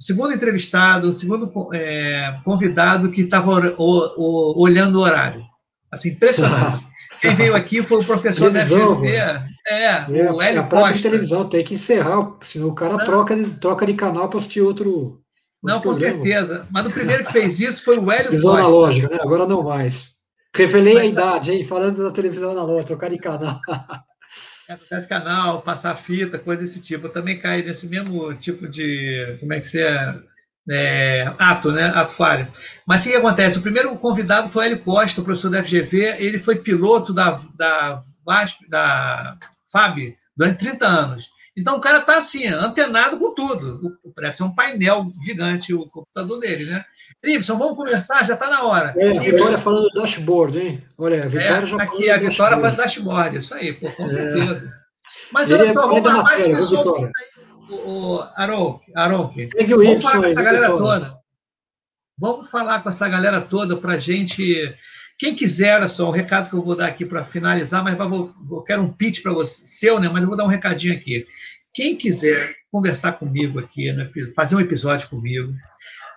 o 0.00 0.02
segundo 0.02 0.32
entrevistado, 0.32 1.08
o 1.08 1.12
segundo 1.12 1.52
é, 1.74 2.36
convidado 2.42 3.10
que 3.10 3.20
estava 3.20 3.74
olhando 3.76 4.98
o 4.98 5.02
horário. 5.02 5.49
Assim, 5.90 6.10
impressionante. 6.10 6.86
Quem 7.20 7.34
veio 7.34 7.54
aqui 7.54 7.82
foi 7.82 8.00
o 8.00 8.04
professor 8.04 8.50
da 8.50 8.60
FGV. 8.60 9.08
É, 9.08 9.44
é, 9.68 10.06
o 10.30 10.40
Hélio 10.40 10.60
é 10.60 10.62
a 10.62 10.62
Costa. 10.62 10.94
de 10.94 11.02
televisão, 11.02 11.48
tem 11.48 11.62
que 11.62 11.74
encerrar, 11.74 12.36
senão 12.40 12.68
o 12.68 12.74
cara 12.74 13.04
troca 13.04 13.36
de, 13.36 13.50
troca 13.52 13.84
de 13.84 13.94
canal 13.94 14.28
para 14.28 14.38
assistir 14.38 14.62
outro. 14.62 14.88
outro 14.88 15.22
não, 15.62 15.80
com 15.80 15.92
certeza. 15.92 16.66
Mas 16.70 16.86
o 16.86 16.90
primeiro 16.90 17.24
que 17.24 17.32
fez 17.32 17.60
isso 17.60 17.84
foi 17.84 17.98
o 17.98 18.10
Hélio 18.10 18.24
televisão 18.24 18.52
Costa. 18.52 18.66
analógica, 18.66 19.08
né? 19.08 19.18
Agora 19.20 19.46
não 19.46 19.62
mais. 19.62 20.20
Revelei 20.54 20.94
Mas, 20.94 21.06
a 21.06 21.10
idade, 21.10 21.52
hein? 21.52 21.62
Falando 21.62 22.02
da 22.02 22.10
televisão 22.10 22.50
analógica, 22.52 22.86
trocar 22.86 23.10
de 23.10 23.18
canal. 23.18 23.60
É, 24.68 24.76
trocar 24.76 25.00
de 25.00 25.08
canal, 25.08 25.62
passar 25.62 25.94
fita, 25.96 26.38
coisa 26.38 26.62
desse 26.62 26.80
tipo. 26.80 27.06
Eu 27.06 27.12
também 27.12 27.38
caio 27.38 27.64
nesse 27.64 27.88
mesmo 27.88 28.32
tipo 28.34 28.66
de. 28.68 29.36
Como 29.40 29.52
é 29.52 29.60
que 29.60 29.66
você 29.66 29.82
é? 29.82 30.14
É, 30.68 31.32
ato, 31.38 31.72
né? 31.72 31.92
Ato 31.94 32.12
falho. 32.12 32.46
Mas 32.86 33.00
o 33.00 33.04
que 33.08 33.14
acontece? 33.14 33.58
O 33.58 33.62
primeiro 33.62 33.94
convidado 33.96 34.48
foi 34.48 34.66
Hélio 34.66 34.80
Costa, 34.80 35.20
o 35.20 35.24
professor 35.24 35.50
da 35.50 35.62
FGV. 35.62 36.16
Ele 36.18 36.38
foi 36.38 36.56
piloto 36.56 37.12
da, 37.12 37.40
da, 37.56 38.00
VASP, 38.24 38.68
da 38.68 39.36
FAB 39.72 39.98
durante 40.36 40.58
30 40.58 40.86
anos. 40.86 41.30
Então 41.56 41.76
o 41.76 41.80
cara 41.80 41.98
está 41.98 42.16
assim, 42.16 42.46
antenado 42.46 43.18
com 43.18 43.34
tudo. 43.34 43.98
Parece 44.14 44.42
um 44.42 44.54
painel 44.54 45.06
gigante 45.24 45.74
o 45.74 45.86
computador 45.90 46.38
dele, 46.38 46.64
né? 46.64 46.84
Gibson, 47.24 47.58
vamos 47.58 47.76
começar? 47.76 48.24
Já 48.24 48.34
está 48.34 48.48
na 48.48 48.62
hora. 48.64 48.94
É, 48.96 49.18
a 49.18 49.20
Vitória 49.20 49.58
falando 49.58 49.88
do 49.88 50.00
dashboard, 50.00 50.58
hein? 50.58 50.84
Olha, 50.96 51.24
a 51.24 51.26
Vitória 51.26 51.64
é, 51.64 51.66
já 51.66 51.76
aqui, 51.76 52.06
falando 52.06 52.10
a 52.10 52.28
Vitória 52.28 52.56
falando 52.56 52.76
do 52.76 52.76
dashboard, 52.76 53.36
isso 53.36 53.54
aí, 53.54 53.72
pô, 53.72 53.90
com 53.90 54.04
é. 54.04 54.08
certeza. 54.08 54.72
Mas 55.32 55.50
olha 55.50 55.72
só, 55.72 55.86
vamos 55.86 56.02
dar 56.02 56.22
mais 56.22 56.46
pessoas 56.46 57.10
o, 57.70 58.20
Aron, 58.36 58.80
Aron, 58.94 59.34
vamos 59.68 60.02
falar 60.02 60.18
com 60.18 60.24
essa 60.24 60.42
galera 60.42 60.68
toda. 60.68 61.20
Vamos 62.18 62.50
falar 62.50 62.82
com 62.82 62.88
essa 62.88 63.08
galera 63.08 63.40
toda 63.40 63.76
para 63.76 63.98
gente. 63.98 64.74
Quem 65.18 65.34
quiser, 65.34 65.76
olha 65.76 65.88
só, 65.88 66.08
o 66.08 66.12
recado 66.12 66.48
que 66.48 66.54
eu 66.54 66.62
vou 66.62 66.76
dar 66.76 66.86
aqui 66.86 67.04
para 67.04 67.24
finalizar, 67.24 67.82
mas 67.82 67.96
vou, 67.96 68.34
eu 68.50 68.62
quero 68.62 68.82
um 68.82 68.92
pitch 68.92 69.22
para 69.22 69.32
você, 69.32 69.62
seu, 69.66 69.98
né? 69.98 70.08
Mas 70.08 70.22
eu 70.22 70.28
vou 70.28 70.36
dar 70.36 70.44
um 70.44 70.48
recadinho 70.48 70.94
aqui. 70.94 71.26
Quem 71.72 71.96
quiser 71.96 72.54
conversar 72.70 73.12
comigo 73.12 73.58
aqui, 73.58 73.92
né, 73.92 74.10
fazer 74.34 74.56
um 74.56 74.60
episódio 74.60 75.08
comigo, 75.08 75.52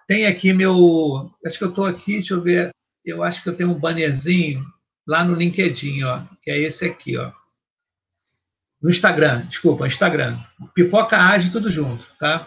tem 0.07 0.25
aqui 0.25 0.51
meu. 0.53 1.31
Acho 1.45 1.57
que 1.57 1.63
eu 1.63 1.69
estou 1.69 1.85
aqui, 1.85 2.13
deixa 2.13 2.33
eu 2.33 2.41
ver. 2.41 2.71
Eu 3.05 3.23
acho 3.23 3.43
que 3.43 3.49
eu 3.49 3.55
tenho 3.55 3.71
um 3.71 3.79
bannerzinho 3.79 4.65
lá 5.07 5.23
no 5.23 5.35
LinkedIn, 5.35 6.03
ó, 6.03 6.21
que 6.41 6.49
é 6.49 6.59
esse 6.59 6.85
aqui, 6.85 7.17
ó 7.17 7.31
no 8.83 8.89
Instagram, 8.89 9.45
desculpa, 9.47 9.87
Instagram, 9.87 10.37
Pipoca 10.75 11.17
Age 11.17 11.49
tudo 11.49 11.71
junto, 11.71 12.05
tá? 12.19 12.45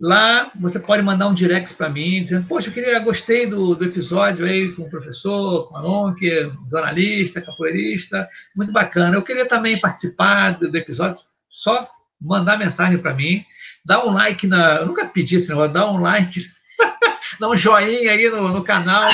Lá 0.00 0.50
você 0.54 0.78
pode 0.78 1.02
mandar 1.02 1.26
um 1.26 1.34
direct 1.34 1.74
para 1.74 1.88
mim, 1.88 2.22
dizendo, 2.22 2.46
poxa, 2.46 2.68
eu 2.68 2.72
queria, 2.72 2.98
gostei 3.00 3.46
do, 3.46 3.74
do 3.74 3.84
episódio 3.84 4.46
aí 4.46 4.72
com 4.72 4.82
o 4.82 4.90
professor, 4.90 5.68
com 5.68 5.76
a 5.76 6.14
é 6.24 6.50
jornalista, 6.70 7.40
capoeirista, 7.40 8.28
muito 8.54 8.72
bacana. 8.72 9.16
Eu 9.16 9.22
queria 9.22 9.46
também 9.46 9.78
participar 9.78 10.58
do, 10.58 10.70
do 10.70 10.76
episódio, 10.76 11.22
só 11.50 11.88
mandar 12.20 12.58
mensagem 12.58 12.98
para 12.98 13.14
mim, 13.14 13.44
dá 13.84 14.04
um 14.06 14.12
like 14.12 14.46
na. 14.46 14.76
Eu 14.76 14.86
nunca 14.86 15.06
pedi 15.06 15.36
esse 15.36 15.48
negócio, 15.48 15.72
dá 15.72 15.90
um 15.90 16.00
like, 16.00 16.40
dá 17.40 17.48
um 17.48 17.56
joinha 17.56 18.12
aí 18.12 18.30
no, 18.30 18.48
no 18.48 18.62
canal, 18.62 19.10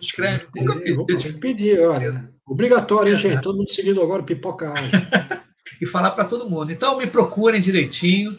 escreve. 0.00 0.46
Nunca 0.56 0.76
pedi. 0.76 0.92
Vou 0.92 1.06
pedir, 1.06 1.80
olha. 1.80 2.28
Obrigatório, 2.46 3.12
hein, 3.12 3.16
gente? 3.16 3.42
Todo 3.42 3.58
mundo 3.58 3.70
seguindo 3.70 4.02
agora 4.02 4.22
Pipoca 4.22 4.72
Age. 4.72 4.90
e 5.80 5.86
falar 5.86 6.12
para 6.12 6.24
todo 6.24 6.48
mundo. 6.48 6.72
Então, 6.72 6.98
me 6.98 7.06
procurem 7.06 7.60
direitinho. 7.60 8.38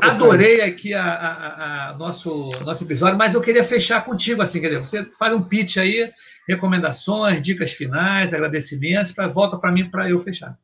Adorei 0.00 0.62
aqui 0.62 0.94
a, 0.94 1.04
a, 1.04 1.90
a, 1.90 1.94
nosso, 1.96 2.50
nosso 2.64 2.84
episódio, 2.84 3.18
mas 3.18 3.34
eu 3.34 3.40
queria 3.40 3.64
fechar 3.64 4.04
contigo 4.04 4.42
assim, 4.42 4.60
quer 4.60 4.68
dizer, 4.68 4.78
você 4.84 5.04
faz 5.18 5.34
um 5.34 5.42
pitch 5.42 5.76
aí, 5.76 6.10
recomendações, 6.48 7.42
dicas 7.42 7.72
finais, 7.72 8.32
agradecimentos, 8.32 9.12
para 9.12 9.28
volta 9.28 9.58
para 9.58 9.72
mim 9.72 9.90
para 9.90 10.08
eu 10.08 10.20
fechar. 10.20 10.56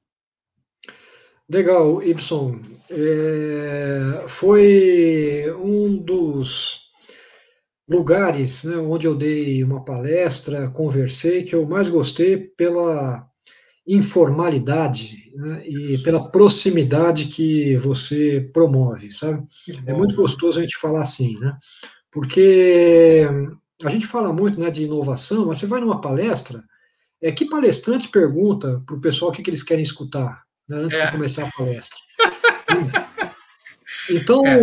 Legal, 1.49 2.03
Ibson. 2.03 2.61
É, 2.91 4.25
foi 4.27 5.55
um 5.59 5.97
dos 5.97 6.89
lugares 7.89 8.65
né, 8.65 8.77
onde 8.77 9.07
eu 9.07 9.15
dei 9.15 9.63
uma 9.65 9.85
palestra, 9.85 10.69
conversei, 10.69 11.43
que 11.43 11.55
eu 11.55 11.67
mais 11.67 11.89
gostei 11.89 12.37
pela 12.37 13.28
informalidade 13.89 15.33
né, 15.35 15.63
e 15.67 15.99
pela 16.03 16.31
proximidade 16.31 17.25
que 17.25 17.75
você 17.79 18.51
promove, 18.53 19.11
sabe? 19.11 19.47
É 19.87 19.95
muito 19.95 20.15
gostoso 20.15 20.59
a 20.59 20.63
gente 20.63 20.77
falar 20.77 21.01
assim, 21.01 21.39
né? 21.41 21.57
Porque 22.13 23.25
a 23.83 23.91
gente 23.91 24.07
fala 24.07 24.31
muito 24.31 24.61
né, 24.61 24.71
de 24.71 24.83
inovação, 24.83 25.47
mas 25.47 25.59
você 25.59 25.67
vai 25.67 25.81
numa 25.81 26.01
palestra, 26.01 26.63
é 27.23 27.33
que 27.33 27.47
palestrante 27.47 28.09
pergunta 28.09 28.83
para 28.87 28.97
o 28.97 29.01
pessoal 29.01 29.31
o 29.31 29.35
que, 29.35 29.43
que, 29.43 29.51
eles 29.51 29.63
querem 29.63 29.83
escutar 29.83 30.43
né, 30.69 30.77
antes 30.77 30.99
é. 30.99 31.07
de 31.07 31.13
começar 31.13 31.47
a 31.47 31.51
palestra. 31.51 31.99
então, 34.11 34.45
é. 34.47 34.61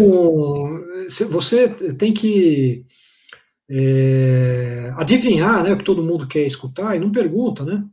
você 1.29 1.67
tem 1.97 2.13
que 2.13 2.85
é, 3.69 4.93
adivinhar 4.97 5.63
né, 5.63 5.73
o 5.73 5.77
que 5.77 5.83
todo 5.83 6.03
mundo 6.03 6.27
quer 6.27 6.45
escutar 6.45 6.95
e 6.95 6.99
não 6.99 7.11
pergunta, 7.11 7.65
né? 7.65 7.83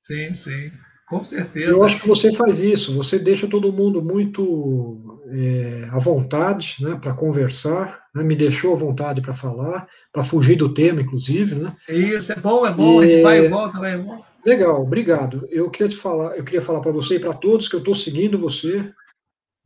Sim, 0.00 0.32
sim, 0.32 0.72
com 1.08 1.22
certeza. 1.22 1.70
Eu 1.70 1.84
acho 1.84 2.00
que 2.00 2.08
você 2.08 2.32
faz 2.32 2.60
isso, 2.60 2.94
você 2.94 3.18
deixa 3.18 3.46
todo 3.46 3.72
mundo 3.72 4.02
muito 4.02 5.20
é, 5.28 5.88
à 5.90 5.98
vontade 5.98 6.76
né, 6.80 6.98
para 7.00 7.12
conversar, 7.12 8.00
né, 8.14 8.22
me 8.22 8.34
deixou 8.34 8.72
à 8.72 8.76
vontade 8.76 9.20
para 9.20 9.34
falar, 9.34 9.86
para 10.10 10.22
fugir 10.22 10.56
do 10.56 10.72
tema, 10.72 11.02
inclusive. 11.02 11.56
Né? 11.56 11.76
Isso, 11.88 12.32
é 12.32 12.36
bom, 12.36 12.66
é 12.66 12.72
bom, 12.72 13.02
e... 13.02 13.04
a 13.04 13.08
gente 13.08 13.22
vai 13.22 13.44
e 13.44 13.48
volta, 13.48 13.78
vai 13.78 13.94
e 13.94 14.02
volta. 14.02 14.24
Legal, 14.44 14.82
obrigado. 14.82 15.46
Eu 15.50 15.68
queria 15.68 15.90
te 15.90 15.96
falar, 15.96 16.36
eu 16.36 16.42
queria 16.42 16.62
falar 16.62 16.80
para 16.80 16.92
você 16.92 17.16
e 17.16 17.20
para 17.20 17.34
todos 17.34 17.68
que 17.68 17.76
eu 17.76 17.80
estou 17.80 17.94
seguindo 17.94 18.38
você, 18.38 18.90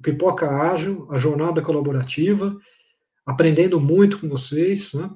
Pipoca 0.02 0.51
Ágil, 0.51 1.06
a 1.11 1.16
jornada 1.16 1.62
colaborativa, 1.62 2.56
aprendendo 3.24 3.81
muito 3.81 4.19
com 4.19 4.28
vocês, 4.28 4.93
né? 4.94 5.09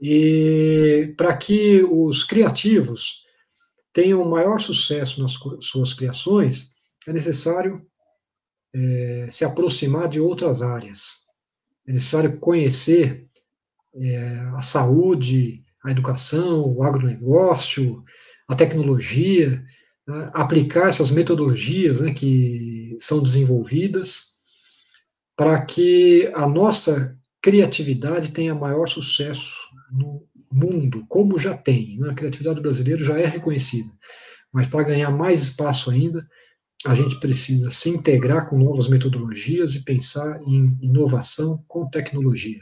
E 0.00 1.14
para 1.16 1.34
que 1.36 1.84
os 1.84 2.24
criativos 2.24 3.25
tenham 3.96 4.22
maior 4.28 4.60
sucesso 4.60 5.22
nas 5.22 5.38
suas 5.62 5.94
criações, 5.94 6.82
é 7.06 7.14
necessário 7.14 7.80
é, 8.74 9.26
se 9.30 9.42
aproximar 9.42 10.06
de 10.06 10.20
outras 10.20 10.60
áreas. 10.60 11.24
É 11.88 11.92
necessário 11.92 12.36
conhecer 12.36 13.26
é, 13.94 14.38
a 14.54 14.60
saúde, 14.60 15.62
a 15.82 15.90
educação, 15.90 16.74
o 16.74 16.82
agronegócio, 16.82 18.04
a 18.46 18.54
tecnologia, 18.54 19.64
né, 20.06 20.30
aplicar 20.34 20.88
essas 20.88 21.10
metodologias 21.10 22.02
né, 22.02 22.12
que 22.12 22.98
são 23.00 23.22
desenvolvidas 23.22 24.34
para 25.34 25.64
que 25.64 26.30
a 26.34 26.46
nossa 26.46 27.18
criatividade 27.40 28.32
tenha 28.32 28.54
maior 28.54 28.86
sucesso 28.88 29.56
no 29.90 30.28
mundo, 30.50 31.04
como 31.08 31.38
já 31.38 31.56
tem. 31.56 31.98
Né? 31.98 32.10
A 32.10 32.14
criatividade 32.14 32.60
brasileira 32.60 33.02
já 33.02 33.18
é 33.18 33.26
reconhecida, 33.26 33.88
mas 34.52 34.66
para 34.66 34.84
ganhar 34.84 35.10
mais 35.10 35.42
espaço 35.42 35.90
ainda, 35.90 36.26
a 36.84 36.94
gente 36.94 37.18
precisa 37.18 37.70
se 37.70 37.90
integrar 37.90 38.48
com 38.48 38.58
novas 38.58 38.88
metodologias 38.88 39.74
e 39.74 39.84
pensar 39.84 40.40
em 40.46 40.78
inovação 40.80 41.58
com 41.68 41.88
tecnologia. 41.88 42.60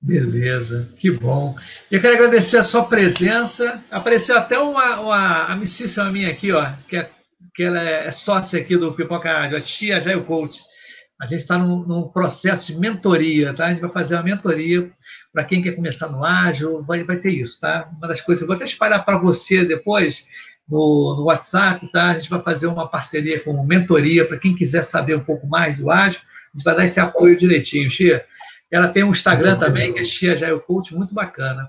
Beleza, 0.00 0.88
que 0.96 1.10
bom. 1.12 1.54
Eu 1.88 2.00
quero 2.00 2.14
agradecer 2.14 2.56
a 2.56 2.62
sua 2.62 2.84
presença. 2.84 3.80
Apareceu 3.88 4.36
até 4.36 4.58
uma, 4.58 5.00
uma 5.00 5.44
amicíssima 5.46 6.10
minha 6.10 6.28
aqui, 6.28 6.50
ó, 6.50 6.72
que, 6.88 6.96
é, 6.96 7.08
que 7.54 7.62
ela 7.62 7.80
é 7.80 8.10
sócia 8.10 8.60
aqui 8.60 8.76
do 8.76 8.92
Pipoca 8.92 9.32
Rádio, 9.32 9.56
a 9.56 9.60
tia 9.60 10.00
Jair 10.00 10.22
Coach. 10.24 10.60
A 11.22 11.26
gente 11.26 11.42
está 11.42 11.56
num, 11.56 12.08
processo 12.08 12.72
de 12.72 12.80
mentoria, 12.80 13.54
tá? 13.54 13.66
A 13.66 13.68
gente 13.68 13.80
vai 13.80 13.90
fazer 13.90 14.16
uma 14.16 14.24
mentoria 14.24 14.90
para 15.32 15.44
quem 15.44 15.62
quer 15.62 15.70
começar 15.70 16.08
no 16.08 16.24
ágil, 16.24 16.82
vai, 16.82 17.04
vai 17.04 17.16
ter 17.16 17.30
isso, 17.30 17.60
tá? 17.60 17.88
Uma 17.96 18.08
das 18.08 18.20
coisas, 18.20 18.42
eu 18.42 18.48
vou 18.48 18.56
até 18.56 18.64
espalhar 18.64 19.04
para 19.04 19.18
você 19.18 19.64
depois 19.64 20.26
no, 20.68 21.14
no, 21.16 21.22
WhatsApp, 21.26 21.86
tá? 21.92 22.10
A 22.10 22.14
gente 22.14 22.28
vai 22.28 22.42
fazer 22.42 22.66
uma 22.66 22.88
parceria 22.88 23.38
com 23.38 23.64
mentoria 23.64 24.26
para 24.26 24.36
quem 24.36 24.56
quiser 24.56 24.82
saber 24.82 25.14
um 25.14 25.22
pouco 25.22 25.46
mais 25.46 25.78
do 25.78 25.92
ágil, 25.92 26.20
a 26.52 26.56
gente 26.56 26.64
vai 26.64 26.74
dar 26.74 26.84
esse 26.84 26.98
apoio 26.98 27.38
direitinho, 27.38 27.88
Xia. 27.88 28.26
Ela 28.68 28.88
tem 28.88 29.04
um 29.04 29.12
Instagram 29.12 29.56
também, 29.56 29.92
que 29.92 30.00
é 30.00 30.04
Xia 30.04 30.36
Jail 30.36 30.58
Coach, 30.58 30.92
muito 30.92 31.14
bacana. 31.14 31.68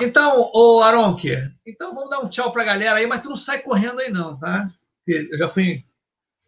Então, 0.00 0.50
o 0.52 0.82
Aronque, 0.82 1.38
então 1.64 1.94
vamos 1.94 2.10
dar 2.10 2.18
um 2.18 2.28
tchau 2.28 2.50
para 2.50 2.62
a 2.62 2.66
galera 2.66 2.96
aí, 2.96 3.06
mas 3.06 3.22
tu 3.22 3.28
não 3.28 3.36
sai 3.36 3.60
correndo 3.60 4.00
aí 4.00 4.10
não, 4.10 4.36
tá? 4.36 4.68
Eu 5.06 5.38
já 5.38 5.48
fui 5.48 5.84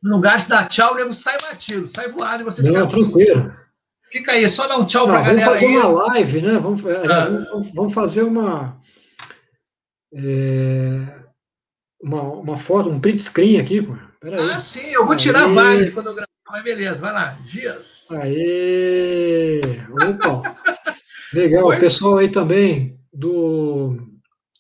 não 0.04 0.20
gasta 0.20 0.54
dar 0.54 0.68
tchau, 0.68 0.92
o 0.92 0.96
nego 0.96 1.12
sai 1.14 1.36
batido, 1.40 1.86
sai 1.86 2.08
voado 2.08 2.42
e 2.42 2.44
você 2.44 2.62
não, 2.62 2.88
fica. 2.88 2.88
tranquilo. 2.88 3.56
Fica 4.10 4.32
aí, 4.32 4.48
só 4.48 4.68
dá 4.68 4.76
um 4.76 4.84
tchau 4.84 5.06
para 5.06 5.18
a 5.18 5.22
galera. 5.22 5.46
Vamos 5.46 5.60
fazer 5.60 5.66
aí. 5.66 5.76
uma 5.78 5.88
live, 5.88 6.42
né? 6.42 6.58
Vamos, 6.58 6.84
é, 6.84 7.06
ah. 7.10 7.20
vamos, 7.50 7.74
vamos, 7.74 7.94
fazer 7.94 8.22
uma, 8.22 8.78
é, 10.14 11.06
uma. 12.00 12.22
uma 12.22 12.58
foto, 12.58 12.90
um 12.90 13.00
print 13.00 13.22
screen 13.22 13.58
aqui, 13.58 13.80
pô. 13.80 13.96
Ah, 14.24 14.58
sim, 14.58 14.92
eu 14.92 15.06
vou 15.06 15.16
tirar 15.16 15.46
Aê. 15.46 15.54
vários 15.54 15.90
quando 15.90 16.08
eu 16.08 16.14
gravar, 16.14 16.28
mas 16.50 16.62
beleza, 16.62 17.00
vai 17.00 17.12
lá, 17.12 17.38
dias. 17.42 18.06
Aê! 18.10 19.60
Opa! 19.90 20.54
Legal, 21.32 21.68
o 21.68 21.78
pessoal 21.78 22.18
aí 22.18 22.28
também 22.28 23.00
do, 23.12 23.98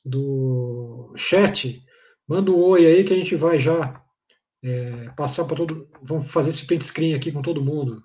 do 0.04 1.12
chat, 1.16 1.82
manda 2.26 2.50
um 2.50 2.60
oi 2.60 2.86
aí 2.86 3.04
que 3.04 3.12
a 3.12 3.16
gente 3.16 3.36
vai 3.36 3.58
já 3.58 4.03
é, 4.64 5.10
passar 5.16 5.44
para 5.44 5.56
todo. 5.56 5.86
Vamos 6.02 6.30
fazer 6.30 6.48
esse 6.48 6.66
print 6.66 6.84
screen 6.84 7.14
aqui 7.14 7.30
com 7.30 7.42
todo 7.42 7.62
mundo. 7.62 8.02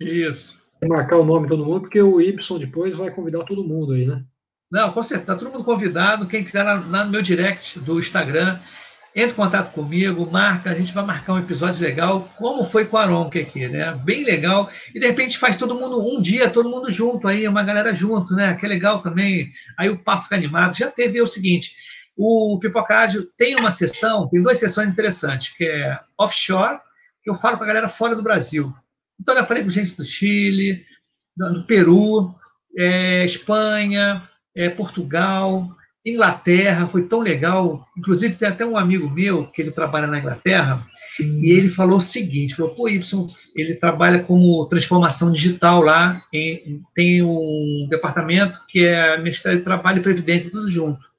Isso. 0.00 0.60
Marcar 0.82 1.18
o 1.18 1.24
nome 1.24 1.46
de 1.46 1.50
todo 1.50 1.64
mundo, 1.64 1.82
porque 1.82 2.00
o 2.00 2.20
Y 2.20 2.58
depois 2.58 2.94
vai 2.96 3.10
convidar 3.10 3.44
todo 3.44 3.62
mundo 3.62 3.92
aí, 3.92 4.06
né? 4.06 4.24
Não, 4.70 4.90
com 4.90 5.02
certeza. 5.02 5.32
Tá 5.32 5.36
todo 5.36 5.52
mundo 5.52 5.64
convidado. 5.64 6.26
Quem 6.26 6.42
quiser 6.42 6.62
lá, 6.62 6.84
lá, 6.88 7.04
no 7.04 7.10
meu 7.10 7.22
direct 7.22 7.78
do 7.78 8.00
Instagram, 8.00 8.58
entre 9.14 9.32
em 9.32 9.36
contato 9.36 9.70
comigo, 9.72 10.28
marca, 10.30 10.70
a 10.70 10.74
gente 10.74 10.94
vai 10.94 11.04
marcar 11.04 11.34
um 11.34 11.38
episódio 11.38 11.82
legal, 11.82 12.32
como 12.38 12.64
foi 12.64 12.86
com 12.86 12.96
a 12.96 13.02
Aronque 13.02 13.38
aqui, 13.38 13.68
né? 13.68 13.94
Bem 14.02 14.24
legal. 14.24 14.70
E 14.94 14.98
de 14.98 15.06
repente 15.06 15.38
faz 15.38 15.54
todo 15.54 15.78
mundo 15.78 16.00
um 16.00 16.20
dia, 16.20 16.48
todo 16.48 16.70
mundo 16.70 16.90
junto 16.90 17.28
aí, 17.28 17.46
uma 17.46 17.62
galera 17.62 17.94
junto, 17.94 18.34
né? 18.34 18.54
Que 18.54 18.64
é 18.64 18.68
legal 18.68 19.02
também. 19.02 19.52
Aí 19.78 19.90
o 19.90 19.98
papo 19.98 20.24
fica 20.24 20.36
animado. 20.36 20.74
Já 20.74 20.90
teve 20.90 21.20
o 21.20 21.26
seguinte: 21.28 21.74
o 22.16 22.58
Pipocádio 22.60 23.28
tem 23.36 23.56
uma 23.56 23.70
sessão, 23.70 24.28
tem 24.28 24.42
duas 24.42 24.58
sessões 24.58 24.92
interessantes, 24.92 25.54
que 25.56 25.64
é 25.64 25.98
offshore, 26.18 26.78
que 27.22 27.30
eu 27.30 27.34
falo 27.34 27.56
com 27.56 27.64
a 27.64 27.66
galera 27.66 27.88
fora 27.88 28.14
do 28.14 28.22
Brasil. 28.22 28.72
Então, 29.20 29.36
eu 29.36 29.46
falei 29.46 29.62
com 29.62 29.70
gente 29.70 29.96
do 29.96 30.04
Chile, 30.04 30.84
do 31.36 31.64
Peru, 31.64 32.34
é, 32.76 33.24
Espanha, 33.24 34.28
é, 34.54 34.68
Portugal, 34.68 35.68
Inglaterra, 36.04 36.88
foi 36.88 37.06
tão 37.06 37.20
legal. 37.20 37.86
Inclusive, 37.96 38.34
tem 38.34 38.48
até 38.48 38.66
um 38.66 38.76
amigo 38.76 39.08
meu 39.08 39.46
que 39.46 39.62
ele 39.62 39.70
trabalha 39.70 40.06
na 40.06 40.18
Inglaterra, 40.18 40.84
e 41.20 41.50
ele 41.50 41.68
falou 41.68 41.98
o 41.98 42.00
seguinte: 42.00 42.54
falou, 42.54 42.74
pô, 42.74 42.88
Y, 42.88 43.26
ele 43.54 43.74
trabalha 43.74 44.22
como 44.22 44.66
transformação 44.66 45.30
digital 45.30 45.82
lá, 45.82 46.22
em, 46.32 46.82
tem 46.94 47.22
um 47.22 47.86
departamento 47.88 48.60
que 48.68 48.84
é 48.84 49.16
Ministério 49.18 49.58
do 49.58 49.64
Trabalho 49.64 49.98
e 49.98 50.02
Previdência, 50.02 50.50
tudo 50.50 50.68
junto. 50.68 51.11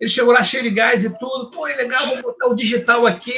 Ele 0.00 0.08
chegou 0.10 0.32
lá 0.32 0.42
cheio 0.42 0.62
de 0.62 0.70
gás 0.70 1.04
e 1.04 1.10
tudo. 1.18 1.50
Pô, 1.50 1.68
é 1.68 1.76
legal, 1.76 2.06
vou 2.06 2.22
botar 2.22 2.46
o 2.48 2.56
digital 2.56 3.06
aqui 3.06 3.34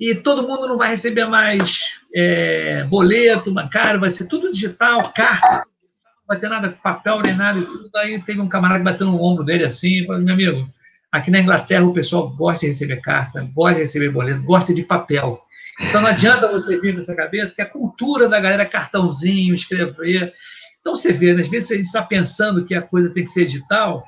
e 0.00 0.14
todo 0.14 0.46
mundo 0.48 0.66
não 0.66 0.78
vai 0.78 0.88
receber 0.88 1.26
mais 1.26 2.00
é, 2.14 2.84
boleto 2.84 3.52
bancário, 3.52 4.00
vai 4.00 4.10
ser 4.10 4.26
tudo 4.26 4.50
digital, 4.50 5.12
carta, 5.12 5.58
não 5.58 6.26
vai 6.26 6.38
ter 6.38 6.48
nada 6.48 6.76
papel 6.82 7.20
nem 7.20 7.34
nada 7.34 7.58
e 7.58 7.64
tudo. 7.64 7.90
Aí 7.96 8.20
teve 8.22 8.40
um 8.40 8.48
camarada 8.48 8.82
batendo 8.82 9.12
no 9.12 9.22
ombro 9.22 9.44
dele 9.44 9.64
assim, 9.64 10.04
falou, 10.04 10.20
meu 10.20 10.34
amigo, 10.34 10.68
aqui 11.12 11.30
na 11.30 11.40
Inglaterra 11.40 11.84
o 11.84 11.92
pessoal 11.92 12.30
gosta 12.30 12.60
de 12.60 12.72
receber 12.72 13.00
carta, 13.00 13.48
gosta 13.54 13.74
de 13.74 13.80
receber 13.82 14.08
boleto, 14.08 14.42
gosta 14.42 14.74
de 14.74 14.82
papel. 14.82 15.40
Então 15.80 16.00
não 16.00 16.08
adianta 16.08 16.48
você 16.48 16.80
vir 16.80 16.96
nessa 16.96 17.14
cabeça 17.14 17.54
que 17.54 17.62
a 17.62 17.70
cultura 17.70 18.28
da 18.28 18.40
galera 18.40 18.62
é 18.62 18.66
cartãozinho, 18.66 19.54
escrever. 19.54 20.32
Então 20.80 20.96
você 20.96 21.12
vê, 21.12 21.32
né, 21.32 21.42
às 21.42 21.48
vezes 21.48 21.70
a 21.70 21.76
gente 21.76 21.86
está 21.86 22.02
pensando 22.02 22.64
que 22.64 22.74
a 22.74 22.82
coisa 22.82 23.10
tem 23.10 23.22
que 23.22 23.30
ser 23.30 23.44
digital, 23.44 24.04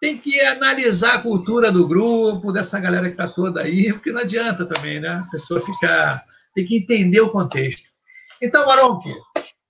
tem 0.00 0.18
que 0.18 0.40
analisar 0.40 1.14
a 1.14 1.22
cultura 1.22 1.72
do 1.72 1.86
grupo, 1.88 2.52
dessa 2.52 2.78
galera 2.78 3.06
que 3.06 3.12
está 3.12 3.28
toda 3.28 3.62
aí, 3.62 3.92
porque 3.92 4.12
não 4.12 4.20
adianta 4.20 4.66
também, 4.66 5.00
né? 5.00 5.22
A 5.26 5.30
pessoa 5.30 5.60
ficar. 5.60 6.22
tem 6.54 6.64
que 6.64 6.76
entender 6.76 7.20
o 7.20 7.30
contexto. 7.30 7.90
Então, 8.42 8.66
Maronque, 8.66 9.10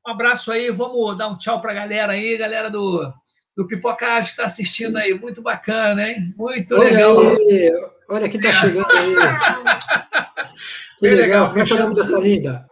um 0.06 0.10
abraço 0.10 0.50
aí, 0.50 0.70
vamos 0.70 1.16
dar 1.16 1.28
um 1.28 1.38
tchau 1.38 1.60
para 1.60 1.72
a 1.72 1.74
galera 1.74 2.12
aí, 2.12 2.36
galera 2.36 2.68
do, 2.68 3.12
do 3.56 3.66
Pipocagem 3.66 4.24
que 4.24 4.30
está 4.30 4.44
assistindo 4.44 4.96
aí, 4.96 5.14
muito 5.14 5.40
bacana, 5.40 6.08
hein? 6.08 6.20
Muito 6.36 6.74
olha 6.74 6.90
legal. 6.90 7.20
Aí, 7.20 7.72
olha 8.08 8.28
quem 8.28 8.40
está 8.40 8.52
chegando 8.52 8.90
aí. 8.90 9.14
que 10.98 11.08
legal, 11.08 11.18
legal. 11.18 11.48
como 11.48 11.58
é, 11.60 11.62
é 11.62 11.74
o 11.74 11.78
nome 11.78 11.94
dessa 11.94 12.18
linda? 12.18 12.66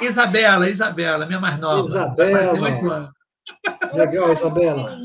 Isabela, 0.00 0.68
Isabela, 0.68 1.26
minha 1.26 1.40
mais 1.40 1.58
nova. 1.58 1.80
Isabela. 1.80 3.12
Legal, 3.94 4.32
Isabela. 4.32 4.98